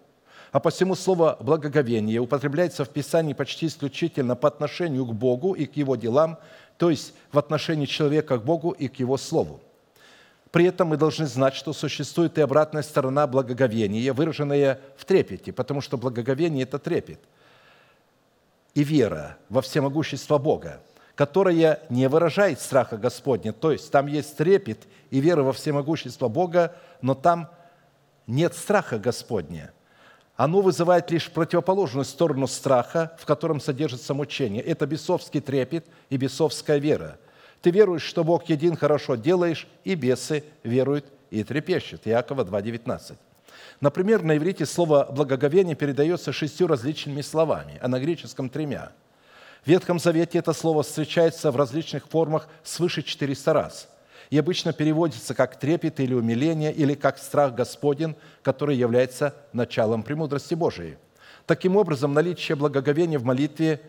А 0.52 0.60
посему 0.60 0.94
слово 0.94 1.36
«благоговение» 1.40 2.20
употребляется 2.20 2.84
в 2.84 2.90
Писании 2.90 3.32
почти 3.32 3.66
исключительно 3.66 4.36
по 4.36 4.48
отношению 4.48 5.04
к 5.06 5.12
Богу 5.12 5.54
и 5.54 5.66
к 5.66 5.76
Его 5.76 5.96
делам, 5.96 6.38
то 6.76 6.90
есть 6.90 7.14
в 7.32 7.38
отношении 7.38 7.86
человека 7.86 8.38
к 8.38 8.44
Богу 8.44 8.70
и 8.70 8.86
к 8.88 9.00
Его 9.00 9.16
Слову– 9.16 9.60
при 10.52 10.66
этом 10.66 10.88
мы 10.88 10.98
должны 10.98 11.26
знать, 11.26 11.54
что 11.54 11.72
существует 11.72 12.36
и 12.36 12.42
обратная 12.42 12.82
сторона 12.82 13.26
благоговения, 13.26 14.12
выраженная 14.12 14.80
в 14.98 15.06
трепете, 15.06 15.50
потому 15.50 15.80
что 15.80 15.96
благоговение– 15.96 16.62
это 16.64 16.78
трепет. 16.78 17.20
И 18.74 18.84
вера 18.84 19.38
во 19.48 19.62
всемогущество 19.62 20.36
Бога, 20.36 20.82
которая 21.14 21.80
не 21.88 22.06
выражает 22.06 22.60
страха 22.60 22.98
Господня, 22.98 23.54
то 23.54 23.72
есть 23.72 23.90
там 23.90 24.06
есть 24.06 24.36
трепет 24.36 24.80
и 25.10 25.20
вера 25.20 25.42
во 25.42 25.54
всемогущество 25.54 26.28
Бога, 26.28 26.76
но 27.00 27.14
там 27.14 27.50
нет 28.26 28.54
страха 28.54 28.98
Господня. 28.98 29.72
Оно 30.42 30.60
вызывает 30.60 31.10
лишь 31.10 31.30
противоположную 31.30 32.04
сторону 32.04 32.46
страха, 32.46 33.16
в 33.18 33.26
котором 33.26 33.60
содержится 33.60 34.14
мучение. 34.14 34.62
Это 34.62 34.86
бесовский 34.86 35.40
трепет 35.40 35.86
и 36.10 36.16
бесовская 36.16 36.78
вера– 36.78 37.18
ты 37.62 37.70
веруешь, 37.70 38.02
что 38.02 38.24
Бог 38.24 38.48
един, 38.48 38.76
хорошо 38.76 39.14
делаешь, 39.14 39.68
и 39.84 39.94
бесы 39.94 40.44
веруют 40.64 41.06
и 41.30 41.44
трепещут. 41.44 42.06
Иакова 42.06 42.44
2,19. 42.44 43.14
Например, 43.80 44.22
на 44.22 44.36
иврите 44.36 44.66
слово 44.66 45.08
«благоговение» 45.10 45.76
передается 45.76 46.32
шестью 46.32 46.66
различными 46.66 47.20
словами, 47.22 47.78
а 47.80 47.86
на 47.86 48.00
греческом– 48.00 48.48
тремя. 48.50 48.90
В 49.64 49.68
Ветхом 49.68 50.00
Завете 50.00 50.38
это 50.38 50.52
слово 50.52 50.82
встречается 50.82 51.52
в 51.52 51.56
различных 51.56 52.08
формах 52.08 52.48
свыше 52.64 53.02
400 53.02 53.52
раз 53.52 53.88
и 54.32 54.38
обычно 54.38 54.72
переводится 54.72 55.34
как 55.34 55.58
трепет 55.58 56.00
или 56.00 56.14
умиление, 56.14 56.72
или 56.72 56.94
как 56.94 57.18
страх 57.18 57.54
Господен, 57.54 58.16
который 58.42 58.74
является 58.74 59.34
началом 59.52 60.02
премудрости 60.02 60.54
Божией. 60.54 60.96
Таким 61.44 61.76
образом, 61.76 62.14
наличие 62.14 62.56
благоговения 62.56 63.18
в 63.18 63.24
молитве 63.24 63.82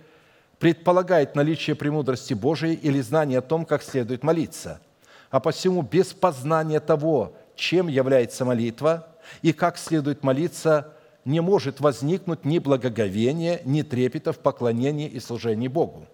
предполагает 0.60 1.36
наличие 1.36 1.78
премудрости 1.78 2.34
Божией 2.34 2.74
или 2.74 3.00
знание 3.00 3.40
о 3.40 3.42
том, 3.42 3.64
как 3.64 3.82
следует 3.84 4.22
молиться. 4.22 4.82
А 5.30 5.40
посему 5.40 5.82
без 5.82 6.08
познания 6.08 6.82
того, 6.82 7.38
чем 7.56 7.88
является 7.88 8.44
молитва 8.44 9.08
и 9.44 9.54
как 9.54 9.78
следует 9.78 10.26
молиться, 10.26 10.94
не 11.24 11.40
может 11.40 11.80
возникнуть 11.80 12.44
ни 12.44 12.60
благоговения, 12.60 13.62
ни 13.64 13.82
трепета 13.82 14.34
в 14.34 14.40
поклонении 14.40 15.08
и 15.08 15.22
служении 15.22 15.70
Богу. 15.70 16.06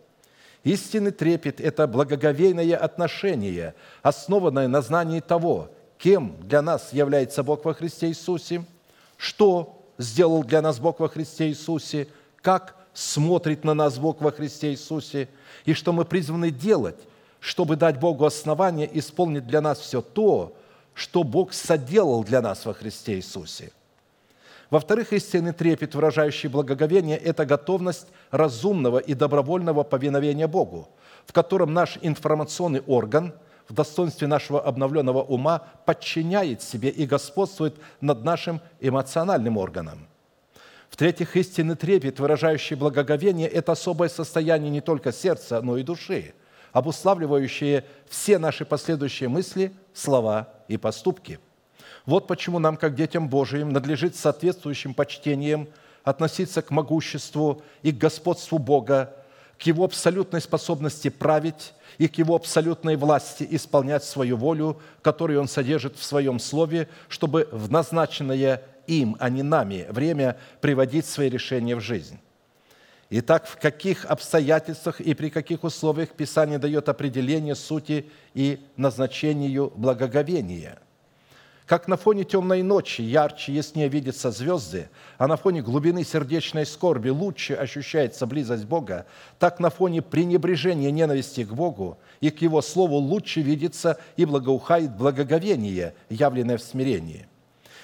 Истинный 0.63 1.11
трепет– 1.11 1.61
это 1.61 1.87
благоговейное 1.87 2.75
отношение, 2.75 3.75
основанное 4.01 4.67
на 4.67 4.81
знании 4.81 5.21
того, 5.21 5.69
кем 5.97 6.35
для 6.41 6.61
нас 6.61 6.91
является 6.91 7.43
Бог 7.43 7.63
во 7.63 7.73
Христе 7.73 8.07
Иисусе, 8.07 8.65
что 9.17 9.85
сделал 9.97 10.43
для 10.43 10.61
нас 10.61 10.79
Бог 10.79 10.99
во 10.99 11.07
Христе 11.07 11.47
Иисусе, 11.47 12.07
как 12.41 12.75
смотрит 12.93 13.63
на 13.63 13.73
нас 13.73 13.97
Бог 13.97 14.21
во 14.21 14.31
Христе 14.31 14.71
Иисусе, 14.71 15.29
и 15.65 15.73
что 15.73 15.93
мы 15.93 16.03
призваны 16.03 16.51
делать, 16.51 16.99
чтобы 17.39 17.77
дать 17.77 17.99
Богу 17.99 18.25
основание 18.25 18.89
исполнить 18.99 19.47
для 19.47 19.61
нас 19.61 19.79
все 19.79 20.01
то, 20.01 20.55
что 20.93 21.23
Бог 21.23 21.53
соделал 21.53 22.23
для 22.25 22.41
нас 22.41 22.65
во 22.65 22.73
Христе 22.73 23.15
Иисусе. 23.15 23.71
Во-вторых, 24.69 25.13
истинный 25.13 25.51
трепет, 25.51 25.95
выражающий 25.95 26.47
благоговение, 26.47 27.17
это 27.17 27.45
готовность 27.45 28.07
разумного 28.29 28.99
и 28.99 29.15
добровольного 29.15 29.83
повиновения 29.83 30.47
Богу, 30.47 30.89
в 31.25 31.33
котором 31.33 31.73
наш 31.73 31.97
информационный 32.01 32.81
орган 32.85 33.33
в 33.67 33.73
достоинстве 33.73 34.27
нашего 34.27 34.61
обновленного 34.61 35.23
ума 35.23 35.63
подчиняет 35.85 36.61
себе 36.61 36.89
и 36.89 37.05
господствует 37.07 37.75
над 38.01 38.23
нашим 38.23 38.61
эмоциональным 38.79 39.57
органом. 39.57 40.07
В-третьих, 40.89 41.35
истинный 41.35 41.75
трепет, 41.75 42.19
выражающий 42.19 42.75
благоговение, 42.75 43.47
это 43.47 43.71
особое 43.71 44.09
состояние 44.09 44.71
не 44.71 44.81
только 44.81 45.11
сердца, 45.11 45.61
но 45.61 45.77
и 45.77 45.83
души, 45.83 46.33
обуславливающее 46.73 47.85
все 48.07 48.37
наши 48.37 48.65
последующие 48.65 49.29
мысли, 49.29 49.71
слова 49.93 50.49
и 50.67 50.77
поступки. 50.77 51.39
Вот 52.09 52.25
почему 52.25 52.57
нам, 52.57 52.75
как 52.75 52.95
детям 52.95 53.29
Божиим, 53.29 53.71
надлежит 53.71 54.15
соответствующим 54.15 54.95
почтением 54.95 55.69
относиться 56.03 56.63
к 56.63 56.71
могуществу 56.71 57.61
и 57.83 57.91
к 57.91 57.99
господству 57.99 58.57
Бога, 58.57 59.13
к 59.59 59.61
Его 59.67 59.83
абсолютной 59.83 60.41
способности 60.41 61.09
править 61.09 61.75
и 61.99 62.07
к 62.07 62.17
Его 62.17 62.33
абсолютной 62.33 62.95
власти 62.95 63.47
исполнять 63.51 64.03
свою 64.03 64.37
волю, 64.37 64.81
которую 65.03 65.39
Он 65.39 65.47
содержит 65.47 65.97
в 65.97 66.03
Своем 66.03 66.39
Слове, 66.39 66.89
чтобы 67.09 67.47
в 67.51 67.69
назначенное 67.69 68.63
им, 68.87 69.15
а 69.19 69.29
не 69.29 69.43
нами, 69.43 69.85
время 69.91 70.35
приводить 70.61 71.05
свои 71.05 71.29
решения 71.29 71.75
в 71.75 71.81
жизнь. 71.81 72.17
Итак, 73.11 73.45
в 73.45 73.59
каких 73.59 74.05
обстоятельствах 74.05 74.99
и 74.99 75.13
при 75.13 75.29
каких 75.29 75.63
условиях 75.63 76.09
Писание 76.09 76.57
дает 76.57 76.89
определение 76.89 77.53
сути 77.53 78.09
и 78.33 78.59
назначению 78.77 79.71
благоговения? 79.75 80.79
Как 81.69 81.87
на 81.87 81.97
фоне 81.97 82.23
темной 82.23 82.63
ночи 82.63 83.03
ярче, 83.03 83.53
яснее 83.53 83.89
видятся 83.89 84.31
звезды, 84.31 84.89
а 85.19 85.27
на 85.27 85.37
фоне 85.37 85.61
глубины 85.61 86.03
сердечной 86.03 86.65
скорби 86.65 87.09
лучше 87.09 87.53
ощущается 87.53 88.25
близость 88.25 88.65
Бога, 88.65 89.05
так 89.37 89.59
на 89.59 89.69
фоне 89.69 90.01
пренебрежения 90.01 90.89
ненависти 90.89 91.43
к 91.43 91.53
Богу 91.53 91.99
и 92.21 92.31
к 92.31 92.41
Его 92.41 92.63
Слову 92.63 92.95
лучше 92.95 93.41
видится 93.41 93.99
и 94.17 94.25
благоухает 94.25 94.97
благоговение, 94.97 95.93
явленное 96.09 96.57
в 96.57 96.63
смирении. 96.63 97.27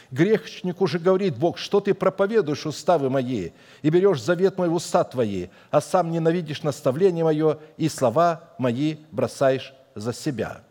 Грешнику 0.09 0.87
же 0.87 0.97
говорит 0.97 1.37
Бог, 1.37 1.59
что 1.59 1.79
ты 1.79 1.93
проповедуешь 1.93 2.65
уставы 2.65 3.11
мои, 3.11 3.51
и 3.83 3.89
берешь 3.91 4.19
завет 4.19 4.57
мой 4.57 4.67
в 4.67 4.73
уста 4.73 5.03
твои, 5.03 5.49
а 5.69 5.79
сам 5.79 6.11
ненавидишь 6.11 6.63
наставление 6.63 7.23
мое, 7.23 7.59
и 7.77 7.87
слова 7.87 8.49
мои 8.57 8.95
бросаешь 9.11 9.75
за 9.93 10.11
себя» 10.11 10.63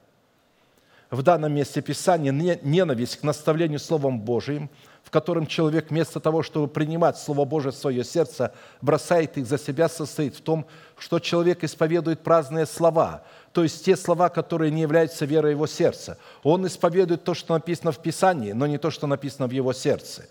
в 1.14 1.22
данном 1.22 1.52
месте 1.54 1.80
Писания 1.80 2.32
ненависть 2.32 3.16
к 3.16 3.22
наставлению 3.22 3.78
Словом 3.78 4.20
Божиим, 4.20 4.68
в 5.02 5.10
котором 5.10 5.46
человек 5.46 5.90
вместо 5.90 6.18
того, 6.18 6.42
чтобы 6.42 6.66
принимать 6.66 7.18
Слово 7.18 7.44
Божие 7.44 7.72
в 7.72 7.76
свое 7.76 8.04
сердце, 8.04 8.52
бросает 8.80 9.38
их 9.38 9.46
за 9.46 9.58
себя, 9.58 9.88
состоит 9.88 10.34
в 10.34 10.40
том, 10.40 10.66
что 10.98 11.18
человек 11.20 11.62
исповедует 11.62 12.20
праздные 12.20 12.66
слова, 12.66 13.22
то 13.52 13.62
есть 13.62 13.84
те 13.84 13.96
слова, 13.96 14.28
которые 14.28 14.70
не 14.70 14.82
являются 14.82 15.24
верой 15.24 15.52
его 15.52 15.66
сердца. 15.66 16.18
Он 16.42 16.66
исповедует 16.66 17.22
то, 17.22 17.34
что 17.34 17.54
написано 17.54 17.92
в 17.92 17.98
Писании, 17.98 18.52
но 18.52 18.66
не 18.66 18.78
то, 18.78 18.90
что 18.90 19.06
написано 19.06 19.46
в 19.46 19.52
его 19.52 19.72
сердце. 19.72 20.26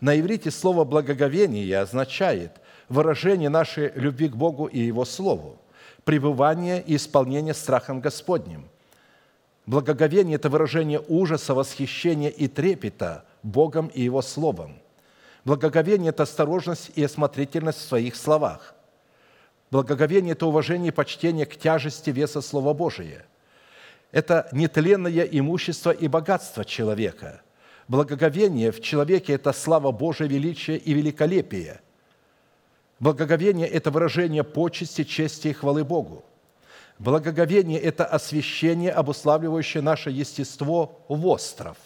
На 0.00 0.18
иврите 0.18 0.50
слово 0.50 0.84
«благоговение» 0.84 1.78
означает 1.80 2.52
выражение 2.88 3.48
нашей 3.48 3.92
любви 3.94 4.28
к 4.28 4.36
Богу 4.36 4.66
и 4.66 4.78
Его 4.78 5.04
Слову, 5.04 5.58
пребывание 6.04 6.82
и 6.82 6.96
исполнение 6.96 7.54
страхом 7.54 8.00
Господним– 8.00 8.68
Благоговение– 9.70 10.34
это 10.34 10.48
выражение 10.48 11.00
ужаса, 11.06 11.54
восхищения 11.54 12.28
и 12.28 12.48
трепета 12.48 13.24
Богом 13.44 13.86
и 13.86 14.02
Его 14.02 14.20
Словом. 14.20 14.80
Благоговение– 15.44 16.08
это 16.10 16.24
осторожность 16.24 16.90
и 16.96 17.04
осмотрительность 17.04 17.78
в 17.78 17.86
своих 17.86 18.16
словах. 18.16 18.74
Благоговение– 19.70 20.32
это 20.32 20.46
уважение 20.46 20.88
и 20.88 20.90
почтение 20.90 21.46
к 21.46 21.56
тяжести 21.56 22.10
веса 22.10 22.40
Слова 22.40 22.74
Божия. 22.74 23.24
Это 24.10 24.48
нетленное 24.50 25.22
имущество 25.22 25.92
и 25.92 26.08
богатство 26.08 26.64
человека. 26.64 27.40
Благоговение 27.86 28.72
в 28.72 28.80
человеке– 28.80 29.32
это 29.34 29.52
слава 29.52 29.92
Божия, 29.92 30.26
величие 30.26 30.78
и 30.78 30.92
великолепие. 30.94 31.80
Благоговение– 32.98 33.68
это 33.68 33.92
выражение 33.92 34.42
почести, 34.42 35.04
чести 35.04 35.46
и 35.46 35.52
хвалы 35.52 35.84
Богу. 35.84 36.24
Благоговение– 37.00 37.80
это 37.80 38.04
освящение, 38.04 38.92
обуславливающее 38.92 39.82
наше 39.82 40.10
естество 40.10 41.00
в 41.08 41.26
остров. 41.28 41.78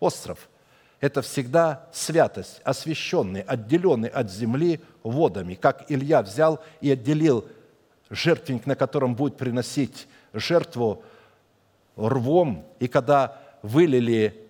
Остров– 0.00 0.48
это 1.00 1.20
всегда 1.20 1.86
святость, 1.92 2.62
освященный, 2.64 3.42
отделенный 3.42 4.08
от 4.08 4.30
земли 4.32 4.80
водами, 5.02 5.56
как 5.56 5.84
Илья 5.90 6.22
взял 6.22 6.60
и 6.80 6.90
отделил 6.90 7.44
жертвенник, 8.08 8.64
на 8.64 8.76
котором 8.76 9.14
будет 9.14 9.36
приносить 9.36 10.08
жертву 10.32 11.02
рвом, 11.94 12.64
и 12.78 12.88
когда 12.88 13.36
вылили 13.60 14.48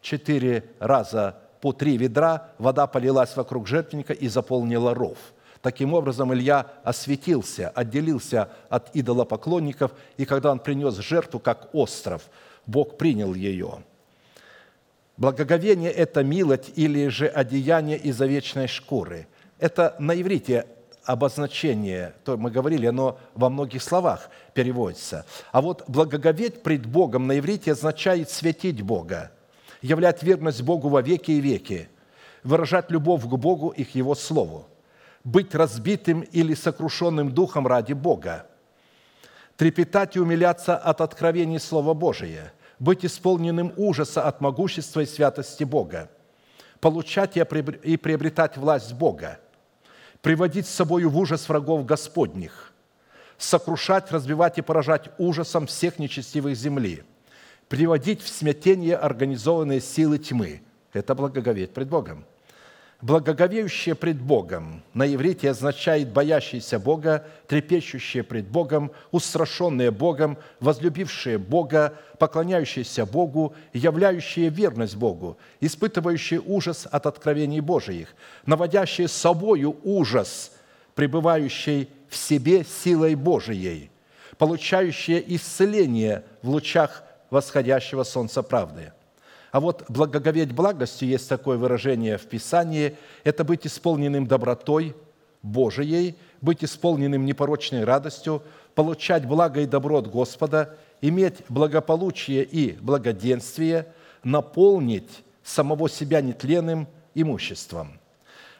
четыре 0.00 0.64
раза 0.78 1.40
по 1.60 1.72
три 1.72 1.96
ведра, 1.96 2.50
вода 2.58 2.86
полилась 2.86 3.34
вокруг 3.34 3.66
жертвенника 3.66 4.12
и 4.12 4.28
заполнила 4.28 4.94
ров– 4.94 5.18
Таким 5.62 5.92
образом, 5.92 6.32
Илья 6.32 6.66
осветился, 6.84 7.68
отделился 7.68 8.48
от 8.70 8.94
идолопоклонников, 8.96 9.92
и 10.16 10.24
когда 10.24 10.52
он 10.52 10.58
принес 10.58 10.96
жертву 10.96 11.38
как 11.38 11.68
остров, 11.74 12.30
Бог 12.66 12.96
принял 12.96 13.34
ее. 13.34 13.82
Благоговение– 15.18 15.90
это 15.92 16.24
милость 16.24 16.72
или 16.76 17.08
же 17.08 17.26
одеяние 17.26 17.98
из 17.98 18.18
овечной 18.22 18.68
шкуры. 18.68 19.26
Это 19.58 19.94
на 19.98 20.18
иврите 20.18 20.64
обозначение, 21.04 22.14
то 22.24 22.38
мы 22.38 22.50
говорили, 22.50 22.86
оно 22.86 23.18
во 23.34 23.50
многих 23.50 23.82
словах 23.82 24.30
переводится. 24.54 25.26
А 25.52 25.60
вот 25.60 25.84
благоговеть 25.88 26.62
пред 26.62 26.86
Богом 26.86 27.26
на 27.26 27.38
иврите 27.38 27.72
означает 27.72 28.30
светить 28.30 28.80
Бога, 28.80 29.30
являть 29.82 30.22
верность 30.22 30.62
Богу 30.62 30.88
во 30.88 31.02
веки 31.02 31.32
и 31.32 31.40
веки, 31.40 31.90
выражать 32.42 32.90
любовь 32.90 33.24
к 33.24 33.34
Богу 33.36 33.68
и 33.68 33.84
к 33.84 33.94
Его 33.94 34.14
Слову 34.14 34.69
быть 35.24 35.54
разбитым 35.54 36.22
или 36.22 36.54
сокрушенным 36.54 37.32
духом 37.32 37.66
ради 37.66 37.92
Бога, 37.92 38.46
трепетать 39.56 40.16
и 40.16 40.20
умиляться 40.20 40.76
от 40.76 41.00
откровений 41.00 41.60
Слова 41.60 41.94
Божия, 41.94 42.52
быть 42.78 43.04
исполненным 43.04 43.72
ужаса 43.76 44.26
от 44.26 44.40
могущества 44.40 45.00
и 45.00 45.06
святости 45.06 45.64
Бога, 45.64 46.10
получать 46.80 47.36
и 47.36 47.96
приобретать 47.96 48.56
власть 48.56 48.94
Бога, 48.94 49.38
приводить 50.22 50.66
с 50.66 50.74
собою 50.74 51.10
в 51.10 51.18
ужас 51.18 51.48
врагов 51.48 51.84
Господних, 51.84 52.72
сокрушать, 53.36 54.10
разбивать 54.10 54.58
и 54.58 54.62
поражать 54.62 55.10
ужасом 55.18 55.66
всех 55.66 55.98
нечестивых 55.98 56.56
земли, 56.56 57.04
приводить 57.68 58.22
в 58.22 58.28
смятение 58.28 58.96
организованные 58.96 59.80
силы 59.82 60.18
тьмы. 60.18 60.62
Это 60.94 61.14
благоговеть 61.14 61.72
пред 61.72 61.88
Богом– 61.88 62.24
Благоговеющее 63.02 63.94
пред 63.94 64.20
Богом 64.20 64.82
на 64.92 65.12
иврите 65.12 65.50
означает 65.50 66.12
боящиеся 66.12 66.78
Бога, 66.78 67.24
трепещущие 67.46 68.22
пред 68.22 68.46
Богом, 68.48 68.92
устрашенные 69.10 69.90
Богом, 69.90 70.36
возлюбившие 70.60 71.38
Бога, 71.38 71.94
поклоняющиеся 72.18 73.06
Богу, 73.06 73.54
являющие 73.72 74.50
верность 74.50 74.96
Богу, 74.96 75.38
испытывающие 75.60 76.40
ужас 76.44 76.86
от 76.90 77.06
откровений 77.06 77.60
Божиих, 77.60 78.14
наводящие 78.44 79.08
собою 79.08 79.78
ужас, 79.82 80.52
пребывающий 80.94 81.88
в 82.10 82.16
себе 82.16 82.64
силой 82.64 83.14
Божией, 83.14 83.90
получающие 84.36 85.24
исцеление 85.36 86.22
в 86.42 86.50
лучах 86.50 87.02
восходящего 87.30 88.02
солнца 88.02 88.42
правды– 88.42 88.92
а 89.52 89.60
вот 89.60 89.84
благоговеть 89.88 90.52
благостью, 90.52 91.08
есть 91.08 91.28
такое 91.28 91.58
выражение 91.58 92.18
в 92.18 92.26
Писании, 92.26 92.96
это 93.24 93.44
быть 93.44 93.66
исполненным 93.66 94.26
добротой 94.26 94.94
Божией, 95.42 96.16
быть 96.40 96.62
исполненным 96.62 97.24
непорочной 97.24 97.84
радостью, 97.84 98.42
получать 98.74 99.26
благо 99.26 99.60
и 99.60 99.66
добро 99.66 99.98
от 99.98 100.08
Господа, 100.08 100.76
иметь 101.00 101.36
благополучие 101.48 102.44
и 102.44 102.72
благоденствие, 102.72 103.86
наполнить 104.22 105.24
самого 105.42 105.88
себя 105.88 106.20
нетленным 106.20 106.86
имуществом. 107.14 107.98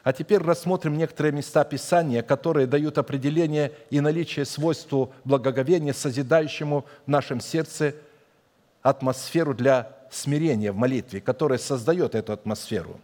А 0.03 0.13
теперь 0.13 0.39
рассмотрим 0.39 0.97
некоторые 0.97 1.31
места 1.31 1.63
Писания, 1.63 2.23
которые 2.23 2.65
дают 2.65 2.97
определение 2.97 3.71
и 3.91 4.01
наличие 4.01 4.45
свойству 4.45 5.13
благоговения, 5.23 5.93
созидающему 5.93 6.85
в 7.05 7.09
нашем 7.09 7.39
сердце 7.39 7.93
атмосферу 8.81 9.53
для 9.53 10.00
смирение 10.11 10.71
в 10.71 10.75
молитве, 10.75 11.21
которое 11.21 11.57
создает 11.57 12.13
эту 12.13 12.33
атмосферу. 12.33 12.99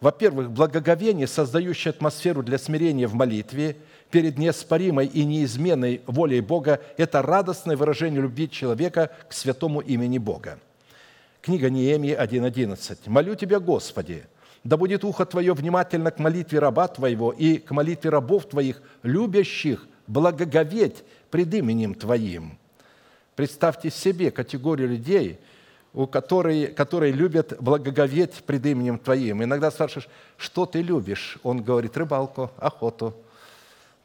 Во-первых, 0.00 0.50
благоговение, 0.50 1.26
создающее 1.26 1.90
атмосферу 1.90 2.42
для 2.42 2.58
смирения 2.58 3.06
в 3.06 3.14
молитве 3.14 3.76
перед 4.10 4.38
неоспоримой 4.38 5.06
и 5.06 5.24
неизменной 5.24 6.02
волей 6.06 6.40
Бога, 6.40 6.80
это 6.96 7.22
радостное 7.22 7.76
выражение 7.76 8.20
любви 8.20 8.50
человека 8.50 9.10
к 9.28 9.32
святому 9.32 9.80
имени 9.80 10.18
Бога. 10.18 10.58
Книга 11.40 11.70
Неемии 11.70 12.16
1.11. 12.16 12.98
«Молю 13.06 13.34
Тебя, 13.34 13.60
Господи, 13.60 14.24
да 14.62 14.76
будет 14.76 15.04
ухо 15.04 15.26
Твое 15.26 15.52
внимательно 15.52 16.10
к 16.10 16.18
молитве 16.18 16.58
раба 16.58 16.88
Твоего 16.88 17.32
и 17.32 17.58
к 17.58 17.70
молитве 17.70 18.10
рабов 18.10 18.46
Твоих, 18.48 18.82
любящих 19.02 19.86
благоговеть 20.06 21.04
пред 21.30 21.52
именем 21.54 21.94
Твоим». 21.94 22.58
Представьте 23.36 23.90
себе 23.90 24.30
категорию 24.30 24.88
людей– 24.88 25.38
у 25.94 26.06
которые, 26.06 26.66
которые 26.68 27.12
любят 27.12 27.56
благоговеть 27.60 28.42
пред 28.44 28.66
именем 28.66 28.98
Твоим. 28.98 29.42
Иногда 29.44 29.70
спрашиваешь, 29.70 30.08
что 30.36 30.66
ты 30.66 30.82
любишь? 30.82 31.38
Он 31.44 31.62
говорит, 31.62 31.96
рыбалку, 31.96 32.50
охоту. 32.58 33.14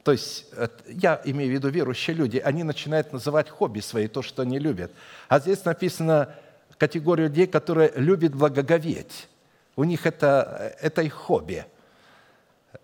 То 0.04 0.12
есть, 0.12 0.46
я 0.88 1.20
имею 1.26 1.50
в 1.50 1.54
виду 1.54 1.70
верующие 1.70 2.16
люди, 2.16 2.38
они 2.38 2.64
начинают 2.64 3.12
называть 3.12 3.50
хобби 3.50 3.80
свои, 3.80 4.08
то, 4.08 4.22
что 4.22 4.44
они 4.44 4.60
любят. 4.60 4.92
А 5.28 5.40
здесь 5.40 5.66
написано 5.66 6.36
категория 6.78 7.26
людей, 7.26 7.48
которые 7.48 7.92
любят 7.96 8.34
благоговеть. 8.34 9.28
У 9.76 9.84
них 9.84 10.06
это, 10.06 10.76
это 10.82 11.02
их 11.02 11.14
хобби. 11.14 11.66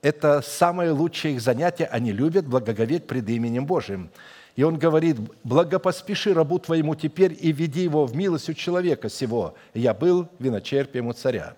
Это 0.01 0.41
самое 0.41 0.91
лучшее 0.91 1.35
их 1.35 1.41
занятие. 1.41 1.85
Они 1.85 2.11
любят 2.11 2.47
благоговеть 2.47 3.05
пред 3.05 3.29
именем 3.29 3.65
Божьим. 3.65 4.09
И 4.55 4.63
он 4.63 4.77
говорит, 4.77 5.17
благопоспеши 5.43 6.33
рабу 6.33 6.59
твоему 6.59 6.95
теперь 6.95 7.37
и 7.39 7.51
веди 7.51 7.83
его 7.83 8.05
в 8.05 8.15
милость 8.15 8.49
у 8.49 8.53
человека 8.53 9.09
сего. 9.09 9.55
Я 9.73 9.93
был 9.93 10.29
виночерпием 10.39 11.07
у 11.07 11.13
царя. 11.13 11.55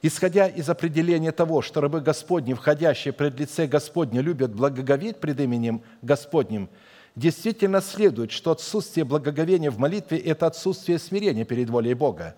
Исходя 0.00 0.46
из 0.46 0.68
определения 0.68 1.30
того, 1.30 1.62
что 1.62 1.80
рабы 1.80 2.00
Господни, 2.00 2.54
входящие 2.54 3.12
пред 3.12 3.38
лице 3.38 3.66
Господне, 3.66 4.22
любят 4.22 4.54
благоговеть 4.54 5.18
пред 5.18 5.40
именем 5.40 5.82
Господним, 6.00 6.70
действительно 7.14 7.80
следует, 7.80 8.32
что 8.32 8.50
отсутствие 8.50 9.04
благоговения 9.04 9.70
в 9.70 9.78
молитве– 9.78 10.18
это 10.18 10.46
отсутствие 10.46 10.98
смирения 10.98 11.44
перед 11.44 11.68
волей 11.68 11.94
Бога. 11.94 12.34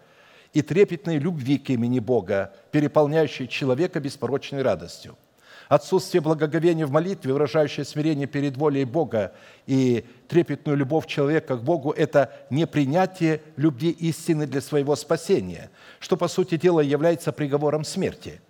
и 0.54 0.62
трепетной 0.62 1.18
любви 1.18 1.58
к 1.58 1.70
имени 1.70 1.98
Бога, 1.98 2.54
переполняющей 2.70 3.48
человека 3.48 4.00
беспорочной 4.00 4.62
радостью. 4.62 5.18
Отсутствие 5.68 6.20
благоговения 6.20 6.86
в 6.86 6.90
молитве, 6.90 7.32
выражающее 7.32 7.84
смирение 7.84 8.26
перед 8.26 8.56
волей 8.56 8.84
Бога 8.84 9.32
и 9.66 10.04
трепетную 10.28 10.76
любовь 10.76 11.06
человека 11.06 11.56
к 11.56 11.62
Богу– 11.62 11.90
это 11.96 12.32
непринятие 12.50 13.40
любви 13.56 13.90
истины 13.90 14.46
для 14.46 14.60
своего 14.60 14.94
спасения, 14.94 15.70
что, 16.00 16.16
по 16.16 16.28
сути 16.28 16.56
дела, 16.56 16.80
является 16.80 17.32
приговором 17.32 17.84
смерти, 17.84 18.42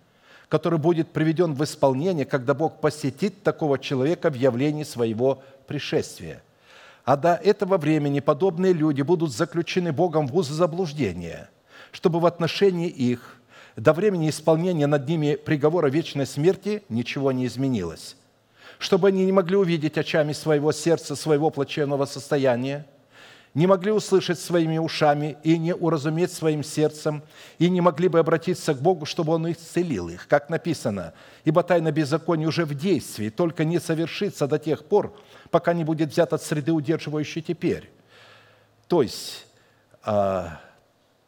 который 0.49 0.77
будет 0.77 1.11
приведен 1.11 1.53
в 1.53 1.63
исполнение, 1.63 2.25
когда 2.25 2.53
Бог 2.53 2.81
посетит 2.81 3.43
такого 3.43 3.79
человека 3.79 4.29
в 4.29 4.35
явлении 4.35 4.83
своего 4.83 5.41
пришествия. 5.67 6.43
А 7.05 7.15
до 7.15 7.35
этого 7.35 7.77
времени 7.77 8.19
подобные 8.19 8.73
люди 8.73 9.03
будут 9.03 9.31
заключены 9.31 9.93
Богом 9.93 10.27
в 10.27 10.35
узы 10.35 10.53
заблуждения, 10.53 11.49
чтобы 11.91 12.19
в 12.19 12.25
отношении 12.25 12.89
их 12.89 13.37
до 13.75 13.93
времени 13.93 14.29
исполнения 14.29 14.87
над 14.87 15.07
ними 15.07 15.35
приговора 15.35 15.87
вечной 15.87 16.25
смерти 16.25 16.83
ничего 16.89 17.31
не 17.31 17.45
изменилось, 17.45 18.15
чтобы 18.79 19.09
они 19.09 19.25
не 19.25 19.31
могли 19.31 19.57
увидеть 19.57 19.97
очами 19.97 20.33
своего 20.33 20.71
сердца, 20.71 21.15
своего 21.15 21.49
плачевного 21.49 22.05
состояния, 22.05 22.85
не 23.53 23.67
могли 23.67 23.91
услышать 23.91 24.37
своими 24.39 24.77
ушами 24.77 25.37
и 25.43 25.57
не 25.57 25.73
уразуметь 25.73 26.31
своим 26.31 26.61
сердцем, 26.61 27.23
и 27.57 27.69
не 27.69 27.79
могли 27.79 28.09
бы 28.09 28.19
обратиться 28.19 28.73
к 28.73 28.81
Богу, 28.81 29.05
чтобы 29.05 29.33
Он 29.33 29.49
исцелил 29.49 30.09
их, 30.09 30.27
как 30.27 30.49
написано, 30.49 31.13
«Ибо 31.45 31.63
тайна 31.63 31.91
беззакония 31.91 32.47
уже 32.47 32.65
в 32.65 32.73
действии, 32.75 33.29
только 33.29 33.63
не 33.63 33.79
совершится 33.79 34.47
до 34.47 34.59
тех 34.59 34.83
пор, 34.83 35.17
пока 35.51 35.73
не 35.73 35.85
будет 35.85 36.11
взят 36.11 36.33
от 36.33 36.43
среды, 36.43 36.73
удерживающей 36.73 37.41
теперь». 37.41 37.89
То 38.89 39.01
есть, 39.01 39.47
а, 40.03 40.59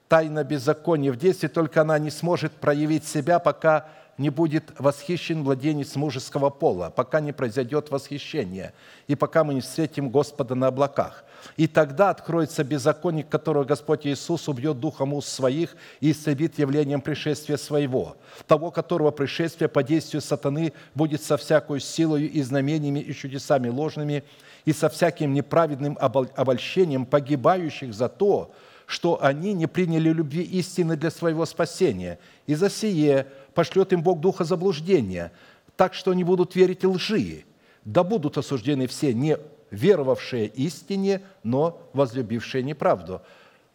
тайна 0.08 0.44
беззакония 0.44 1.12
в 1.12 1.18
действии, 1.18 1.48
только 1.48 1.82
она 1.82 2.00
не 2.00 2.10
сможет 2.10 2.54
проявить 2.54 3.06
себя, 3.06 3.40
пока 3.40 3.88
не 4.18 4.30
будет 4.30 4.74
восхищен 4.80 5.40
младенец 5.44 5.96
мужеского 5.96 6.50
пола, 6.50 6.90
пока 6.90 7.20
не 7.20 7.34
произойдет 7.34 7.92
восхищение, 7.92 8.74
и 9.08 9.16
пока 9.16 9.44
мы 9.44 9.54
не 9.54 9.62
встретим 9.62 10.10
Господа 10.10 10.56
на 10.56 10.68
облаках. 10.68 11.24
И 11.56 11.68
тогда 11.68 12.10
откроется 12.10 12.64
беззаконник, 12.64 13.30
которого 13.30 13.64
Господь 13.64 14.08
Иисус 14.08 14.48
убьет 14.48 14.80
духом 14.80 15.14
уст 15.14 15.30
своих 15.30 15.76
и 16.00 16.12
исцелит 16.12 16.58
явлением 16.58 17.00
пришествия 17.00 17.58
своего, 17.58 18.18
того, 18.48 18.72
которого 18.72 19.12
пришествие 19.12 19.68
по 19.68 19.84
действию 19.84 20.22
сатаны 20.22 20.74
будет 20.96 21.22
со 21.22 21.38
всякой 21.38 21.80
силою 21.80 22.30
и 22.30 22.42
знамениями 22.42 23.00
и 23.00 23.14
чудесами 23.14 23.70
ложными, 23.70 24.24
и 24.66 24.74
со 24.74 24.90
всяким 24.90 25.34
неправедным 25.34 25.96
обольщением 26.02 27.06
погибающих 27.06 27.94
за 27.94 28.10
то, 28.10 28.52
что 28.88 29.22
они 29.22 29.54
не 29.54 29.68
приняли 29.68 30.10
любви 30.10 30.42
истины 30.42 30.96
для 30.96 31.12
своего 31.12 31.46
спасения. 31.46 32.20
И 32.48 32.56
за 32.56 32.70
сие 32.70 33.28
пошлет 33.54 33.92
им 33.92 34.02
Бог 34.02 34.22
духа 34.22 34.46
заблуждения, 34.46 35.34
так 35.76 35.94
что 35.94 36.12
они 36.12 36.24
будут 36.24 36.56
верить 36.56 36.86
лжи. 36.86 37.44
Да 37.84 38.04
будут 38.04 38.38
осуждены 38.38 38.88
все 38.88 39.14
не 39.14 39.38
веровавшие 39.72 40.48
истине, 40.48 41.22
но 41.44 41.82
возлюбившие 41.92 42.64
неправду. 42.64 43.22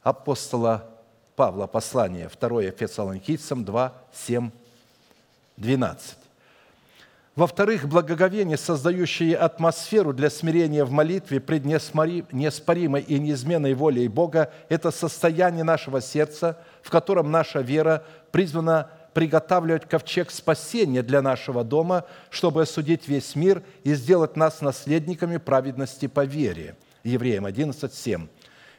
Апостола 0.03 0.89
Павла, 1.37 1.67
послание 1.67 2.31
2 2.41 2.71
Фессалоникийцам 2.71 3.65
2, 3.65 3.93
7, 4.15 4.51
12. 5.59 6.22
Во-вторых, 7.35 7.89
благоговение, 7.89 8.59
создающее 8.59 9.35
атмосферу 9.37 10.13
для 10.13 10.29
смирения 10.29 10.85
в 10.85 10.91
молитве 10.91 11.41
пред 11.41 11.65
неоспоримой 11.65 13.01
и 13.01 13.19
неизменной 13.19 13.73
волей 13.73 14.07
Бога, 14.09 14.53
это 14.69 14.91
состояние 14.91 15.65
нашего 15.65 16.03
сердца, 16.03 16.59
в 16.83 16.91
котором 16.91 17.31
наша 17.31 17.61
вера 17.61 18.05
призвана 18.33 18.91
приготавливать 19.15 19.89
ковчег 19.89 20.31
спасения 20.31 21.03
для 21.03 21.23
нашего 21.23 21.65
дома, 21.65 22.05
чтобы 22.29 22.63
осудить 22.63 23.09
весь 23.09 23.35
мир 23.35 23.63
и 23.83 23.95
сделать 23.95 24.37
нас 24.37 24.61
наследниками 24.61 25.39
праведности 25.39 26.09
по 26.09 26.27
вере. 26.27 26.77
Евреям 27.03 27.47
11, 27.47 27.95
7. 27.95 28.27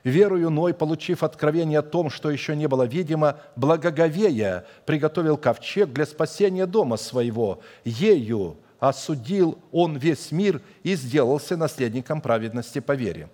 Верую 0.03 0.49
Ной, 0.49 0.73
получив 0.73 1.23
откровение 1.23 1.79
о 1.79 1.83
том, 1.83 2.09
что 2.09 2.29
еще 2.29 2.55
не 2.55 2.67
было 2.67 2.83
видимо, 2.83 3.37
благоговея 3.55 4.65
приготовил 4.85 5.37
ковчег 5.37 5.93
для 5.93 6.05
спасения 6.05 6.65
дома 6.65 6.97
своего. 6.97 7.61
Ею 7.85 8.57
осудил 8.79 9.57
он 9.71 9.95
весь 9.95 10.31
мир 10.33 10.61
и 10.83 10.95
сделался 10.95 11.55
наследником 11.55 12.19
праведности 12.19 12.79
по 12.79 12.91
вере. 12.93 13.29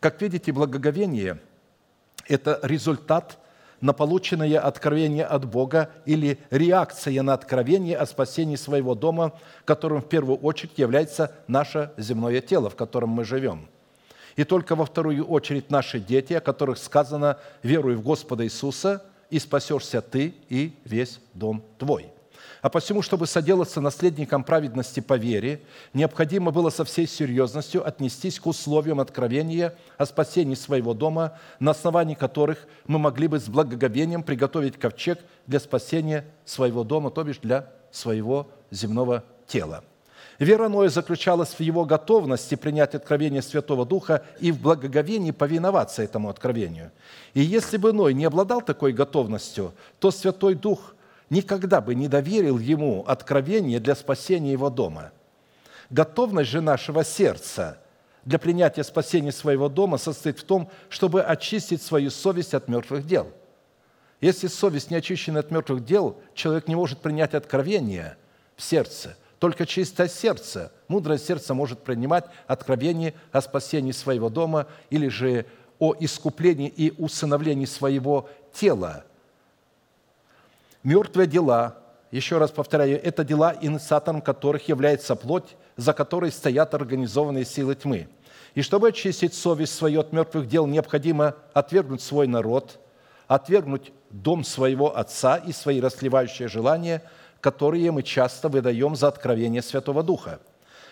Как 0.00 0.22
видите, 0.22 0.52
благоговение– 0.52 1.38
это 2.28 2.60
результат 2.62 3.38
на 3.82 3.92
полученное 3.92 4.58
откровение 4.58 5.26
от 5.26 5.44
Бога 5.44 5.90
или 6.06 6.38
реакция 6.48 7.22
на 7.22 7.34
откровение 7.34 7.98
о 7.98 8.06
спасении 8.06 8.56
своего 8.56 8.94
дома, 8.94 9.38
которым 9.66 10.00
в 10.00 10.08
первую 10.08 10.38
очередь 10.38 10.78
является 10.78 11.34
наше 11.46 11.92
земное 11.98 12.40
тело, 12.40 12.70
в 12.70 12.76
котором 12.76 13.10
мы 13.10 13.24
живем– 13.24 13.68
и 14.36 14.44
только 14.44 14.76
во 14.76 14.84
вторую 14.84 15.26
очередь 15.26 15.70
наши 15.70 15.98
дети, 15.98 16.34
о 16.34 16.40
которых 16.40 16.78
сказано 16.78 17.38
«Веруй 17.62 17.96
в 17.96 18.02
Господа 18.02 18.44
Иисуса, 18.44 19.02
и 19.30 19.38
спасешься 19.38 20.00
ты 20.00 20.34
и 20.48 20.74
весь 20.84 21.18
дом 21.34 21.64
твой». 21.78 22.12
А 22.62 22.68
посему, 22.68 23.02
чтобы 23.02 23.26
соделаться 23.26 23.80
наследником 23.80 24.42
праведности 24.42 25.00
по 25.00 25.14
вере, 25.14 25.62
необходимо 25.94 26.50
было 26.50 26.70
со 26.70 26.84
всей 26.84 27.06
серьезностью 27.06 27.86
отнестись 27.86 28.40
к 28.40 28.46
условиям 28.46 28.98
откровения 28.98 29.76
о 29.98 30.06
спасении 30.06 30.54
своего 30.54 30.92
дома, 30.92 31.38
на 31.60 31.70
основании 31.70 32.14
которых 32.14 32.66
мы 32.86 32.98
могли 32.98 33.28
бы 33.28 33.38
с 33.38 33.48
благоговением 33.48 34.22
приготовить 34.22 34.78
ковчег 34.78 35.20
для 35.46 35.60
спасения 35.60 36.24
своего 36.44 36.82
дома, 36.82 37.10
то 37.10 37.22
бишь 37.22 37.38
для 37.38 37.72
своего 37.92 38.48
земного 38.70 39.22
тела. 39.46 39.84
Вера 40.38 40.68
Ноя 40.68 40.90
заключалась 40.90 41.54
в 41.54 41.60
его 41.60 41.84
готовности 41.84 42.56
принять 42.56 42.94
откровение 42.94 43.40
Святого 43.40 43.86
Духа 43.86 44.24
и 44.38 44.52
в 44.52 44.60
благоговении 44.60 45.30
повиноваться 45.30 46.02
этому 46.02 46.28
откровению. 46.28 46.92
И 47.32 47.40
если 47.40 47.78
бы 47.78 47.92
Ной 47.92 48.12
не 48.12 48.26
обладал 48.26 48.60
такой 48.60 48.92
готовностью, 48.92 49.72
то 49.98 50.10
Святой 50.10 50.54
Дух 50.54 50.94
никогда 51.30 51.80
бы 51.80 51.94
не 51.94 52.06
доверил 52.08 52.58
ему 52.58 53.04
откровение 53.06 53.80
для 53.80 53.94
спасения 53.94 54.52
его 54.52 54.68
дома. 54.68 55.12
Готовность 55.88 56.50
же 56.50 56.60
нашего 56.60 57.02
сердца 57.02 57.78
для 58.24 58.38
принятия 58.38 58.84
спасения 58.84 59.32
своего 59.32 59.68
дома 59.68 59.96
состоит 59.96 60.38
в 60.38 60.44
том, 60.44 60.68
чтобы 60.90 61.22
очистить 61.22 61.80
свою 61.80 62.10
совесть 62.10 62.52
от 62.52 62.68
мертвых 62.68 63.06
дел. 63.06 63.28
Если 64.20 64.48
совесть 64.48 64.90
не 64.90 64.96
очищена 64.96 65.40
от 65.40 65.50
мертвых 65.50 65.84
дел, 65.84 66.18
человек 66.34 66.68
не 66.68 66.74
может 66.74 66.98
принять 67.00 67.32
откровение 67.32 68.18
в 68.54 68.62
сердце– 68.62 69.16
только 69.38 69.66
чистое 69.66 70.08
сердце, 70.08 70.72
мудрое 70.88 71.18
сердце 71.18 71.52
может 71.52 71.80
принимать 71.80 72.24
откровение 72.46 73.14
о 73.32 73.42
спасении 73.42 73.92
своего 73.92 74.30
дома 74.30 74.66
или 74.88 75.08
же 75.08 75.46
о 75.78 75.94
искуплении 75.98 76.68
и 76.68 76.94
усыновлении 76.96 77.66
своего 77.66 78.30
тела. 78.54 79.04
Мертвые 80.82 81.26
дела, 81.26 81.76
еще 82.10 82.38
раз 82.38 82.50
повторяю, 82.50 83.02
это 83.02 83.24
дела, 83.24 83.54
инициатором 83.60 84.22
которых 84.22 84.68
является 84.68 85.14
плоть, 85.16 85.56
за 85.76 85.92
которой 85.92 86.32
стоят 86.32 86.72
организованные 86.72 87.44
силы 87.44 87.74
тьмы. 87.74 88.08
И 88.54 88.62
чтобы 88.62 88.88
очистить 88.88 89.34
совесть 89.34 89.74
свою 89.74 90.00
от 90.00 90.12
мертвых 90.12 90.48
дел, 90.48 90.66
необходимо 90.66 91.34
отвергнуть 91.52 92.00
свой 92.00 92.26
народ, 92.26 92.80
отвергнуть 93.26 93.92
дом 94.08 94.44
своего 94.44 94.96
отца 94.96 95.36
и 95.36 95.52
свои 95.52 95.78
расливающие 95.78 96.48
желания– 96.48 97.02
которые 97.46 97.92
мы 97.92 98.02
часто 98.02 98.48
выдаем 98.48 98.96
за 98.96 99.06
откровение 99.06 99.62
Святого 99.62 100.02
Духа. 100.02 100.40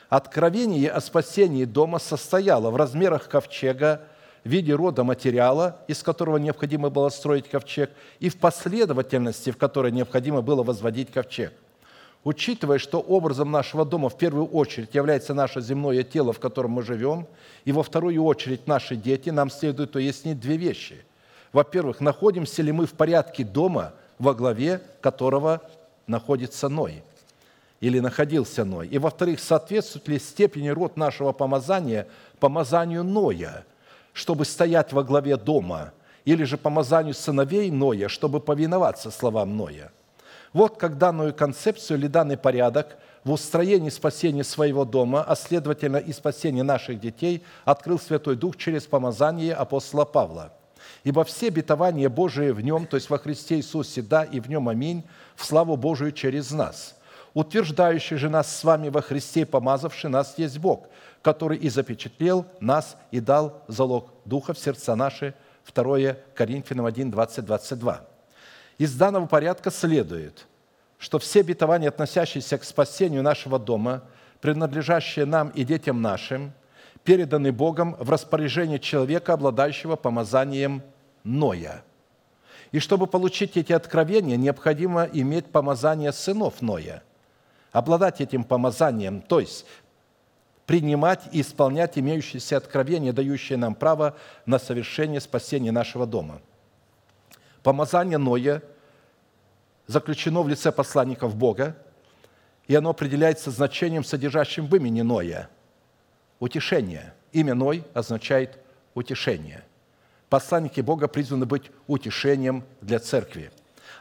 Откровение 0.09 0.89
о 0.89 1.01
спасении 1.01 1.65
дома 1.65 1.99
состояло 1.99 2.71
в 2.71 2.77
размерах 2.77 3.29
ковчега, 3.29 4.03
в 4.45 4.49
виде 4.49 4.73
рода 4.73 5.03
материала, 5.03 5.81
из 5.89 6.05
которого 6.05 6.37
необходимо 6.37 6.91
было 6.91 7.09
строить 7.09 7.49
ковчег, 7.49 7.91
и 8.21 8.29
в 8.29 8.37
последовательности, 8.37 9.51
в 9.51 9.57
которой 9.57 9.91
необходимо 9.91 10.43
было 10.43 10.63
возводить 10.63 11.11
ковчег. 11.11 11.53
Учитывая, 12.23 12.79
что 12.79 13.01
образом 13.01 13.51
нашего 13.51 13.85
дома 13.85 14.09
в 14.09 14.17
первую 14.17 14.47
очередь 14.47 14.95
является 14.95 15.35
наше 15.35 15.61
земное 15.61 16.05
тело, 16.05 16.33
в 16.33 16.39
котором 16.39 16.71
мы 16.71 16.85
живем, 16.85 17.27
и 17.65 17.73
во 17.73 17.83
вторую 17.83 18.23
очередь 18.23 18.69
наши 18.69 18.95
дети, 18.95 19.31
нам 19.31 19.51
следует 19.51 19.97
уяснить 19.97 20.39
две 20.39 20.57
вещи. 20.57 21.05
Во-первых, 21.53 21.99
находимся 21.99 22.63
ли 22.63 22.71
мы 22.71 22.87
в 22.87 22.93
порядке 22.93 23.43
дома, 23.43 23.93
во 24.21 24.35
главе 24.35 24.81
которого 25.01 25.61
находится 26.07 26.69
Ной 26.69 27.03
или 27.81 27.99
находился 28.01 28.65
Ной. 28.65 28.89
И, 28.89 28.99
во-вторых, 28.99 29.41
соответствует 29.41 30.09
ли 30.09 30.19
степени 30.19 30.69
род 30.69 30.97
нашего 30.97 31.33
помазания 31.33 32.07
помазанию 32.41 33.05
Ноя, 33.05 33.65
чтобы 34.13 34.45
стоять 34.45 34.93
во 34.93 35.03
главе 35.03 35.37
дома, 35.37 35.93
или 36.25 36.45
же 36.45 36.57
помазанию 36.57 37.15
сыновей 37.15 37.71
Ноя, 37.71 38.09
чтобы 38.09 38.41
повиноваться 38.41 39.11
словам 39.11 39.57
Ноя. 39.57 39.93
Вот 40.53 40.79
как 40.79 40.99
данную 40.99 41.35
концепцию 41.35 41.99
или 41.99 42.07
данный 42.07 42.37
порядок 42.37 42.97
в 43.25 43.33
устроении 43.33 43.91
спасения 43.91 44.45
своего 44.45 44.85
дома, 44.85 45.23
а 45.23 45.37
следовательно 45.37 45.97
и 45.97 46.13
спасения 46.13 46.63
наших 46.63 47.01
детей, 47.01 47.43
открыл 47.65 47.99
Святой 47.99 48.37
Дух 48.37 48.57
через 48.57 48.85
помазание 48.85 49.55
апостола 49.55 50.05
Павла– 50.05 50.53
Ибо 51.05 51.23
все 51.25 51.49
обетования 51.49 52.09
Божие 52.09 52.55
в 52.55 52.63
Нем, 52.63 52.87
то 52.87 52.97
есть 52.97 53.11
во 53.11 53.19
Христе 53.19 53.57
Иисусе, 53.57 54.01
да, 54.01 54.25
и 54.25 54.41
в 54.41 54.49
Нем 54.49 54.71
аминь, 54.71 55.05
в 55.37 55.45
славу 55.45 55.77
Божию 55.77 56.13
через 56.13 56.51
нас. 56.51 56.97
Утверждающий 57.35 58.17
же 58.17 58.31
нас 58.31 58.57
с 58.57 58.65
вами 58.65 58.89
во 58.89 59.03
Христе, 59.03 59.45
помазавший 59.45 60.09
нас, 60.09 60.35
есть 60.39 60.59
Бог, 60.59 60.89
который 61.21 61.59
и 61.59 61.69
запечатлел 61.69 62.47
нас 62.59 62.97
и 63.11 63.21
дал 63.21 63.63
залог 63.69 64.13
Духа 64.25 64.55
в 64.55 64.59
сердца 64.59 64.97
наши. 64.97 65.35
2 65.75 66.17
Коринфянам 66.35 66.87
1, 66.87 67.11
20, 67.11 67.45
22. 67.45 68.01
Из 68.79 68.95
данного 68.95 69.27
порядка 69.27 69.71
следует, 69.71 70.47
что 70.99 71.19
все 71.19 71.41
обетования, 71.41 71.89
относящиеся 71.89 72.57
к 72.57 72.65
спасению 72.65 73.23
нашего 73.23 73.59
дома, 73.59 74.05
принадлежащие 74.41 75.27
нам 75.27 75.51
и 75.51 75.65
детям 75.65 76.01
нашим, 76.01 76.53
переданы 77.03 77.53
Богом 77.53 77.95
в 77.99 78.11
распоряжение 78.11 78.79
человека, 78.79 79.35
обладающего 79.35 79.97
помазанием 79.97 80.83
Ноя. 81.25 81.83
И 82.71 82.79
чтобы 82.79 83.07
получить 83.07 83.57
эти 83.57 83.73
откровения, 83.73 84.37
необходимо 84.37 85.05
иметь 85.05 85.47
помазание 85.47 86.13
сынов 86.13 86.61
Ноя, 86.61 87.03
обладать 87.73 88.21
этим 88.21 88.45
помазанием, 88.45 89.23
то 89.23 89.41
есть 89.41 89.65
принимать 90.67 91.23
и 91.33 91.41
исполнять 91.41 91.99
имеющиеся 91.99 92.57
откровения, 92.57 93.13
дающие 93.13 93.59
нам 93.59 93.75
право 93.75 94.17
на 94.47 94.59
совершение 94.59 95.21
спасения 95.21 95.73
нашего 95.73 96.07
дома. 96.07 96.41
Помазание 97.63 98.19
Ноя 98.19 98.63
заключено 99.87 100.43
в 100.43 100.49
лице 100.49 100.73
посланников 100.73 101.37
Бога, 101.37 101.77
и 102.67 102.75
оно 102.75 102.91
определяется 102.91 103.51
значением, 103.51 104.05
содержащим 104.05 104.67
в 104.67 104.77
имени 104.77 105.03
Ноя– 105.03 105.49
утешение. 106.41 107.15
Имя 107.33 107.55
Ной 107.55 107.85
означает 107.95 108.59
утешение– 108.95 109.65
Посланники 110.35 110.81
Бога 110.81 111.07
призваны 111.07 111.47
быть 111.47 111.71
утешением 111.87 112.65
для 112.81 112.99
церкви. 112.99 113.53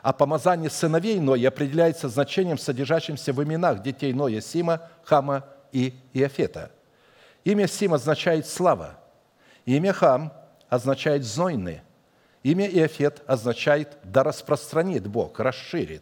А 0.01 0.13
помазание 0.13 0.71
сыновей 0.71 1.19
Ноя 1.19 1.49
определяется 1.49 2.09
значением, 2.09 2.57
содержащимся 2.57 3.33
в 3.33 3.43
именах 3.43 3.83
детей 3.83 4.13
Ноя, 4.13 4.41
Сима, 4.41 4.81
Хама 5.03 5.45
и 5.71 5.93
Иофета. 6.11 6.71
Имя 7.43 7.67
Сим 7.67 7.93
означает 7.93 8.47
«слава», 8.47 8.99
имя 9.65 9.93
Хам 9.93 10.33
означает 10.69 11.23
«знойный», 11.23 11.81
имя 12.41 12.67
Иофет 12.67 13.21
означает 13.27 13.99
«да 14.03 14.23
распространит 14.23 15.05
Бог», 15.05 15.39
«расширит». 15.39 16.01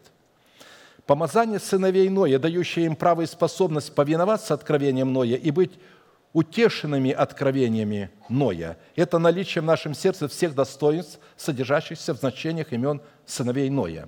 Помазание 1.05 1.59
сыновей 1.59 2.07
Ноя, 2.07 2.39
дающее 2.39 2.85
им 2.85 2.95
право 2.95 3.23
и 3.23 3.25
способность 3.25 3.93
повиноваться 3.93 4.53
откровениям 4.53 5.11
Ноя 5.11 5.35
и 5.35 5.51
быть 5.51 5.73
утешенными 6.33 7.11
откровениями 7.11 8.09
Ноя. 8.29 8.77
Это 8.95 9.19
наличие 9.19 9.61
в 9.61 9.65
нашем 9.65 9.93
сердце 9.93 10.27
всех 10.27 10.55
достоинств, 10.55 11.19
содержащихся 11.35 12.13
в 12.13 12.17
значениях 12.17 12.71
имен 12.71 13.01
сыновей 13.25 13.69
Ноя. 13.69 14.07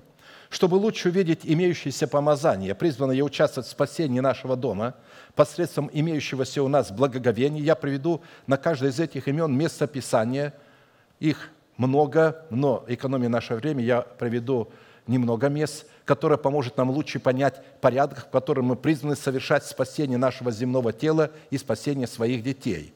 Чтобы 0.49 0.75
лучше 0.75 1.09
увидеть 1.09 1.41
имеющиеся 1.43 2.07
помазания, 2.07 2.75
призванные 2.75 3.23
участвовать 3.23 3.67
в 3.67 3.71
спасении 3.71 4.19
нашего 4.19 4.55
дома, 4.55 4.93
посредством 5.35 5.89
имеющегося 5.91 6.61
у 6.61 6.67
нас 6.67 6.91
благоговения, 6.91 7.61
я 7.61 7.75
приведу 7.75 8.21
на 8.45 8.57
каждое 8.57 8.91
из 8.91 8.99
этих 8.99 9.27
имен 9.27 9.57
место 9.57 9.87
Писания. 9.87 10.53
Их 11.19 11.49
много, 11.77 12.45
но 12.51 12.85
экономия 12.87 13.29
наше 13.29 13.55
время, 13.55 13.83
я 13.83 14.01
приведу 14.01 14.71
немного 15.07 15.49
мест, 15.49 15.87
которое 16.05 16.37
поможет 16.37 16.77
нам 16.77 16.89
лучше 16.89 17.19
понять 17.19 17.61
порядок, 17.79 18.19
в 18.19 18.29
котором 18.29 18.65
мы 18.65 18.75
призваны 18.75 19.15
совершать 19.15 19.65
спасение 19.65 20.17
нашего 20.17 20.51
земного 20.51 20.91
тела 20.91 21.31
и 21.49 21.57
спасение 21.57 22.07
своих 22.07 22.43
детей. 22.43 22.93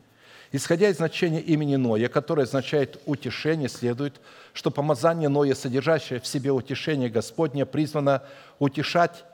Исходя 0.52 0.90
из 0.90 0.98
значения 0.98 1.42
имени 1.42 1.76
Ноя, 1.76 2.08
которое 2.08 2.44
означает 2.44 3.02
«утешение», 3.06 3.68
следует, 3.68 4.22
что 4.54 4.72
помазание 4.72 5.28
Ноя, 5.28 5.56
содержащее 5.56 6.22
в 6.22 6.28
себе 6.28 6.52
утешение 6.52 7.10
Господне, 7.10 7.66
призвано 7.66 8.24
утешать 8.60 9.26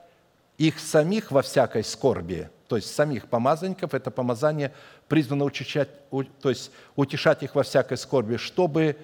их 0.58 0.78
самих 0.78 1.30
во 1.30 1.42
всякой 1.42 1.84
скорби, 1.84 2.48
то 2.68 2.76
есть 2.76 2.92
самих 2.94 3.28
помазанников, 3.28 3.94
это 3.94 4.10
помазание 4.10 4.72
призвано 5.08 5.44
утешать, 5.44 5.88
то 6.40 6.48
есть 6.48 6.70
утешать 6.96 7.42
их 7.42 7.54
во 7.54 7.62
всякой 7.62 7.96
скорби, 7.96 8.36
чтобы 8.36 8.96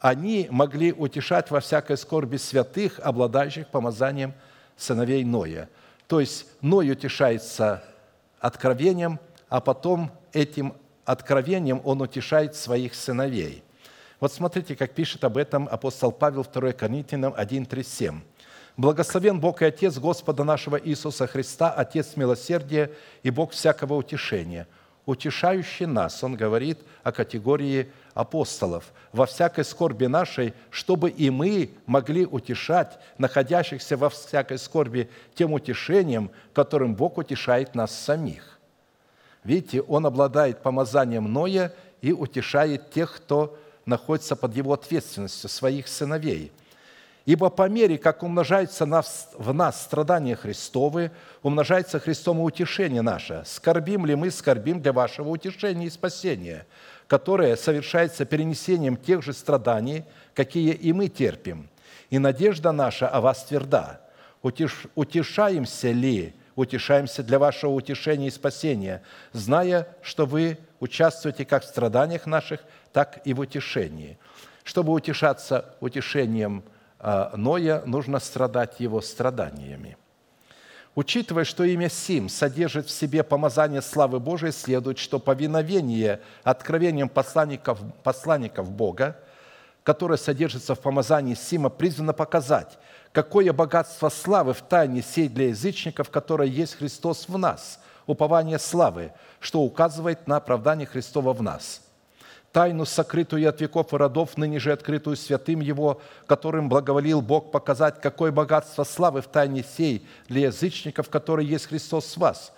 они 0.00 0.48
могли 0.50 0.92
утешать 0.92 1.50
во 1.50 1.60
всякой 1.60 1.96
скорби 1.96 2.36
святых, 2.36 3.00
обладающих 3.02 3.68
помазанием 3.68 4.34
сыновей 4.76 5.24
Ноя. 5.24 5.68
То 6.06 6.20
есть 6.20 6.46
Ной 6.62 6.90
утешается 6.90 7.84
откровением, 8.40 9.18
а 9.48 9.60
потом 9.60 10.10
этим 10.32 10.74
откровением 11.04 11.80
он 11.84 12.00
утешает 12.00 12.54
своих 12.54 12.94
сыновей. 12.94 13.62
Вот 14.20 14.32
смотрите, 14.32 14.76
как 14.76 14.92
пишет 14.94 15.24
об 15.24 15.36
этом 15.36 15.68
апостол 15.70 16.12
Павел 16.12 16.44
2 16.44 16.72
Коринфянам 16.72 17.34
1.37. 17.34 18.20
«Благословен 18.76 19.40
Бог 19.40 19.62
и 19.62 19.64
Отец 19.64 19.98
Господа 19.98 20.44
нашего 20.44 20.76
Иисуса 20.76 21.26
Христа, 21.26 21.70
Отец 21.70 22.16
милосердия 22.16 22.92
и 23.22 23.30
Бог 23.30 23.52
всякого 23.52 23.94
утешения, 23.94 24.68
утешающий 25.08 25.86
нас». 25.86 26.22
Он 26.22 26.36
говорит 26.36 26.78
о 27.02 27.12
категории 27.12 27.90
апостолов 28.12 28.92
во 29.10 29.24
всякой 29.24 29.64
скорби 29.64 30.04
нашей, 30.04 30.52
чтобы 30.70 31.08
и 31.08 31.30
мы 31.30 31.70
могли 31.86 32.26
утешать 32.26 32.98
находящихся 33.16 33.96
во 33.96 34.10
всякой 34.10 34.58
скорби 34.58 35.08
тем 35.34 35.54
утешением, 35.54 36.30
которым 36.52 36.94
Бог 36.94 37.16
утешает 37.16 37.74
нас 37.74 37.98
самих. 37.98 38.58
Видите, 39.44 39.80
Он 39.80 40.04
обладает 40.04 40.62
помазанием 40.62 41.32
Ноя 41.32 41.72
и 42.02 42.12
утешает 42.12 42.90
тех, 42.90 43.16
кто 43.16 43.58
находится 43.86 44.36
под 44.36 44.54
его 44.54 44.74
ответственностью, 44.74 45.48
своих 45.48 45.88
сыновей. 45.88 46.52
Ибо 47.28 47.50
по 47.50 47.68
мере, 47.68 47.98
как 47.98 48.22
умножается 48.22 48.86
в 48.86 49.52
нас 49.52 49.82
страдания 49.82 50.34
Христовы, 50.34 51.10
умножается 51.42 52.00
Христом 52.00 52.38
и 52.38 52.42
утешение 52.42 53.02
наше. 53.02 53.42
Скорбим 53.44 54.06
ли 54.06 54.14
мы, 54.14 54.30
скорбим 54.30 54.80
для 54.80 54.92
вашего 54.92 55.28
утешения 55.28 55.86
и 55.86 55.90
спасения– 55.90 56.66
которое 57.08 57.56
совершается 57.56 58.24
перенесением 58.26 58.96
тех 58.96 59.22
же 59.22 59.32
страданий, 59.32 60.04
какие 60.34 60.74
и 60.74 60.92
мы 60.92 61.08
терпим. 61.08 61.68
И 62.10 62.18
надежда 62.18 62.70
наша 62.70 63.08
о 63.08 63.20
вас 63.20 63.44
тверда. 63.44 64.02
Утеш, 64.42 64.86
утешаемся 64.94 65.90
ли, 65.90 66.34
утешаемся 66.54 67.22
для 67.22 67.38
вашего 67.38 67.72
утешения 67.72 68.28
и 68.28 68.30
спасения, 68.30 69.02
зная, 69.32 69.88
что 70.02 70.26
вы 70.26 70.58
участвуете 70.80 71.44
как 71.44 71.64
в 71.64 71.66
страданиях 71.66 72.26
наших, 72.26 72.60
так 72.92 73.20
и 73.24 73.32
в 73.32 73.40
утешении. 73.40 74.18
Чтобы 74.62 74.92
утешаться 74.92 75.74
утешением 75.80 76.62
Ноя, 77.00 77.82
нужно 77.86 78.20
страдать 78.20 78.80
его 78.80 79.00
страданиями– 79.00 79.96
Учитывая, 80.98 81.44
что 81.44 81.62
имя 81.62 81.88
Сим 81.88 82.28
содержит 82.28 82.88
в 82.88 82.90
себе 82.90 83.22
помазание 83.22 83.82
славы 83.82 84.18
Божией, 84.18 84.50
следует, 84.50 84.98
что 84.98 85.20
повиновение 85.20 86.20
откровениям 86.42 87.08
посланников, 87.08 87.78
посланников 88.02 88.68
Бога, 88.68 89.16
которое 89.84 90.16
содержится 90.16 90.74
в 90.74 90.80
помазании 90.80 91.34
Сима, 91.34 91.68
призвано 91.68 92.14
показать, 92.14 92.80
какое 93.12 93.52
богатство 93.52 94.08
славы 94.08 94.54
в 94.54 94.62
тайне 94.62 95.00
сей 95.00 95.28
для 95.28 95.50
язычников, 95.50 96.10
которое 96.10 96.48
есть 96.48 96.74
Христос 96.74 97.28
в 97.28 97.38
нас, 97.38 97.78
упование 98.08 98.58
славы, 98.58 99.12
что 99.38 99.60
указывает 99.60 100.26
на 100.26 100.38
оправдание 100.38 100.88
Христова 100.88 101.32
в 101.32 101.40
нас– 101.42 101.82
тайну, 102.52 102.84
сокрытую 102.84 103.48
от 103.48 103.60
веков 103.60 103.92
и 103.92 103.96
родов, 103.96 104.36
ныне 104.36 104.58
же 104.58 104.72
открытую 104.72 105.16
святым 105.16 105.60
Его, 105.60 106.00
которым 106.26 106.68
благоволил 106.68 107.20
Бог 107.20 107.50
показать, 107.50 108.00
какое 108.00 108.32
богатство 108.32 108.84
славы 108.84 109.20
в 109.20 109.26
тайне 109.26 109.62
сей 109.62 110.06
для 110.28 110.46
язычников, 110.46 111.08
который 111.08 111.44
есть 111.44 111.66
Христос 111.66 112.06
с 112.06 112.16
вас, 112.16 112.52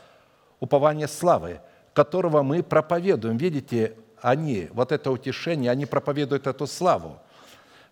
упование 0.61 1.09
славы, 1.09 1.61
которого 1.93 2.43
мы 2.43 2.63
проповедуем. 2.63 3.37
Видите, 3.37 3.95
они, 4.21 4.69
вот 4.73 4.93
это 4.93 5.11
утешение, 5.11 5.71
они 5.71 5.87
проповедуют 5.87 6.47
эту 6.47 6.67
славу– 6.67 7.19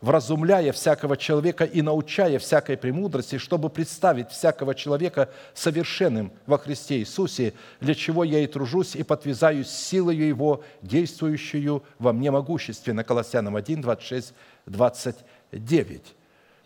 вразумляя 0.00 0.72
всякого 0.72 1.16
человека 1.16 1.64
и 1.64 1.82
научая 1.82 2.38
всякой 2.38 2.76
премудрости, 2.76 3.38
чтобы 3.38 3.68
представить 3.68 4.30
всякого 4.30 4.74
человека 4.74 5.28
совершенным 5.54 6.32
во 6.46 6.58
Христе 6.58 6.98
Иисусе, 6.98 7.54
для 7.80 7.94
чего 7.94 8.24
я 8.24 8.40
и 8.40 8.46
тружусь 8.46 8.94
и 8.94 9.02
подвязаюсь 9.02 9.68
силою 9.68 10.26
Его, 10.26 10.62
действующую 10.82 11.82
во 11.98 12.12
мне 12.12 12.30
могущественно». 12.30 13.02
Колоссянам 13.02 13.56
1, 13.56 13.82
26, 13.82 14.34
29. 14.66 16.02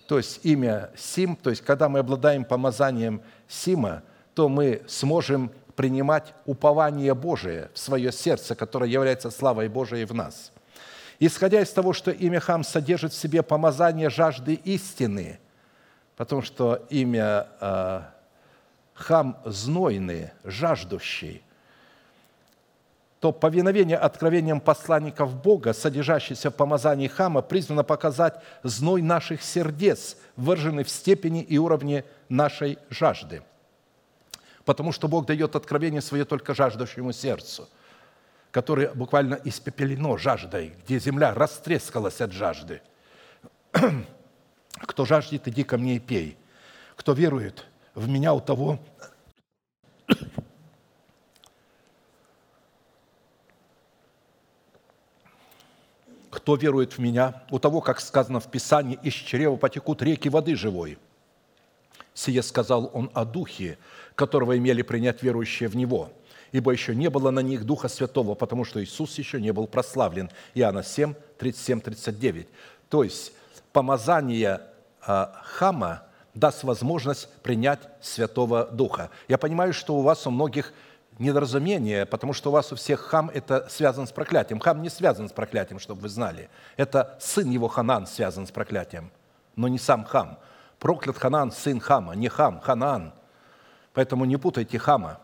То 0.09 0.19
есть 0.19 0.41
имя 0.43 0.91
Сим, 0.97 1.37
то 1.37 1.51
есть 1.51 1.63
когда 1.63 1.89
мы 1.89 2.01
обладаем 2.01 2.45
помазанием 2.45 3.23
Сима, 3.49 4.03
то 4.35 4.49
мы 4.49 4.83
сможем 4.87 5.51
принимать 5.75 6.35
упование 6.45 7.15
Божие 7.15 7.71
в 7.73 7.79
свое 7.79 8.13
сердце, 8.13 8.55
которое 8.55 8.91
является 8.91 9.31
славой 9.31 9.69
Божией 9.69 10.05
в 10.05 10.13
нас– 10.13 10.52
исходя 11.27 11.61
из 11.61 11.71
того, 11.71 11.93
что 11.93 12.11
имя 12.11 12.41
Хам 12.41 12.65
содержит 12.65 13.13
в 13.13 13.17
себе 13.17 13.43
помазание 13.43 14.11
жажды 14.11 14.55
истины, 14.55 15.39
потому 16.17 16.43
что 16.43 16.85
имя 16.91 17.47
э, 17.61 18.03
Хам 18.95 19.39
знойный, 19.45 20.31
жаждущий. 20.45 21.43
то 23.21 23.31
повиновение 23.31 23.97
откровениям 23.97 24.61
посланников 24.61 25.41
Бога, 25.41 25.73
содержащееся 25.73 26.51
в 26.51 26.57
помазании 26.57 27.07
Хама, 27.07 27.41
призвано 27.41 27.85
показать 27.85 28.43
зной 28.65 29.01
наших 29.01 29.43
сердец, 29.43 30.17
выраженный 30.35 30.83
в 30.83 30.91
степени 30.91 31.41
и 31.41 31.57
уровне 31.57 32.05
нашей 32.29 32.79
жажды. 32.91 33.45
Потому 34.65 34.91
что 34.91 35.07
Бог 35.07 35.27
дает 35.27 35.55
откровение 35.55 36.01
свое 36.01 36.25
только 36.25 36.53
жаждущему 36.53 37.13
сердцу, 37.13 37.69
которое 38.53 38.93
буквально 38.95 39.41
испепелено 39.45 40.17
жаждой, 40.19 40.75
где 40.85 41.01
земля 41.01 41.35
растрескалась 41.35 42.21
от 42.21 42.31
жажды. 42.33 42.83
Кто 44.73 45.05
жаждет, 45.07 45.49
иди 45.49 45.65
ко 45.65 45.79
мне 45.79 45.97
и 45.97 45.99
пей. 45.99 46.37
Кто 46.95 47.15
верует 47.15 47.67
в 47.95 48.09
меня, 48.09 48.35
у 48.35 48.41
того 48.41 48.79
кто 56.31 56.57
верует 56.57 56.93
в 56.95 56.99
меня, 56.99 57.43
у 57.51 57.59
того, 57.59 57.81
как 57.81 58.01
сказано 58.01 58.41
в 58.41 58.51
Писании, 58.51 58.99
из 59.03 59.15
чрева 59.15 59.57
потекут 59.57 60.03
реки 60.03 60.29
воды 60.29 60.57
живой. 60.57 60.99
Сие 62.15 62.43
сказал 62.43 62.91
он 62.93 63.11
о 63.15 63.25
Духе, 63.25 63.79
которого 64.15 64.59
имели 64.59 64.83
принять 64.83 65.23
верующие 65.23 65.69
в 65.69 65.77
Него, 65.77 66.13
ибо 66.53 66.71
еще 66.71 66.95
не 66.95 67.11
было 67.11 67.31
на 67.31 67.41
них 67.41 67.65
Духа 67.65 67.89
Святого, 67.89 68.35
потому 68.35 68.65
что 68.65 68.83
Иисус 68.83 69.19
еще 69.19 69.41
не 69.41 69.53
был 69.53 69.67
прославлен. 69.67 70.31
Иоанна 70.55 70.83
7, 70.83 71.15
37, 71.39 71.81
39. 71.81 72.49
То 72.89 73.03
есть 73.03 73.33
помазание 73.73 74.61
а, 75.01 75.41
Хама 75.45 76.03
даст 76.35 76.63
возможность 76.63 77.29
принять 77.43 77.81
Святого 78.01 78.67
Духа. 78.67 79.11
Я 79.29 79.39
понимаю, 79.39 79.73
что 79.73 79.97
у 79.97 80.03
вас 80.03 80.27
у 80.27 80.31
многих 80.31 80.73
недоразумение, 81.19 82.07
потому 82.07 82.33
что 82.33 82.51
у 82.51 82.53
вас 82.53 82.73
у 82.73 82.77
всех 82.77 83.01
хам 83.01 83.31
это 83.33 83.69
связано 83.69 84.07
с 84.07 84.13
проклятием. 84.13 84.61
Хам 84.61 84.83
не 84.83 84.89
связан 84.89 85.29
с 85.29 85.33
проклятием, 85.33 85.79
чтобы 85.79 86.03
вы 86.03 86.09
знали. 86.09 86.49
Это 86.77 87.17
сын 87.21 87.51
его 87.51 87.69
Ханан 87.69 88.07
связан 88.07 88.47
с 88.47 88.51
проклятием, 88.51 89.11
но 89.57 89.69
не 89.69 89.79
сам 89.79 90.05
хам. 90.05 90.39
Проклят 90.79 91.17
Ханан, 91.17 91.53
сын 91.53 91.81
Хама, 91.81 92.15
не 92.15 92.29
хам, 92.29 92.61
Ханан. 92.61 93.13
Поэтому 93.95 94.25
не 94.25 94.37
путайте 94.37 94.79
хама. 94.79 95.21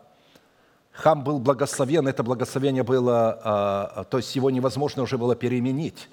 Хам 0.91 1.23
был 1.23 1.39
благословен, 1.39 2.07
это 2.07 2.23
благословение 2.23 2.83
было, 2.83 3.39
а, 3.43 3.93
а, 3.95 4.03
то 4.03 4.17
есть 4.17 4.35
его 4.35 4.49
невозможно 4.49 5.03
уже 5.03 5.17
было 5.17 5.35
переменить. 5.35 6.09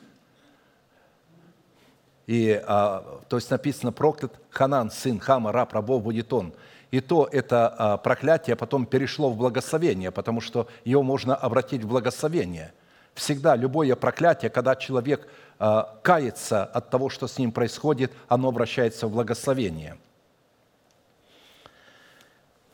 И, 2.27 2.61
а, 2.67 3.21
то 3.29 3.37
есть 3.37 3.51
написано, 3.51 3.93
проклят 3.93 4.33
Ханан, 4.51 4.91
сын 4.91 5.19
Хама, 5.19 5.53
раб 5.53 5.73
рабов 5.73 6.03
будет 6.03 6.33
он– 6.33 6.53
и 6.93 7.01
то 7.01 7.29
это 7.31 8.01
проклятие 8.05 8.55
потом 8.55 8.87
перешло 8.87 9.29
в 9.29 9.37
благословение, 9.37 10.13
потому 10.13 10.41
что 10.41 10.69
его 10.85 11.03
можно 11.03 11.35
обратить 11.35 11.83
в 11.83 11.89
благословение. 11.89 12.73
Всегда 13.15 13.57
любое 13.57 13.97
проклятие, 13.97 14.51
когда 14.51 14.77
человек 14.77 15.29
кается 15.59 16.65
от 16.65 16.89
того, 16.91 17.09
что 17.09 17.27
с 17.27 17.39
ним 17.39 17.51
происходит, 17.51 18.13
оно 18.29 18.49
обращается 18.49 19.09
в 19.09 19.13
благословение. 19.13 19.99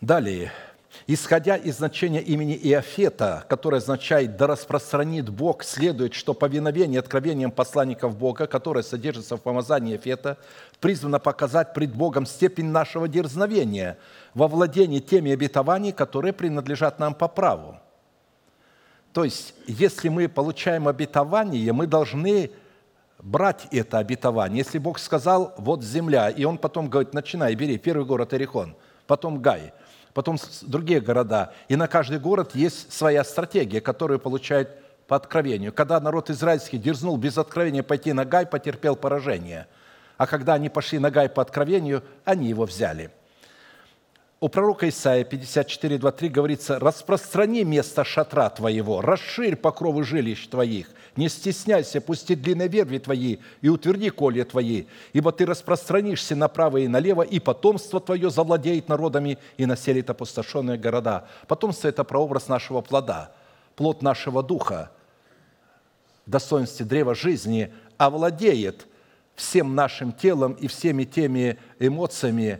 Далее, 0.00 0.52
Исходя 1.06 1.56
из 1.56 1.78
значения 1.78 2.20
имени 2.20 2.54
Иофета, 2.54 3.44
которое 3.48 3.78
означает 3.78 4.36
«да 4.36 4.46
распространит 4.46 5.30
Бог», 5.30 5.64
следует, 5.64 6.14
что 6.14 6.32
повиновение 6.32 7.00
откровениям 7.00 7.50
посланников 7.50 8.16
Бога, 8.16 8.46
которое 8.46 8.82
содержится 8.82 9.36
в 9.36 9.42
помазании 9.42 9.94
Иофета, 9.94 10.38
призвано 10.80 11.18
показать 11.18 11.74
пред 11.74 11.94
Богом 11.94 12.24
степень 12.24 12.66
нашего 12.66 13.08
дерзновения 13.08 13.98
во 14.34 14.46
владении 14.46 15.00
теми 15.00 15.32
обетований, 15.32 15.92
которые 15.92 16.32
принадлежат 16.32 16.98
нам 17.00 17.14
по 17.14 17.26
праву. 17.26 17.80
То 19.12 19.24
есть, 19.24 19.54
если 19.66 20.08
мы 20.08 20.28
получаем 20.28 20.88
обетование, 20.88 21.72
мы 21.72 21.86
должны 21.86 22.50
брать 23.18 23.66
это 23.70 23.98
обетование. 23.98 24.58
Если 24.58 24.78
Бог 24.78 24.98
сказал, 24.98 25.52
вот 25.58 25.82
земля, 25.82 26.30
и 26.30 26.44
Он 26.44 26.58
потом 26.58 26.88
говорит, 26.88 27.12
начинай, 27.12 27.54
бери 27.54 27.76
первый 27.76 28.06
город 28.06 28.32
Иерихон, 28.34 28.76
потом 29.06 29.42
Гай– 29.42 29.72
потом 30.14 30.38
другие 30.62 31.00
города. 31.00 31.52
И 31.68 31.76
на 31.76 31.88
каждый 31.88 32.18
город 32.18 32.54
есть 32.54 32.92
своя 32.92 33.24
стратегия, 33.24 33.80
которую 33.80 34.18
получают 34.18 34.70
по 35.06 35.16
откровению. 35.16 35.72
Когда 35.72 36.00
народ 36.00 36.30
израильский 36.30 36.78
дерзнул 36.78 37.16
без 37.16 37.38
откровения 37.38 37.82
пойти 37.82 38.12
на 38.12 38.24
Гай, 38.24 38.46
потерпел 38.46 38.96
поражение. 38.96 39.66
А 40.16 40.26
когда 40.26 40.54
они 40.54 40.68
пошли 40.68 40.98
на 40.98 41.10
Гай 41.10 41.28
по 41.28 41.42
откровению, 41.42 42.02
они 42.24 42.48
его 42.48 42.64
взяли– 42.64 43.10
у 44.42 44.48
пророка 44.48 44.88
Исаия 44.88 45.22
54, 45.22 45.98
2, 45.98 46.12
говорится, 46.22 46.80
«Распространи 46.80 47.62
место 47.62 48.02
шатра 48.02 48.50
твоего, 48.50 49.00
расширь 49.00 49.54
покровы 49.54 50.02
жилищ 50.02 50.48
твоих, 50.48 50.88
не 51.14 51.28
стесняйся, 51.28 52.00
пусти 52.00 52.34
длинные 52.34 52.66
верви 52.66 52.98
твои 52.98 53.36
и 53.60 53.68
утверди 53.68 54.10
колья 54.10 54.44
твои, 54.44 54.86
ибо 55.12 55.30
ты 55.30 55.46
распространишься 55.46 56.34
направо 56.34 56.78
и 56.78 56.88
налево, 56.88 57.22
и 57.22 57.38
потомство 57.38 58.00
твое 58.00 58.30
завладеет 58.30 58.88
народами 58.88 59.38
и 59.58 59.64
населит 59.64 60.10
опустошенные 60.10 60.76
города». 60.76 61.28
Потомство– 61.46 61.86
это 61.88 62.02
прообраз 62.02 62.48
нашего 62.48 62.80
плода, 62.80 63.30
плод 63.76 64.02
нашего 64.02 64.42
духа, 64.42 64.90
достоинстве 66.26 66.84
древа 66.84 67.14
жизни, 67.14 67.72
овладеет 67.96 68.88
всем 69.36 69.76
нашим 69.76 70.10
телом 70.10 70.54
и 70.54 70.66
всеми 70.66 71.04
теми 71.04 71.60
эмоциями, 71.78 72.58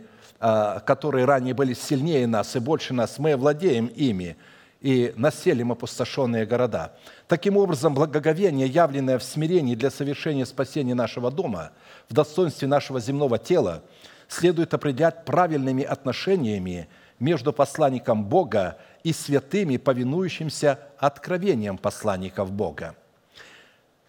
которые 0.85 1.23
ранее 1.23 1.53
были 1.53 1.73
сильнее 1.73 2.27
нас 2.27 2.55
и 2.55 2.59
больше 2.59 2.93
нас, 2.93 3.17
мы 3.17 3.37
владеем 3.37 3.87
ими 3.87 4.35
и 4.81 5.13
населим 5.15 5.71
опустошенные 5.71 6.45
города. 6.45 6.91
Таким 7.29 7.55
образом, 7.55 7.93
благоговение, 7.93 8.67
явленное 8.67 9.17
в 9.17 9.23
смирении 9.23 9.75
для 9.75 9.89
совершения 9.89 10.45
спасения 10.45 10.95
нашего 10.95 11.31
дома, 11.31 11.71
в 12.09 12.13
достоинстве 12.13 12.67
нашего 12.67 12.99
земного 12.99 13.39
тела, 13.39 13.83
следует 14.27 14.73
определять 14.73 15.23
правильными 15.23 15.83
отношениями 15.83 16.89
между 17.19 17.53
посланником 17.53 18.25
Бога 18.25 18.77
и 19.03 19.13
святыми, 19.13 19.77
повинующимся 19.77 20.79
откровениям 20.97 21.77
посланников 21.77 22.51
Бога. 22.51 22.95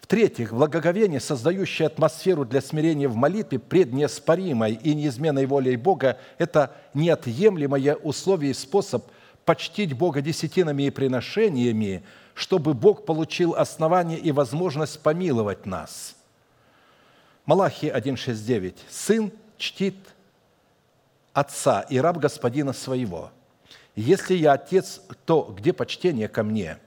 В-третьих, 0.05 0.53
благоговение, 0.53 1.19
создающее 1.19 1.87
атмосферу 1.87 2.45
для 2.45 2.61
смирения 2.61 3.07
в 3.07 3.15
молитве 3.15 3.57
пред 3.57 3.91
неоспоримой 3.91 4.73
и 4.73 4.93
неизменной 4.93 5.47
волей 5.47 5.77
Бога, 5.77 6.19
это 6.37 6.75
неотъемлемое 6.93 7.95
условие 7.95 8.51
и 8.51 8.53
способ 8.53 9.03
почтить 9.45 9.93
Бога 9.93 10.21
десятинами 10.21 10.83
и 10.83 10.91
приношениями, 10.91 12.03
чтобы 12.35 12.75
Бог 12.75 13.03
получил 13.07 13.55
основание 13.55 14.19
и 14.19 14.31
возможность 14.31 14.99
помиловать 14.99 15.65
нас. 15.65 16.15
Малахия 17.47 17.91
1.6.9. 17.91 18.75
«Сын 18.87 19.31
чтит 19.57 19.97
отца 21.33 21.81
и 21.81 21.97
раб 21.97 22.19
господина 22.19 22.73
своего. 22.73 23.31
Если 23.95 24.35
я 24.35 24.53
отец, 24.53 25.01
то 25.25 25.51
где 25.57 25.73
почтение 25.73 26.27
ко 26.27 26.43
мне?» 26.43 26.77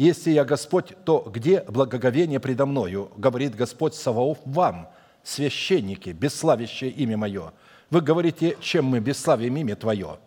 Если 0.00 0.30
я 0.30 0.46
Господь, 0.46 0.94
то 1.04 1.30
где 1.30 1.60
благоговение 1.60 2.40
предо 2.40 2.64
мною? 2.64 3.10
Говорит 3.18 3.54
Господь 3.54 3.94
Саваоф 3.94 4.38
вам, 4.46 4.88
священники, 5.22 6.08
бесславящее 6.08 6.90
имя 6.90 7.18
мое. 7.18 7.52
Вы 7.90 8.00
говорите, 8.00 8.56
чем 8.62 8.86
мы 8.86 9.00
бесславим 9.00 9.58
имя 9.58 9.76
Твое? 9.76 10.18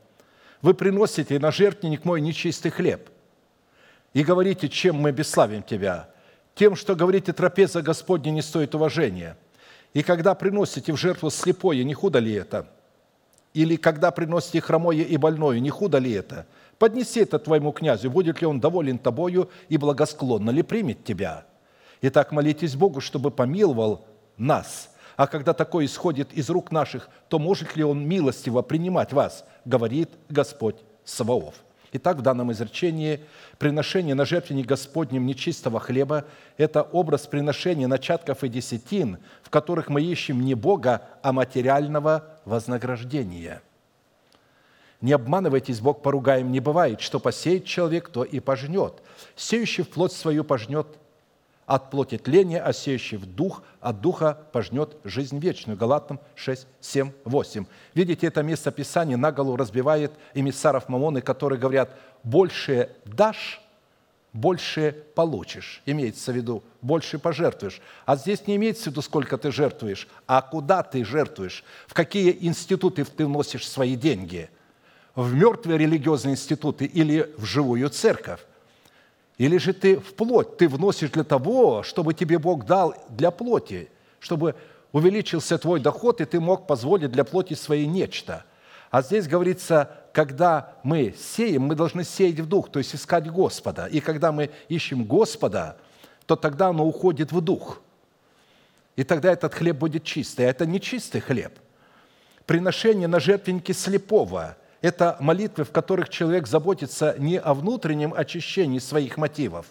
Вы 0.62 0.76
приносите 0.76 1.40
на 1.40 1.52
жертвенник 1.52 2.06
мой 2.06 2.22
нечистый 2.22 2.70
хлеб. 2.70 3.10
И 4.14 4.24
говорите, 4.24 4.70
чем 4.70 4.98
мы 4.98 5.12
бесславим 5.12 5.64
Тебя? 5.64 6.08
Тем, 6.54 6.76
что 6.76 6.96
говорите, 6.96 7.34
трапеза 7.34 7.82
Господня 7.82 8.30
не 8.30 8.44
стоит 8.44 8.76
уважения. 8.76 9.40
И 9.96 10.04
когда 10.04 10.36
приносите 10.36 10.94
в 10.94 10.98
жертву 10.98 11.32
слепое, 11.32 11.84
не 11.84 11.96
худо 11.96 12.20
ли 12.20 12.34
это? 12.34 12.68
Или 13.56 13.78
когда 13.78 14.12
приносите 14.12 14.62
хромое 14.62 14.98
и 14.98 15.18
больное, 15.18 15.60
не 15.60 15.72
худо 15.72 15.98
ли 15.98 16.12
это?– 16.12 16.46
Поднеси 16.84 17.22
это 17.22 17.40
твоему 17.40 17.72
князю, 17.72 18.12
будет 18.12 18.42
ли 18.42 18.46
он 18.46 18.60
доволен 18.60 18.98
тобою 18.98 19.50
и 19.70 19.78
благосклонно 19.78 20.50
ли 20.50 20.64
примет 20.64 21.06
тебя. 21.06 21.46
Итак, 22.02 22.34
молитесь 22.34 22.76
Богу, 22.76 23.00
чтобы 23.00 23.32
помиловал 23.32 24.06
нас. 24.36 24.90
А 25.16 25.28
когда 25.28 25.54
такое 25.54 25.86
исходит 25.86 26.34
из 26.34 26.50
рук 26.50 26.74
наших, 26.74 27.08
то 27.30 27.40
может 27.40 27.78
ли 27.78 27.86
он 27.86 28.06
милостиво 28.06 28.64
принимать 28.64 29.14
вас, 29.14 29.46
говорит 29.64 30.10
Господь 30.28 30.76
Саваоф. 31.06 31.56
Итак, 31.94 32.18
в 32.18 32.22
данном 32.22 32.52
изречении 32.52 33.22
приношение 33.60 34.14
на 34.14 34.26
жертвенник 34.26 34.66
Господнем 34.66 35.26
нечистого 35.26 35.80
хлеба– 35.80 36.26
это 36.58 36.82
образ 36.82 37.28
приношения 37.28 37.88
начатков 37.88 38.44
и 38.44 38.50
десятин, 38.50 39.20
в 39.42 39.50
которых 39.50 39.88
мы 39.88 40.02
ищем 40.02 40.42
не 40.42 40.54
Бога, 40.54 41.04
а 41.22 41.32
материального 41.32 42.26
вознаграждения– 42.44 43.62
не 45.04 45.12
обманывайтесь, 45.12 45.82
Бог 45.82 46.02
поругаем 46.02 46.50
не 46.50 46.62
бывает. 46.62 47.02
Что 47.02 47.20
посеет 47.20 47.66
человек, 47.66 48.08
то 48.08 48.24
и 48.24 48.40
пожнет. 48.40 49.04
Сеющий 49.36 49.84
в 49.84 49.90
плоть 49.90 50.14
свою 50.14 50.46
пожнет 50.46 50.88
от 51.66 51.92
плоти 51.92 52.18
тления, 52.18 52.62
а 52.62 52.72
сеющий 52.72 53.18
в 53.18 53.26
дух, 53.26 53.64
от 53.82 54.00
духа 54.00 54.38
пожнет 54.54 54.96
жизнь 55.04 55.40
вечную. 55.40 55.78
Галатам 55.78 56.22
6, 56.36 56.66
7, 56.80 57.12
8. 57.26 57.66
Видите, 57.94 58.28
это 58.28 58.44
место 58.44 58.72
Писания 58.72 59.18
наголо 59.18 59.58
разбивает 59.58 60.14
эмиссаров 60.34 60.88
Мамоны, 60.88 61.20
которые 61.20 61.60
говорят, 61.60 62.00
больше 62.24 62.90
дашь, 63.04 63.62
больше 64.32 65.04
получишь. 65.16 65.82
Имеется 65.86 66.32
в 66.32 66.36
виду, 66.38 66.64
больше 66.82 67.20
пожертвуешь. 67.20 67.82
А 68.06 68.16
здесь 68.16 68.48
не 68.48 68.56
имеется 68.56 68.86
в 68.86 68.88
виду, 68.88 69.02
сколько 69.02 69.38
ты 69.38 69.52
жертвуешь, 69.52 70.08
а 70.28 70.42
куда 70.42 70.82
ты 70.82 71.04
жертвуешь, 71.04 71.66
в 71.88 71.94
какие 71.94 72.38
институты 72.40 73.04
ты 73.04 73.26
вносишь 73.26 73.68
свои 73.68 73.98
деньги. 73.98 74.50
В 75.16 75.34
мертвые 75.34 75.78
религиозные 75.78 76.34
институты 76.34 76.86
или 76.86 77.32
в 77.38 77.46
живую 77.46 77.90
церковь. 77.90 78.40
Или 79.38 79.58
же 79.58 79.74
ты 79.74 80.00
в 80.00 80.14
плоть, 80.16 80.58
ты 80.58 80.68
вносишь 80.68 81.12
для 81.12 81.24
того, 81.24 81.84
чтобы 81.84 82.14
тебе 82.14 82.40
Бог 82.40 82.66
дал 82.66 82.96
для 83.10 83.30
плоти, 83.30 83.90
чтобы 84.20 84.56
увеличился 84.92 85.58
твой 85.58 85.80
доход, 85.80 86.22
и 86.22 86.26
ты 86.26 86.40
мог 86.40 86.66
позволить 86.66 87.12
для 87.12 87.24
плоти 87.24 87.54
своей 87.54 87.86
нечто. 87.86 88.46
А 88.90 89.02
здесь 89.02 89.28
говорится, 89.28 89.90
когда 90.14 90.76
мы 90.84 91.16
сеем, 91.18 91.64
мы 91.64 91.76
должны 91.76 92.04
сеять 92.04 92.40
в 92.40 92.48
дух, 92.48 92.72
то 92.72 92.80
есть 92.80 92.94
искать 92.94 93.30
Господа. 93.30 93.88
И 93.88 94.00
когда 94.00 94.32
мы 94.32 94.52
ищем 94.70 95.04
Господа, 95.04 95.78
то 96.28 96.36
тогда 96.36 96.68
оно 96.68 96.86
уходит 96.86 97.32
в 97.32 97.42
дух. 97.42 97.82
И 98.96 99.04
тогда 99.04 99.32
этот 99.32 99.54
хлеб 99.54 99.78
будет 99.78 100.04
чистый. 100.04 100.46
А 100.46 100.50
это 100.50 100.68
не 100.68 100.80
чистый 100.80 101.22
хлеб. 101.22 101.58
Приношение 102.46 103.08
на 103.08 103.20
жертвеннике 103.20 103.74
слепого– 103.74 104.58
это 104.84 105.16
молитвы, 105.22 105.64
в 105.64 105.72
которых 105.72 106.10
человек 106.10 106.46
заботится 106.46 107.16
не 107.18 107.40
о 107.40 107.54
внутреннем 107.54 108.14
очищении 108.14 108.80
своих 108.80 109.16
мотивов, 109.16 109.66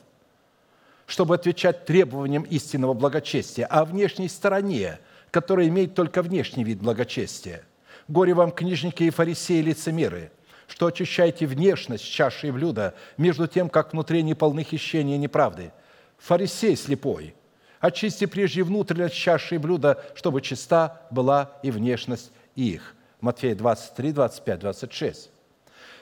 чтобы 1.07 1.35
отвечать 1.35 1.85
требованиям 1.85 2.45
истинного 2.45 2.95
благочестия, 2.95 3.67
а 3.67 3.81
о 3.81 3.85
внешней 3.85 4.29
стороне, 4.29 4.99
которая 5.31 5.69
имеет 5.69 5.95
только 5.95 6.23
внешний 6.23 6.65
вид 6.65 6.81
благочестия. 6.81 7.63
Горе 8.09 8.33
вам, 8.33 8.53
книжники 8.53 9.03
и 9.03 9.11
фарисеи, 9.11 9.61
лицемеры, 9.61 10.33
что 10.67 10.87
очищаете 10.87 11.47
внешность 11.47 12.11
чаши 12.11 12.49
и 12.49 12.51
блюда, 12.51 12.95
между 13.19 13.47
тем, 13.47 13.69
как 13.69 13.93
внутри 13.93 14.23
не 14.23 14.33
полны 14.33 14.65
хищения 14.65 15.17
и 15.17 15.19
неправды. 15.19 15.73
Фарисей 16.17 16.75
слепой, 16.75 17.35
очисти 17.81 18.25
прежде 18.25 18.63
внутренность 18.63 19.15
чаши 19.15 19.57
и 19.57 19.59
блюда, 19.59 20.03
чтобы 20.15 20.41
чиста 20.41 21.03
была 21.11 21.53
и 21.63 21.71
внешность 21.71 22.33
их– 22.57 22.95
Матфея 23.23 23.55
23, 23.55 24.13
25, 24.13 24.59
26. 24.59 25.31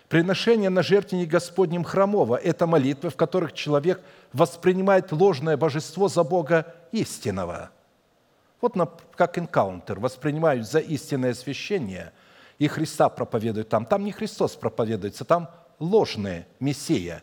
Приношение 0.08 0.70
на 0.70 0.82
жертвенник 0.82 1.28
Господнем 1.28 1.84
храмово– 1.84 2.36
это 2.42 2.66
молитвы, 2.66 3.10
в 3.10 3.16
которых 3.16 3.52
человек 3.52 4.00
воспринимает 4.32 5.12
ложное 5.12 5.56
божество 5.56 6.08
за 6.08 6.24
Бога 6.24 6.74
истинного. 6.92 7.70
Вот 8.62 8.74
как 9.14 9.38
энкаунтер, 9.38 10.00
воспринимают 10.00 10.66
за 10.66 10.78
истинное 10.80 11.32
освящение, 11.32 12.12
и 12.58 12.68
Христа 12.68 13.08
проповедуют 13.10 13.68
там. 13.68 13.84
Там 13.84 14.02
не 14.02 14.12
Христос 14.12 14.56
проповедуется, 14.56 15.24
там 15.24 15.50
ложное 15.78 16.48
Мессия. 16.58 17.22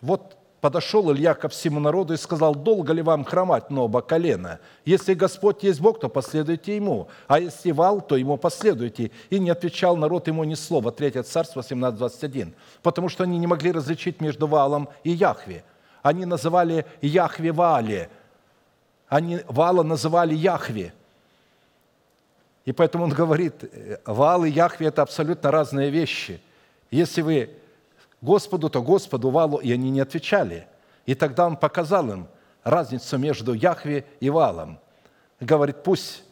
Вот 0.00 0.38
подошел 0.62 1.12
Илья 1.12 1.34
ко 1.34 1.48
всему 1.48 1.80
народу 1.80 2.14
и 2.14 2.16
сказал, 2.16 2.54
долго 2.54 2.92
ли 2.92 3.02
вам 3.02 3.24
хромать 3.24 3.68
на 3.68 3.82
оба 3.82 4.00
колена? 4.00 4.60
Если 4.84 5.14
Господь 5.14 5.64
есть 5.64 5.80
Бог, 5.80 5.98
то 5.98 6.08
последуйте 6.08 6.76
Ему, 6.76 7.08
а 7.26 7.40
если 7.40 7.72
Вал, 7.72 8.00
то 8.00 8.16
Ему 8.16 8.36
последуйте. 8.36 9.10
И 9.28 9.40
не 9.40 9.50
отвечал 9.50 9.96
народ 9.96 10.28
ему 10.28 10.44
ни 10.44 10.54
слова. 10.54 10.92
Третье 10.92 11.24
царство, 11.24 11.62
17.21. 11.62 12.52
Потому 12.80 13.08
что 13.08 13.24
они 13.24 13.38
не 13.38 13.48
могли 13.48 13.72
различить 13.72 14.20
между 14.20 14.46
Валом 14.46 14.88
и 15.02 15.10
Яхве. 15.10 15.64
Они 16.00 16.24
называли 16.24 16.86
Яхве 17.00 17.50
Ваале. 17.50 18.08
Они 19.08 19.40
Вала 19.48 19.82
называли 19.82 20.34
Яхве. 20.36 20.94
И 22.64 22.70
поэтому 22.70 23.02
он 23.04 23.10
говорит, 23.10 23.64
Вал 24.06 24.44
и 24.44 24.50
Яхве– 24.50 24.86
это 24.88 25.02
абсолютно 25.02 25.50
разные 25.50 25.90
вещи. 25.90 26.40
Если 26.92 27.20
вы 27.20 27.50
Господу, 28.22 28.70
то 28.70 28.80
Господу 28.80 29.30
Валу, 29.30 29.58
и 29.58 29.70
они 29.72 29.90
не 29.90 30.00
отвечали. 30.00 30.66
И 31.04 31.14
тогда 31.14 31.46
он 31.46 31.56
показал 31.56 32.08
им 32.10 32.28
разницу 32.62 33.18
между 33.18 33.52
Яхве 33.52 34.06
и 34.20 34.30
Валом. 34.30 34.78
Говорит, 35.40 35.82
пусть 35.82 36.22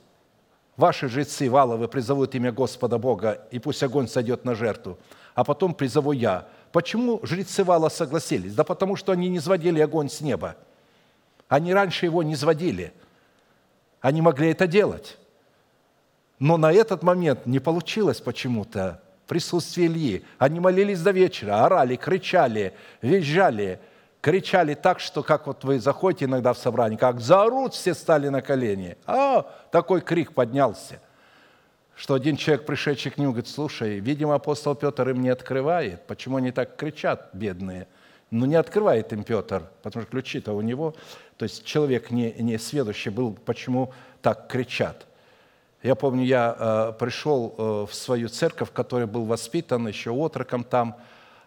ваши 0.76 1.08
жрецы 1.08 1.50
Валовы 1.50 1.88
призовут 1.88 2.34
имя 2.36 2.52
Господа 2.52 2.96
Бога, 2.96 3.42
и 3.50 3.58
пусть 3.58 3.82
огонь 3.82 4.06
сойдет 4.06 4.44
на 4.44 4.54
жертву, 4.54 4.98
а 5.34 5.42
потом 5.42 5.74
призову 5.74 6.12
я. 6.12 6.46
Почему 6.70 7.18
жрецы 7.24 7.64
Вала 7.64 7.88
согласились? 7.88 8.54
Да 8.54 8.62
потому 8.62 8.94
что 8.94 9.10
они 9.10 9.28
не 9.28 9.40
сводили 9.40 9.80
огонь 9.80 10.08
с 10.08 10.20
неба. 10.20 10.56
Они 11.48 11.74
раньше 11.74 12.06
его 12.06 12.22
не 12.22 12.36
сводили. 12.36 12.92
Они 14.00 14.22
могли 14.22 14.50
это 14.52 14.68
делать. 14.68 15.18
Но 16.38 16.56
на 16.56 16.72
этот 16.72 17.02
момент 17.02 17.46
не 17.46 17.58
получилось 17.58 18.20
почему-то 18.20 19.02
присутствии 19.30 19.86
Ильи. 19.86 20.24
Они 20.38 20.58
молились 20.58 21.00
до 21.00 21.12
вечера, 21.12 21.64
орали, 21.64 21.94
кричали, 21.94 22.74
визжали, 23.00 23.78
кричали 24.20 24.74
так, 24.74 24.98
что, 24.98 25.22
как 25.22 25.46
вот 25.46 25.62
вы 25.62 25.78
заходите 25.78 26.24
иногда 26.24 26.52
в 26.52 26.58
собрание, 26.58 26.98
как 26.98 27.20
заорут, 27.20 27.74
все 27.74 27.94
стали 27.94 28.26
на 28.28 28.42
колени. 28.42 28.96
А, 29.06 29.42
такой 29.70 30.00
крик 30.00 30.32
поднялся, 30.32 31.00
что 31.94 32.14
один 32.14 32.36
человек, 32.36 32.66
пришедший 32.66 33.12
к 33.12 33.18
нему, 33.18 33.30
говорит, 33.30 33.48
слушай, 33.48 34.00
видимо, 34.00 34.34
апостол 34.34 34.74
Петр 34.74 35.08
им 35.10 35.22
не 35.22 35.28
открывает. 35.28 36.04
Почему 36.08 36.38
они 36.38 36.50
так 36.50 36.74
кричат, 36.74 37.30
бедные? 37.32 37.86
Ну, 38.32 38.46
не 38.46 38.56
открывает 38.56 39.12
им 39.12 39.22
Петр, 39.22 39.62
потому 39.82 40.02
что 40.02 40.10
ключи-то 40.10 40.54
у 40.54 40.60
него. 40.60 40.96
То 41.36 41.44
есть 41.44 41.64
человек 41.64 42.10
не, 42.10 42.32
не 42.32 42.58
следующий 42.58 43.10
был, 43.10 43.38
почему 43.44 43.92
так 44.22 44.48
кричат. 44.48 45.06
Я 45.82 45.94
помню, 45.94 46.24
я 46.24 46.56
э, 46.58 46.92
пришел 46.98 47.54
э, 47.56 47.86
в 47.90 47.94
свою 47.94 48.28
церковь, 48.28 48.68
в 48.68 48.72
которой 48.72 49.06
был 49.06 49.24
воспитан, 49.24 49.88
еще 49.88 50.10
отроком 50.10 50.62
там. 50.62 50.96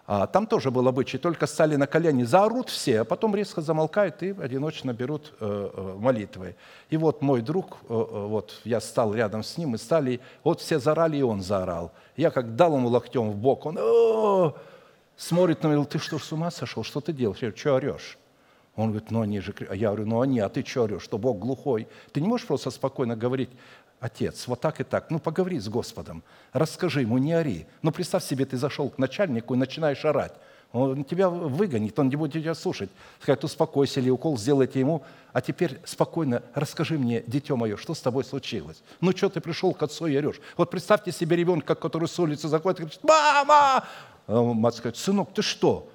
А, 0.05 0.25
там 0.25 0.47
тоже 0.47 0.71
был 0.71 0.87
обычай, 0.87 1.17
только 1.17 1.45
стали 1.45 1.75
на 1.75 1.87
колени, 1.87 2.23
заорут 2.23 2.69
все, 2.69 3.01
а 3.01 3.05
потом 3.05 3.35
резко 3.35 3.61
замолкают 3.61 4.21
и 4.23 4.31
одиночно 4.31 4.91
берут 4.91 5.33
э, 5.39 5.95
молитвы. 5.97 6.55
И 6.89 6.97
вот 6.97 7.21
мой 7.21 7.41
друг, 7.41 7.77
вот 7.87 8.59
я 8.65 8.81
стал 8.81 9.13
рядом 9.13 9.43
с 9.43 9.57
ним, 9.57 9.75
и 9.75 9.77
стали, 9.77 10.19
вот 10.43 10.59
все 10.59 10.79
заорали, 10.79 11.17
и 11.17 11.21
он 11.21 11.41
заорал. 11.41 11.93
Я 12.17 12.31
как 12.31 12.55
дал 12.57 12.75
ему 12.75 12.89
локтем 12.89 13.29
в 13.31 13.37
бок, 13.37 13.65
он 13.65 14.53
смотрит 15.15 15.63
на 15.63 15.67
меня, 15.67 15.85
ты 15.85 15.99
что, 15.99 16.19
с 16.19 16.31
ума 16.33 16.51
сошел, 16.51 16.83
что 16.83 16.99
ты 16.99 17.13
делаешь? 17.13 17.39
Я 17.41 17.49
говорю, 17.49 17.57
что 17.57 17.75
орешь? 17.75 18.17
Он 18.75 18.89
говорит, 18.89 19.11
ну 19.11 19.21
они 19.21 19.39
же... 19.39 19.53
Я 19.71 19.89
говорю, 19.89 20.07
ну 20.07 20.21
они, 20.21 20.39
а 20.39 20.49
ты 20.49 20.65
что 20.65 20.83
орешь, 20.83 21.03
что 21.03 21.17
Бог 21.17 21.37
глухой? 21.37 21.87
Ты 22.11 22.21
не 22.21 22.27
можешь 22.27 22.47
просто 22.47 22.71
спокойно 22.71 23.15
говорить, 23.15 23.51
отец, 24.03 24.47
вот 24.47 24.59
так 24.59 24.81
и 24.81 24.83
так. 24.83 25.09
Ну, 25.09 25.19
поговори 25.19 25.59
с 25.59 25.69
Господом, 25.69 26.23
расскажи 26.51 27.01
ему, 27.01 27.17
не 27.17 27.31
ори. 27.33 27.65
Ну, 27.81 27.91
представь 27.91 28.23
себе, 28.23 28.45
ты 28.45 28.57
зашел 28.57 28.89
к 28.89 28.97
начальнику 28.97 29.53
и 29.53 29.57
начинаешь 29.57 30.03
орать. 30.03 30.33
Он 30.73 31.05
тебя 31.05 31.29
выгонит, 31.29 31.97
он 31.99 32.09
не 32.09 32.15
будет 32.15 32.33
тебя 32.33 32.53
слушать. 32.53 32.89
Сказать, 33.21 33.43
успокойся 33.43 34.01
или 34.01 34.09
укол 34.09 34.37
сделайте 34.37 34.79
ему. 34.79 35.03
А 35.31 35.39
теперь 35.39 35.79
спокойно 35.85 36.43
расскажи 36.53 36.97
мне, 36.97 37.23
дитё 37.25 37.55
мое, 37.55 37.77
что 37.77 37.93
с 37.93 38.01
тобой 38.01 38.25
случилось? 38.25 38.83
Ну, 38.99 39.15
что 39.15 39.29
ты 39.29 39.39
пришел 39.39 39.73
к 39.73 39.81
отцу 39.83 40.07
и 40.07 40.17
орешь? 40.17 40.41
Вот 40.57 40.69
представьте 40.69 41.11
себе 41.11 41.37
ребенка, 41.37 41.75
который 41.75 42.09
с 42.09 42.19
улицы 42.19 42.49
заходит 42.49 42.79
и 42.79 42.83
говорит, 42.83 43.03
мама! 43.03 43.85
А 44.27 44.41
мать 44.41 44.75
скажет, 44.75 44.97
сынок, 44.97 45.33
ты 45.33 45.41
что? 45.41 45.89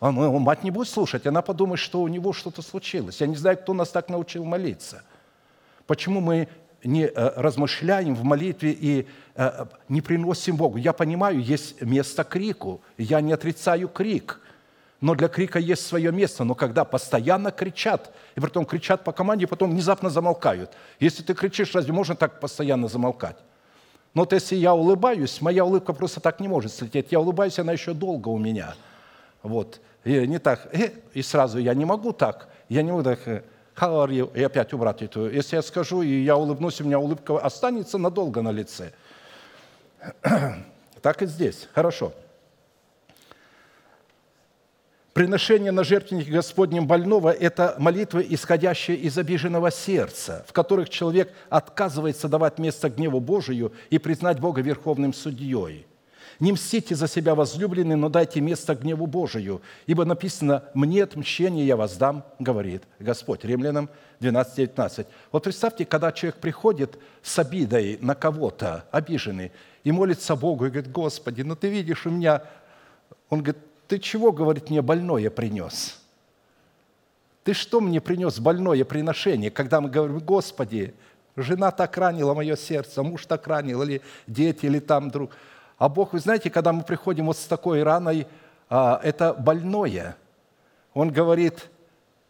А 0.00 0.10
мать 0.10 0.64
не 0.64 0.70
будет 0.70 0.88
слушать, 0.88 1.26
она 1.26 1.42
подумает, 1.42 1.78
что 1.78 2.00
у 2.00 2.08
него 2.08 2.32
что-то 2.32 2.62
случилось. 2.62 3.20
Я 3.20 3.26
не 3.26 3.36
знаю, 3.36 3.58
кто 3.58 3.74
нас 3.74 3.90
так 3.90 4.08
научил 4.08 4.44
молиться. 4.44 5.02
Почему 5.86 6.20
мы 6.20 6.48
не 6.84 7.06
э, 7.06 7.32
размышляем 7.36 8.14
в 8.14 8.22
молитве 8.24 8.72
и 8.72 9.06
э, 9.34 9.66
не 9.88 10.00
приносим 10.00 10.56
Богу. 10.56 10.76
Я 10.76 10.92
понимаю, 10.92 11.40
есть 11.40 11.80
место 11.82 12.24
крику, 12.24 12.80
я 12.96 13.20
не 13.20 13.32
отрицаю 13.32 13.88
крик, 13.88 14.40
но 15.00 15.14
для 15.14 15.28
крика 15.28 15.58
есть 15.58 15.86
свое 15.86 16.12
место. 16.12 16.44
Но 16.44 16.54
когда 16.54 16.84
постоянно 16.84 17.50
кричат, 17.50 18.12
и 18.36 18.40
потом 18.40 18.64
кричат 18.64 19.04
по 19.04 19.12
команде, 19.12 19.44
и 19.44 19.48
потом 19.48 19.70
внезапно 19.70 20.10
замолкают. 20.10 20.72
Если 21.00 21.22
ты 21.22 21.34
кричишь, 21.34 21.74
разве 21.74 21.92
можно 21.92 22.14
так 22.14 22.40
постоянно 22.40 22.88
замолкать? 22.88 23.36
Но 24.14 24.22
вот 24.22 24.32
если 24.32 24.56
я 24.56 24.74
улыбаюсь, 24.74 25.40
моя 25.40 25.64
улыбка 25.64 25.92
просто 25.92 26.20
так 26.20 26.40
не 26.40 26.48
может 26.48 26.72
слететь. 26.72 27.12
Я 27.12 27.20
улыбаюсь, 27.20 27.58
она 27.58 27.72
еще 27.72 27.92
долго 27.92 28.28
у 28.28 28.38
меня. 28.38 28.74
Вот. 29.42 29.80
И 30.04 30.26
не 30.26 30.38
так, 30.38 30.68
э, 30.72 30.92
и 31.12 31.22
сразу 31.22 31.58
я 31.58 31.74
не 31.74 31.84
могу 31.84 32.12
так. 32.12 32.48
Я 32.68 32.82
не 32.82 32.90
могу 32.90 33.04
так, 33.04 33.20
you? 33.80 34.30
И 34.34 34.42
опять 34.42 34.72
убрать 34.72 35.02
эту. 35.02 35.30
Если 35.30 35.56
я 35.56 35.62
скажу, 35.62 36.02
и 36.02 36.22
я 36.22 36.36
улыбнусь, 36.36 36.80
у 36.80 36.84
меня 36.84 36.98
улыбка 36.98 37.38
останется 37.38 37.98
надолго 37.98 38.42
на 38.42 38.50
лице. 38.50 38.92
Так 41.00 41.22
и 41.22 41.26
здесь. 41.26 41.68
Хорошо. 41.74 42.12
Приношение 45.12 45.70
на 45.70 45.84
жертвенник 45.84 46.28
Господнем 46.28 46.88
больного– 46.88 47.30
это 47.40 47.76
молитвы, 47.78 48.26
исходящие 48.28 48.96
из 48.96 49.16
обиженного 49.16 49.70
сердца, 49.70 50.44
в 50.48 50.52
которых 50.52 50.90
человек 50.90 51.32
отказывается 51.50 52.28
давать 52.28 52.58
место 52.58 52.90
гневу 52.90 53.20
Божию 53.20 53.72
и 53.90 53.98
признать 53.98 54.40
Бога 54.40 54.60
верховным 54.60 55.12
судьей– 55.14 55.86
не 56.40 56.52
мстите 56.52 56.94
за 56.94 57.08
себя, 57.08 57.34
возлюбленные, 57.34 57.96
но 57.96 58.08
дайте 58.08 58.40
место 58.40 58.74
гневу 58.74 59.06
Божию, 59.06 59.62
ибо 59.86 60.04
написано 60.04 60.64
«Мне 60.74 61.02
отмщение 61.02 61.66
я 61.66 61.76
воздам», 61.76 62.24
говорит 62.38 62.82
Господь. 62.98 63.44
Римлянам 63.44 63.88
12, 64.20 64.56
19. 64.56 65.06
Вот 65.32 65.42
представьте, 65.44 65.84
когда 65.84 66.12
человек 66.12 66.40
приходит 66.40 66.98
с 67.22 67.38
обидой 67.38 67.98
на 68.00 68.14
кого-то, 68.14 68.84
обиженный, 68.90 69.52
и 69.84 69.92
молится 69.92 70.36
Богу, 70.36 70.66
и 70.66 70.70
говорит, 70.70 70.90
«Господи, 70.90 71.42
ну 71.42 71.56
ты 71.56 71.68
видишь 71.68 72.06
у 72.06 72.10
меня...» 72.10 72.42
Он 73.30 73.42
говорит, 73.42 73.62
ты 73.88 73.98
чего, 73.98 74.32
говорит, 74.32 74.70
мне 74.70 74.82
больное 74.82 75.30
принес? 75.30 75.98
Ты 77.44 77.54
что 77.54 77.80
мне 77.80 78.00
принес 78.00 78.38
больное 78.38 78.84
приношение, 78.84 79.50
когда 79.50 79.80
мы 79.80 79.88
говорим, 79.88 80.18
Господи, 80.18 80.94
жена 81.34 81.70
так 81.70 81.96
ранила 81.96 82.34
мое 82.34 82.56
сердце, 82.56 83.02
муж 83.02 83.24
так 83.24 83.46
ранил, 83.46 83.82
или 83.82 84.02
дети, 84.26 84.66
или 84.66 84.78
там 84.78 85.10
друг. 85.10 85.30
А 85.78 85.88
Бог, 85.88 86.12
вы 86.12 86.18
знаете, 86.18 86.50
когда 86.50 86.72
мы 86.72 86.82
приходим 86.82 87.26
вот 87.26 87.36
с 87.38 87.44
такой 87.44 87.84
раной, 87.84 88.26
а, 88.68 89.00
это 89.02 89.32
больное. 89.32 90.16
Он 90.92 91.10
говорит, 91.10 91.70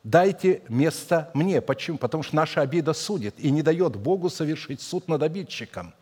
дайте 0.04 0.62
место 0.68 1.30
мне. 1.32 1.62
Почему? 1.62 1.96
Потому 1.96 2.22
что 2.22 2.36
наша 2.36 2.60
обида 2.60 2.92
судит 2.92 3.34
и 3.38 3.50
не 3.50 3.62
дает 3.62 3.96
Богу 3.96 4.28
совершить 4.28 4.82
суд 4.82 5.08
над 5.08 5.22
обидчиком. 5.22 5.94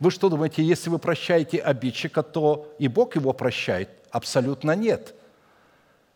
Вы 0.00 0.10
что 0.10 0.30
думаете, 0.30 0.62
если 0.62 0.88
вы 0.88 0.98
прощаете 0.98 1.58
обидчика, 1.58 2.22
то 2.22 2.72
и 2.78 2.88
Бог 2.88 3.16
его 3.16 3.34
прощает? 3.34 3.90
Абсолютно 4.10 4.72
нет. 4.72 5.14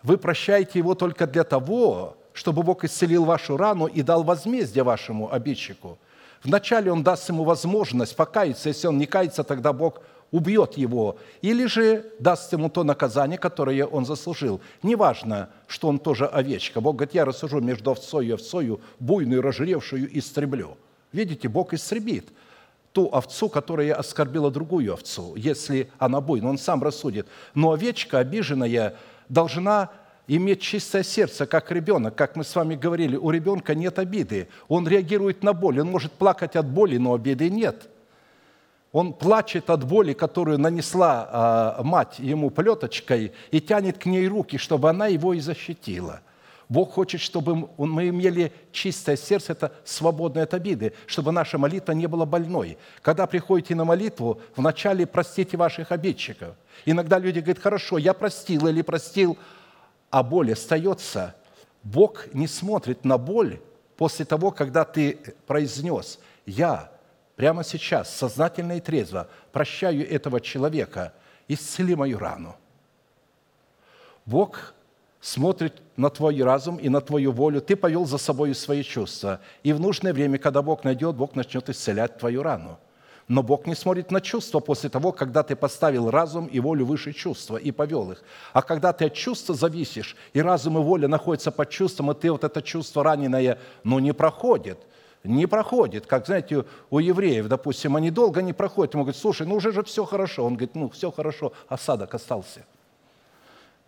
Вы 0.02 0.16
прощаете 0.16 0.78
его 0.78 0.94
только 0.94 1.26
для 1.26 1.44
того, 1.44 2.16
чтобы 2.32 2.62
Бог 2.62 2.84
исцелил 2.84 3.24
вашу 3.24 3.58
рану 3.58 3.86
и 3.86 4.00
дал 4.02 4.22
возмездие 4.22 4.84
вашему 4.84 5.30
обидчику. 5.32 5.98
Вначале 6.42 6.90
Он 6.90 7.02
даст 7.02 7.28
ему 7.28 7.44
возможность 7.44 8.16
покаяться. 8.16 8.68
Если 8.68 8.86
он 8.86 8.98
не 8.98 9.06
кается, 9.06 9.44
тогда 9.44 9.72
Бог 9.72 10.00
убьет 10.32 10.76
его, 10.76 11.18
или 11.42 11.66
же 11.66 12.04
даст 12.18 12.52
ему 12.52 12.68
то 12.68 12.82
наказание, 12.82 13.38
которое 13.38 13.86
он 13.86 14.04
заслужил. 14.04 14.60
Неважно, 14.82 15.50
что 15.68 15.86
он 15.86 16.00
тоже 16.00 16.26
овечка. 16.26 16.80
Бог 16.80 16.96
говорит, 16.96 17.14
я 17.14 17.24
рассужу 17.24 17.60
между 17.60 17.92
овцой 17.92 18.26
и 18.26 18.32
овцою, 18.32 18.80
буйную, 18.98 19.42
разжиревшую, 19.42 20.18
истреблю. 20.18 20.76
Видите, 21.12 21.48
Бог 21.48 21.74
истребит 21.74 22.28
ту 22.92 23.08
овцу, 23.12 23.48
которая 23.48 23.94
оскорбила 23.94 24.50
другую 24.50 24.92
овцу, 24.92 25.34
если 25.36 25.90
она 25.98 26.20
буйна, 26.20 26.50
он 26.50 26.58
сам 26.58 26.82
рассудит. 26.82 27.26
Но 27.54 27.72
овечка 27.72 28.18
обиженная 28.18 28.96
должна 29.28 29.90
иметь 30.26 30.60
чистое 30.60 31.02
сердце, 31.02 31.46
как 31.46 31.70
ребенок. 31.72 32.14
Как 32.14 32.36
мы 32.36 32.44
с 32.44 32.54
вами 32.54 32.74
говорили, 32.74 33.16
у 33.16 33.30
ребенка 33.30 33.74
нет 33.74 33.98
обиды. 33.98 34.48
Он 34.68 34.86
реагирует 34.86 35.42
на 35.42 35.52
боль. 35.52 35.80
Он 35.80 35.88
может 35.88 36.12
плакать 36.12 36.56
от 36.56 36.66
боли, 36.66 36.96
но 36.96 37.14
обиды 37.14 37.50
нет. 37.50 37.88
Он 38.92 39.14
плачет 39.14 39.70
от 39.70 39.84
боли, 39.84 40.12
которую 40.12 40.58
нанесла 40.58 41.28
а, 41.30 41.82
мать 41.82 42.18
ему 42.18 42.50
плеточкой, 42.50 43.32
и 43.50 43.60
тянет 43.60 43.98
к 43.98 44.06
ней 44.06 44.28
руки, 44.28 44.58
чтобы 44.58 44.90
она 44.90 45.06
его 45.06 45.34
и 45.34 45.40
защитила– 45.40 46.20
Бог 46.72 46.92
хочет, 46.92 47.20
чтобы 47.20 47.68
мы 47.76 48.08
имели 48.08 48.50
чистое 48.72 49.16
сердце, 49.16 49.52
это 49.52 49.72
свободное 49.84 50.44
от 50.44 50.54
обиды, 50.54 50.94
чтобы 51.04 51.30
наша 51.30 51.58
молитва 51.58 51.92
не 51.92 52.06
была 52.06 52.24
больной. 52.24 52.78
Когда 53.02 53.26
приходите 53.26 53.74
на 53.74 53.84
молитву, 53.84 54.40
вначале 54.56 55.06
простите 55.06 55.58
ваших 55.58 55.92
обидчиков. 55.92 56.54
Иногда 56.86 57.18
люди 57.18 57.40
говорят, 57.40 57.62
хорошо, 57.62 57.98
я 57.98 58.14
простил 58.14 58.68
или 58.68 58.80
простил, 58.80 59.36
а 60.08 60.22
боль 60.22 60.54
остается. 60.54 61.34
Бог 61.82 62.32
не 62.32 62.46
смотрит 62.46 63.04
на 63.04 63.18
боль 63.18 63.60
после 63.98 64.24
того, 64.24 64.50
когда 64.50 64.86
ты 64.86 65.18
произнес, 65.46 66.20
я 66.46 66.90
прямо 67.36 67.64
сейчас, 67.64 68.14
сознательно 68.14 68.76
и 68.76 68.80
трезво, 68.80 69.28
прощаю 69.52 70.08
этого 70.08 70.40
человека, 70.40 71.12
исцели 71.48 71.94
мою 71.94 72.18
рану. 72.18 72.56
Бог 74.26 74.74
смотрит 75.20 75.82
на 75.96 76.10
твой 76.10 76.42
разум 76.42 76.76
и 76.76 76.88
на 76.88 77.00
твою 77.00 77.32
волю. 77.32 77.60
Ты 77.60 77.76
повел 77.76 78.06
за 78.06 78.18
собой 78.18 78.54
свои 78.54 78.82
чувства. 78.82 79.40
И 79.62 79.72
в 79.72 79.80
нужное 79.80 80.12
время, 80.12 80.38
когда 80.38 80.62
Бог 80.62 80.84
найдет, 80.84 81.16
Бог 81.16 81.34
начнет 81.34 81.68
исцелять 81.68 82.18
твою 82.18 82.42
рану. 82.42 82.78
Но 83.28 83.42
Бог 83.42 83.66
не 83.66 83.74
смотрит 83.74 84.10
на 84.10 84.20
чувства 84.20 84.60
после 84.60 84.90
того, 84.90 85.12
когда 85.12 85.42
ты 85.42 85.54
поставил 85.54 86.10
разум 86.10 86.46
и 86.46 86.60
волю 86.60 86.86
выше 86.86 87.12
чувства 87.12 87.56
и 87.56 87.70
повел 87.70 88.12
их. 88.12 88.22
А 88.52 88.62
когда 88.62 88.92
ты 88.92 89.06
от 89.06 89.14
чувства 89.14 89.54
зависишь, 89.54 90.16
и 90.32 90.42
разум 90.42 90.78
и 90.78 90.82
воля 90.82 91.08
находятся 91.08 91.50
под 91.52 91.70
чувством, 91.70 92.10
и 92.10 92.14
ты 92.14 92.30
вот 92.30 92.44
это 92.44 92.60
чувство 92.60 93.04
раненое, 93.04 93.58
ну, 93.84 93.98
не 93.98 94.12
проходит– 94.12 94.78
не 95.24 95.46
проходит. 95.46 96.06
Как, 96.06 96.26
знаете, 96.26 96.64
у 96.90 96.98
евреев, 96.98 97.48
допустим, 97.48 97.96
они 97.96 98.10
долго 98.10 98.42
не 98.42 98.52
проходят. 98.52 98.94
Ему 98.94 99.04
говорят, 99.04 99.20
слушай, 99.20 99.46
ну 99.46 99.56
уже 99.56 99.72
же 99.72 99.82
все 99.82 100.04
хорошо. 100.04 100.44
Он 100.44 100.54
говорит, 100.54 100.74
ну 100.74 100.88
все 100.90 101.10
хорошо, 101.10 101.52
осадок 101.68 102.14
остался. 102.14 102.64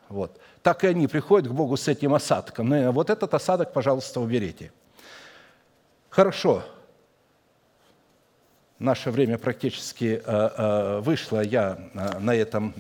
Вот 0.09 0.39
так 0.65 0.83
и 0.83 0.87
они 0.87 1.07
приходят 1.07 1.51
к 1.51 1.55
Богу 1.55 1.77
с 1.77 1.89
этим 1.89 2.15
осадком. 2.15 2.71
Ну, 2.71 2.91
вот 2.91 3.11
этот 3.11 3.35
осадок, 3.35 3.75
пожалуйста, 3.75 4.19
уберите. 4.19 4.73
Хорошо. 6.09 6.63
Наше 8.79 9.11
время 9.11 9.37
практически 9.37 10.23
э, 10.25 10.51
э, 10.57 11.01
вышло. 11.01 11.43
Я 11.43 11.79
э, 11.93 12.19
на 12.19 12.35
этом, 12.35 12.75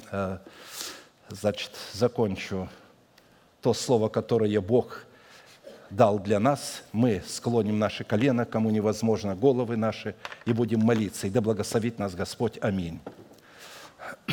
значит, 1.28 1.72
закончу 1.92 2.70
то 3.60 3.74
слово, 3.74 4.08
которое 4.08 4.60
Бог 4.62 5.04
дал 5.90 6.18
для 6.18 6.40
нас. 6.40 6.82
Мы 6.92 7.22
склоним 7.26 7.78
наши 7.78 8.04
колено, 8.04 8.44
кому 8.44 8.70
невозможно, 8.70 9.34
головы 9.34 9.76
наши, 9.76 10.14
и 10.44 10.52
будем 10.52 10.80
молиться. 10.80 11.26
И 11.26 11.30
да 11.30 11.40
благословит 11.40 11.98
нас 11.98 12.14
Господь. 12.14 12.58
Аминь. 12.60 13.00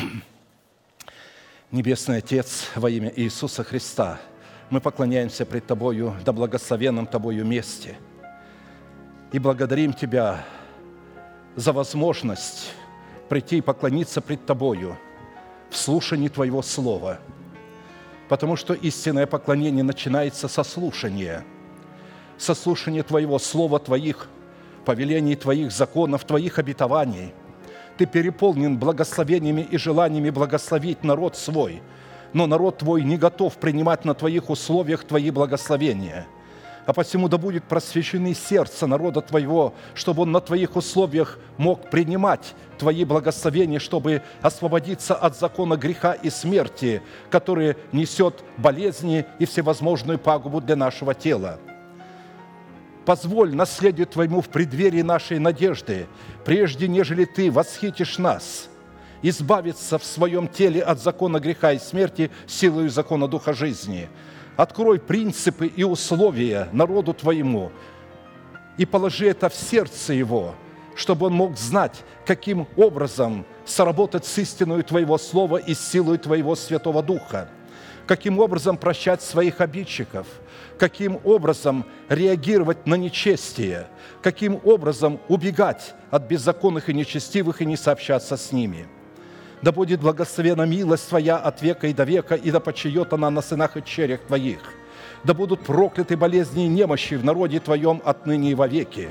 Небесный 1.70 2.18
Отец, 2.18 2.68
во 2.74 2.90
имя 2.90 3.12
Иисуса 3.14 3.64
Христа, 3.64 4.20
мы 4.70 4.80
поклоняемся 4.80 5.46
пред 5.46 5.66
Тобою, 5.66 6.14
да 6.24 6.32
благословенном 6.32 7.06
Тобою 7.06 7.44
месте. 7.44 7.96
И 9.32 9.38
благодарим 9.38 9.92
Тебя 9.92 10.44
за 11.56 11.72
возможность 11.72 12.72
прийти 13.28 13.58
и 13.58 13.62
поклониться 13.62 14.20
пред 14.20 14.44
Тобою 14.46 14.98
в 15.70 15.76
слушании 15.76 16.28
Твоего 16.28 16.62
Слова. 16.62 17.18
Потому 18.32 18.56
что 18.56 18.72
истинное 18.72 19.26
поклонение 19.26 19.84
начинается 19.84 20.48
со 20.48 20.64
слушания, 20.64 21.44
со 22.38 22.54
слушания 22.54 23.02
Твоего 23.02 23.38
Слова, 23.38 23.78
Твоих 23.78 24.26
повелений, 24.86 25.36
Твоих 25.36 25.70
законов, 25.70 26.24
Твоих 26.24 26.58
обетований– 26.58 27.34
ты 27.98 28.06
переполнен 28.06 28.78
благословениями 28.78 29.60
и 29.60 29.76
желаниями 29.76 30.30
благословить 30.30 31.04
народ 31.04 31.36
свой, 31.36 31.82
но 32.32 32.46
народ 32.46 32.78
твой 32.78 33.02
не 33.02 33.18
готов 33.18 33.58
принимать 33.58 34.06
на 34.06 34.14
твоих 34.14 34.48
условиях 34.48 35.04
твои 35.04 35.30
благословения. 35.30 36.26
А 36.84 36.92
посему 36.92 37.28
да 37.28 37.38
будет 37.38 37.64
просвещены 37.64 38.34
сердце 38.34 38.86
народа 38.86 39.20
твоего, 39.20 39.74
чтобы 39.94 40.22
он 40.22 40.32
на 40.32 40.40
твоих 40.40 40.74
условиях 40.74 41.38
мог 41.56 41.90
принимать 41.90 42.54
твои 42.78 43.04
благословения, 43.04 43.78
чтобы 43.78 44.22
освободиться 44.40 45.14
от 45.14 45.38
закона 45.38 45.76
греха 45.76 46.12
и 46.12 46.28
смерти, 46.28 47.02
который 47.30 47.76
несет 47.92 48.42
болезни 48.56 49.24
и 49.38 49.44
всевозможную 49.44 50.18
пагубу 50.18 50.60
для 50.60 50.74
нашего 50.74 51.14
тела 51.14 51.60
позволь 53.04 53.54
наследию 53.54 54.06
Твоему 54.06 54.40
в 54.40 54.48
преддверии 54.48 55.02
нашей 55.02 55.38
надежды, 55.38 56.06
прежде 56.44 56.88
нежели 56.88 57.24
Ты 57.24 57.50
восхитишь 57.50 58.18
нас, 58.18 58.68
избавиться 59.22 59.98
в 59.98 60.04
своем 60.04 60.48
теле 60.48 60.82
от 60.82 61.00
закона 61.00 61.38
греха 61.38 61.72
и 61.72 61.78
смерти 61.78 62.30
силою 62.46 62.90
закона 62.90 63.28
Духа 63.28 63.52
жизни. 63.52 64.08
Открой 64.56 64.98
принципы 64.98 65.66
и 65.66 65.84
условия 65.84 66.68
народу 66.72 67.14
Твоему 67.14 67.72
и 68.76 68.86
положи 68.86 69.28
это 69.28 69.48
в 69.48 69.54
сердце 69.54 70.12
его, 70.14 70.54
чтобы 70.94 71.26
он 71.26 71.34
мог 71.34 71.58
знать, 71.58 72.02
каким 72.26 72.66
образом 72.76 73.44
соработать 73.64 74.24
с 74.24 74.38
истиной 74.38 74.82
Твоего 74.82 75.18
Слова 75.18 75.56
и 75.58 75.74
силой 75.74 76.18
Твоего 76.18 76.54
Святого 76.54 77.02
Духа, 77.02 77.48
каким 78.06 78.38
образом 78.38 78.76
прощать 78.76 79.22
своих 79.22 79.60
обидчиков– 79.60 80.26
каким 80.82 81.20
образом 81.22 81.86
реагировать 82.08 82.86
на 82.86 82.96
нечестие, 82.96 83.86
каким 84.20 84.60
образом 84.64 85.20
убегать 85.28 85.94
от 86.10 86.24
беззаконных 86.24 86.88
и 86.88 86.92
нечестивых 86.92 87.62
и 87.62 87.66
не 87.66 87.76
сообщаться 87.76 88.36
с 88.36 88.50
ними. 88.50 88.88
Да 89.62 89.70
будет 89.70 90.00
благословена 90.00 90.66
милость 90.66 91.08
Твоя 91.08 91.36
от 91.36 91.62
века 91.62 91.86
и 91.86 91.94
до 91.94 92.02
века, 92.02 92.34
и 92.34 92.50
да 92.50 92.58
почает 92.58 93.12
она 93.12 93.30
на 93.30 93.40
сынах 93.40 93.76
и 93.76 93.84
черях 93.84 94.20
Твоих. 94.22 94.60
Да 95.22 95.34
будут 95.34 95.62
прокляты 95.62 96.16
болезни 96.16 96.66
и 96.66 96.68
немощи 96.68 97.14
в 97.14 97.24
народе 97.24 97.60
Твоем 97.60 98.02
отныне 98.04 98.50
и 98.50 98.54
вовеки. 98.56 99.10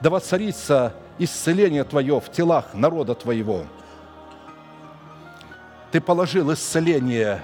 Да 0.00 0.08
воцарится 0.08 0.94
исцеление 1.18 1.84
Твое 1.84 2.18
в 2.18 2.32
телах 2.32 2.72
народа 2.72 3.14
Твоего. 3.14 3.64
Ты 5.92 6.00
положил 6.00 6.52
исцеление 6.52 7.42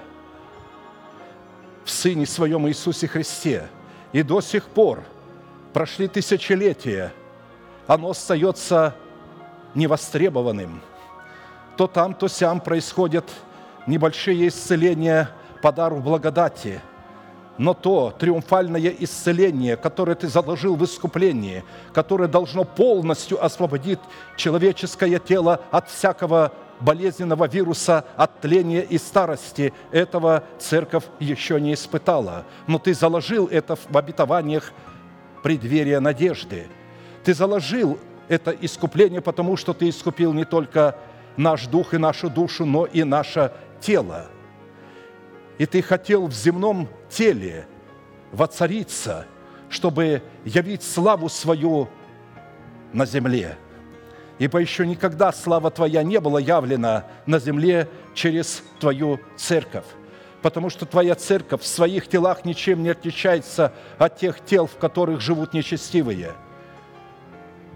в 1.84 1.90
Сыне 1.90 2.24
Своем 2.24 2.66
Иисусе 2.68 3.06
Христе. 3.06 3.68
И 4.12 4.22
до 4.22 4.40
сих 4.40 4.64
пор 4.64 5.04
прошли 5.72 6.08
тысячелетия, 6.08 7.12
оно 7.86 8.10
остается 8.10 8.96
невостребованным. 9.74 10.80
То 11.80 11.86
там, 11.86 12.12
то 12.12 12.28
сям 12.28 12.60
происходят 12.60 13.24
небольшие 13.86 14.48
исцеления 14.48 15.30
по 15.62 15.72
дару 15.72 15.96
благодати, 15.96 16.82
но 17.56 17.72
то 17.72 18.14
триумфальное 18.18 18.94
исцеление, 18.98 19.78
которое 19.78 20.14
ты 20.14 20.28
заложил 20.28 20.76
в 20.76 20.84
искуплении, 20.84 21.64
которое 21.94 22.28
должно 22.28 22.64
полностью 22.64 23.42
освободить 23.42 23.98
человеческое 24.36 25.18
тело 25.18 25.62
от 25.70 25.88
всякого 25.88 26.52
болезненного 26.80 27.48
вируса 27.48 28.04
оттления 28.14 28.82
и 28.82 28.98
старости. 28.98 29.72
Этого 29.90 30.44
церковь 30.58 31.04
еще 31.18 31.58
не 31.58 31.72
испытала. 31.72 32.44
Но 32.66 32.78
ты 32.78 32.92
заложил 32.92 33.46
это 33.46 33.76
в 33.76 33.96
обетованиях 33.96 34.74
преддверия 35.42 36.00
надежды. 36.00 36.66
Ты 37.24 37.32
заложил 37.32 37.98
это 38.28 38.50
искупление, 38.50 39.22
потому 39.22 39.56
что 39.56 39.72
ты 39.72 39.88
искупил 39.88 40.34
не 40.34 40.44
только 40.44 40.94
наш 41.36 41.66
дух 41.66 41.94
и 41.94 41.98
нашу 41.98 42.30
душу, 42.30 42.64
но 42.64 42.86
и 42.86 43.04
наше 43.04 43.52
тело. 43.80 44.26
И 45.58 45.66
ты 45.66 45.82
хотел 45.82 46.26
в 46.26 46.32
земном 46.32 46.88
теле 47.08 47.66
воцариться, 48.32 49.26
чтобы 49.68 50.22
явить 50.44 50.82
славу 50.82 51.28
свою 51.28 51.88
на 52.92 53.06
земле. 53.06 53.56
Ибо 54.38 54.58
еще 54.58 54.86
никогда 54.86 55.32
слава 55.32 55.70
Твоя 55.70 56.02
не 56.02 56.18
была 56.18 56.40
явлена 56.40 57.04
на 57.26 57.38
земле 57.38 57.88
через 58.14 58.62
Твою 58.78 59.20
церковь. 59.36 59.84
Потому 60.40 60.70
что 60.70 60.86
Твоя 60.86 61.14
церковь 61.14 61.60
в 61.60 61.66
своих 61.66 62.08
телах 62.08 62.46
ничем 62.46 62.82
не 62.82 62.88
отличается 62.88 63.74
от 63.98 64.16
тех 64.16 64.42
тел, 64.42 64.66
в 64.66 64.76
которых 64.76 65.20
живут 65.20 65.52
нечестивые. 65.52 66.32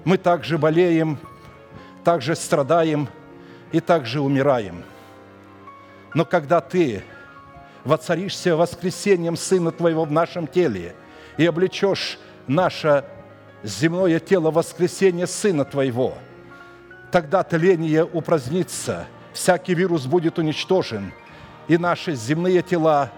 Мы 0.04 0.16
также 0.16 0.56
болеем, 0.56 1.18
также 2.02 2.34
страдаем 2.34 3.08
и 3.74 3.80
также 3.80 4.20
умираем. 4.20 4.84
Но 6.14 6.24
когда 6.24 6.60
Ты 6.60 7.02
воцаришься 7.82 8.56
воскресением 8.56 9.36
Сына 9.36 9.72
Твоего 9.72 10.04
в 10.04 10.12
нашем 10.12 10.46
теле 10.46 10.94
и 11.38 11.44
облечешь 11.44 12.20
наше 12.46 13.04
земное 13.64 14.20
тело 14.20 14.52
воскресения 14.52 15.26
Сына 15.26 15.64
Твоего, 15.64 16.14
тогда 17.10 17.42
тление 17.42 18.04
упразднится, 18.04 19.06
всякий 19.32 19.74
вирус 19.74 20.06
будет 20.06 20.38
уничтожен, 20.38 21.12
и 21.66 21.76
наши 21.76 22.14
земные 22.14 22.62
тела 22.62 23.10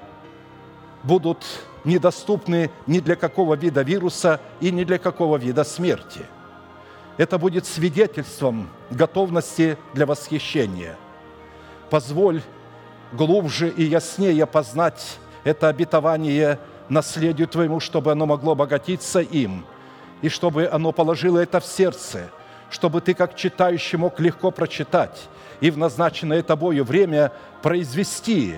будут 1.03 1.45
недоступны 1.85 2.70
ни 2.87 3.01
для 3.01 3.16
какого 3.16 3.57
вида 3.57 3.83
вируса 3.83 4.41
и 4.61 4.70
ни 4.70 4.85
для 4.85 4.97
какого 4.97 5.37
вида 5.37 5.65
смерти. 5.65 6.20
Это 7.17 7.39
будет 7.39 7.67
свидетельством 7.67 8.69
готовности 8.91 9.79
для 9.95 10.05
восхищения. 10.05 10.97
Позволь 11.89 12.43
глубже 13.13 13.69
и 13.71 13.85
яснее 13.85 14.47
познать 14.47 15.19
это 15.45 15.69
обетование 15.69 16.59
наследию 16.89 17.49
Твоему, 17.49 17.81
чтобы 17.81 18.13
оно 18.13 18.27
могло 18.27 18.53
обогатиться 18.53 19.21
им, 19.21 19.65
и 20.21 20.29
чтобы 20.29 20.69
оно 20.69 20.93
положило 20.93 21.39
это 21.39 21.61
в 21.61 21.65
сердце, 21.65 22.29
чтобы 22.71 23.01
Ты, 23.01 23.15
как 23.15 23.35
читающий, 23.35 23.97
мог 23.97 24.21
легко 24.21 24.51
прочитать 24.51 25.29
и 25.61 25.71
в 25.71 25.79
назначенное 25.79 26.43
Тобою 26.43 26.85
время 26.85 27.33
произвести 27.63 28.57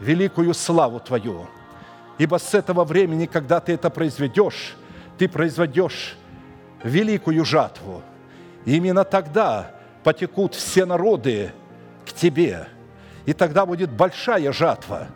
великую 0.00 0.52
славу 0.52 1.00
Твою. 1.00 1.46
Ибо 2.18 2.38
с 2.38 2.54
этого 2.54 2.84
времени, 2.84 3.26
когда 3.26 3.60
Ты 3.60 3.72
это 3.72 3.88
произведешь, 3.88 4.74
Ты 5.16 5.28
произведешь 5.28 6.16
великую 6.84 7.44
жатву. 7.44 8.02
И 8.64 8.76
именно 8.76 9.02
тогда 9.02 9.72
потекут 10.04 10.54
все 10.54 10.84
народы 10.84 11.50
к 12.06 12.12
Тебе– 12.12 12.68
и 13.26 13.32
тогда 13.32 13.66
будет 13.66 13.90
большая 13.90 14.52
жатва. 14.52 15.08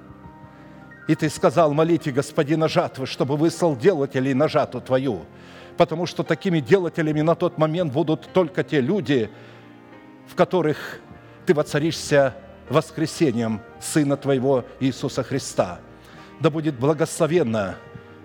И 1.06 1.14
ты 1.14 1.30
сказал, 1.30 1.72
молите 1.72 2.10
Господина 2.10 2.68
жатвы, 2.68 3.06
чтобы 3.06 3.36
выслал 3.36 3.76
делателей 3.76 4.34
на 4.34 4.48
жатву 4.48 4.80
твою, 4.80 5.24
потому 5.76 6.06
что 6.06 6.22
такими 6.22 6.60
делателями 6.60 7.22
на 7.22 7.34
тот 7.34 7.58
момент 7.58 7.92
будут 7.92 8.28
только 8.32 8.62
те 8.62 8.80
люди, 8.80 9.30
в 10.26 10.34
которых 10.34 11.00
ты 11.46 11.54
воцаришься 11.54 12.34
воскресением 12.68 13.62
Сына 13.80 14.16
Твоего 14.16 14.64
Иисуса 14.80 15.22
Христа. 15.22 15.80
Да 16.40 16.50
будет 16.50 16.78
благословенно 16.78 17.76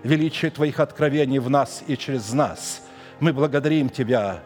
величие 0.03 0.51
Твоих 0.51 0.81
откровений 0.81 1.39
в 1.39 1.49
нас 1.49 1.83
и 1.87 1.95
через 1.95 2.33
нас. 2.33 2.81
Мы 3.19 3.33
благодарим 3.33 3.89
Тебя 3.89 4.41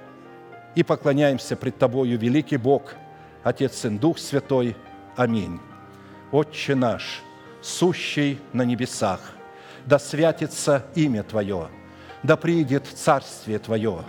и 0.76 0.84
поклоняемся 0.84 1.56
пред 1.56 1.78
Тобою, 1.78 2.18
великий 2.18 2.58
Бог, 2.58 2.96
Отец, 3.44 3.78
Сын, 3.78 3.98
Дух 3.98 4.18
Святой– 4.18 4.76
Аминь. 5.18 5.60
Отче 6.32 6.76
наш, 6.76 7.24
сущий 7.60 8.40
на 8.54 8.62
небесах, 8.62 9.20
да 9.84 9.98
святится 9.98 10.86
имя 10.94 11.24
Твое, 11.24 11.70
да 12.22 12.38
приидет 12.38 12.86
Царствие 12.86 13.58
Твое, 13.58 14.04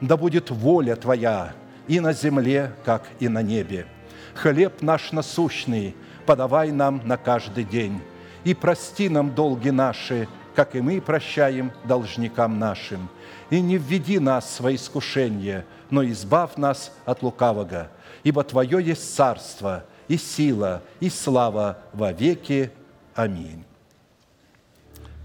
да 0.00 0.16
будет 0.16 0.50
воля 0.50 0.96
Твоя 0.96 1.52
и 1.88 2.00
на 2.00 2.14
земле, 2.14 2.72
как 2.86 3.02
и 3.20 3.28
на 3.28 3.42
небе. 3.42 3.86
Хлеб 4.34 4.80
наш 4.80 5.12
насущный 5.12 5.94
подавай 6.24 6.72
нам 6.72 7.02
на 7.04 7.18
каждый 7.18 7.64
день, 7.64 8.00
и 8.44 8.54
прости 8.54 9.10
нам 9.10 9.34
долги 9.34 9.70
наши, 9.70 10.26
как 10.54 10.74
и 10.74 10.80
мы 10.80 11.02
прощаем 11.02 11.70
должникам 11.84 12.58
нашим. 12.58 13.10
И 13.50 13.60
не 13.60 13.78
введи 13.78 14.18
нас 14.18 14.60
в 14.60 14.74
искушение, 14.74 15.64
но 15.90 16.04
избавь 16.04 16.56
нас 16.56 16.92
от 17.04 17.22
лукавого, 17.22 17.88
ибо 18.24 18.42
Твое 18.42 18.84
есть 18.84 19.14
царство– 19.14 19.84
и 20.08 20.16
сила, 20.16 20.82
и 21.00 21.10
слава 21.10 21.78
во 21.92 22.12
веки. 22.12 22.70
Аминь. 23.14 23.64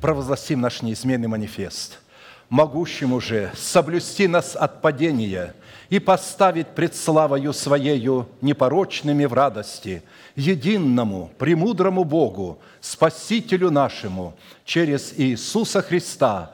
Провозгласим 0.02 0.62
наш 0.62 0.82
неизменный 0.82 1.28
манифест. 1.28 2.00
Могущему 2.50 3.22
же 3.22 3.52
соблюсти 3.56 4.28
нас 4.28 4.56
от 4.56 4.82
падения 4.82 5.56
и 5.90 6.00
поставить 6.00 6.68
пред 6.70 6.96
славою 6.96 7.54
Своею 7.54 8.28
непорочными 8.42 9.26
в 9.26 9.34
радости, 9.34 10.04
единому, 10.36 11.32
премудрому 11.38 12.04
Богу, 12.04 12.60
Спасителю 12.82 13.72
нашему, 13.72 14.36
через 14.66 15.14
Иисуса 15.16 15.82
Христа, 15.82 16.54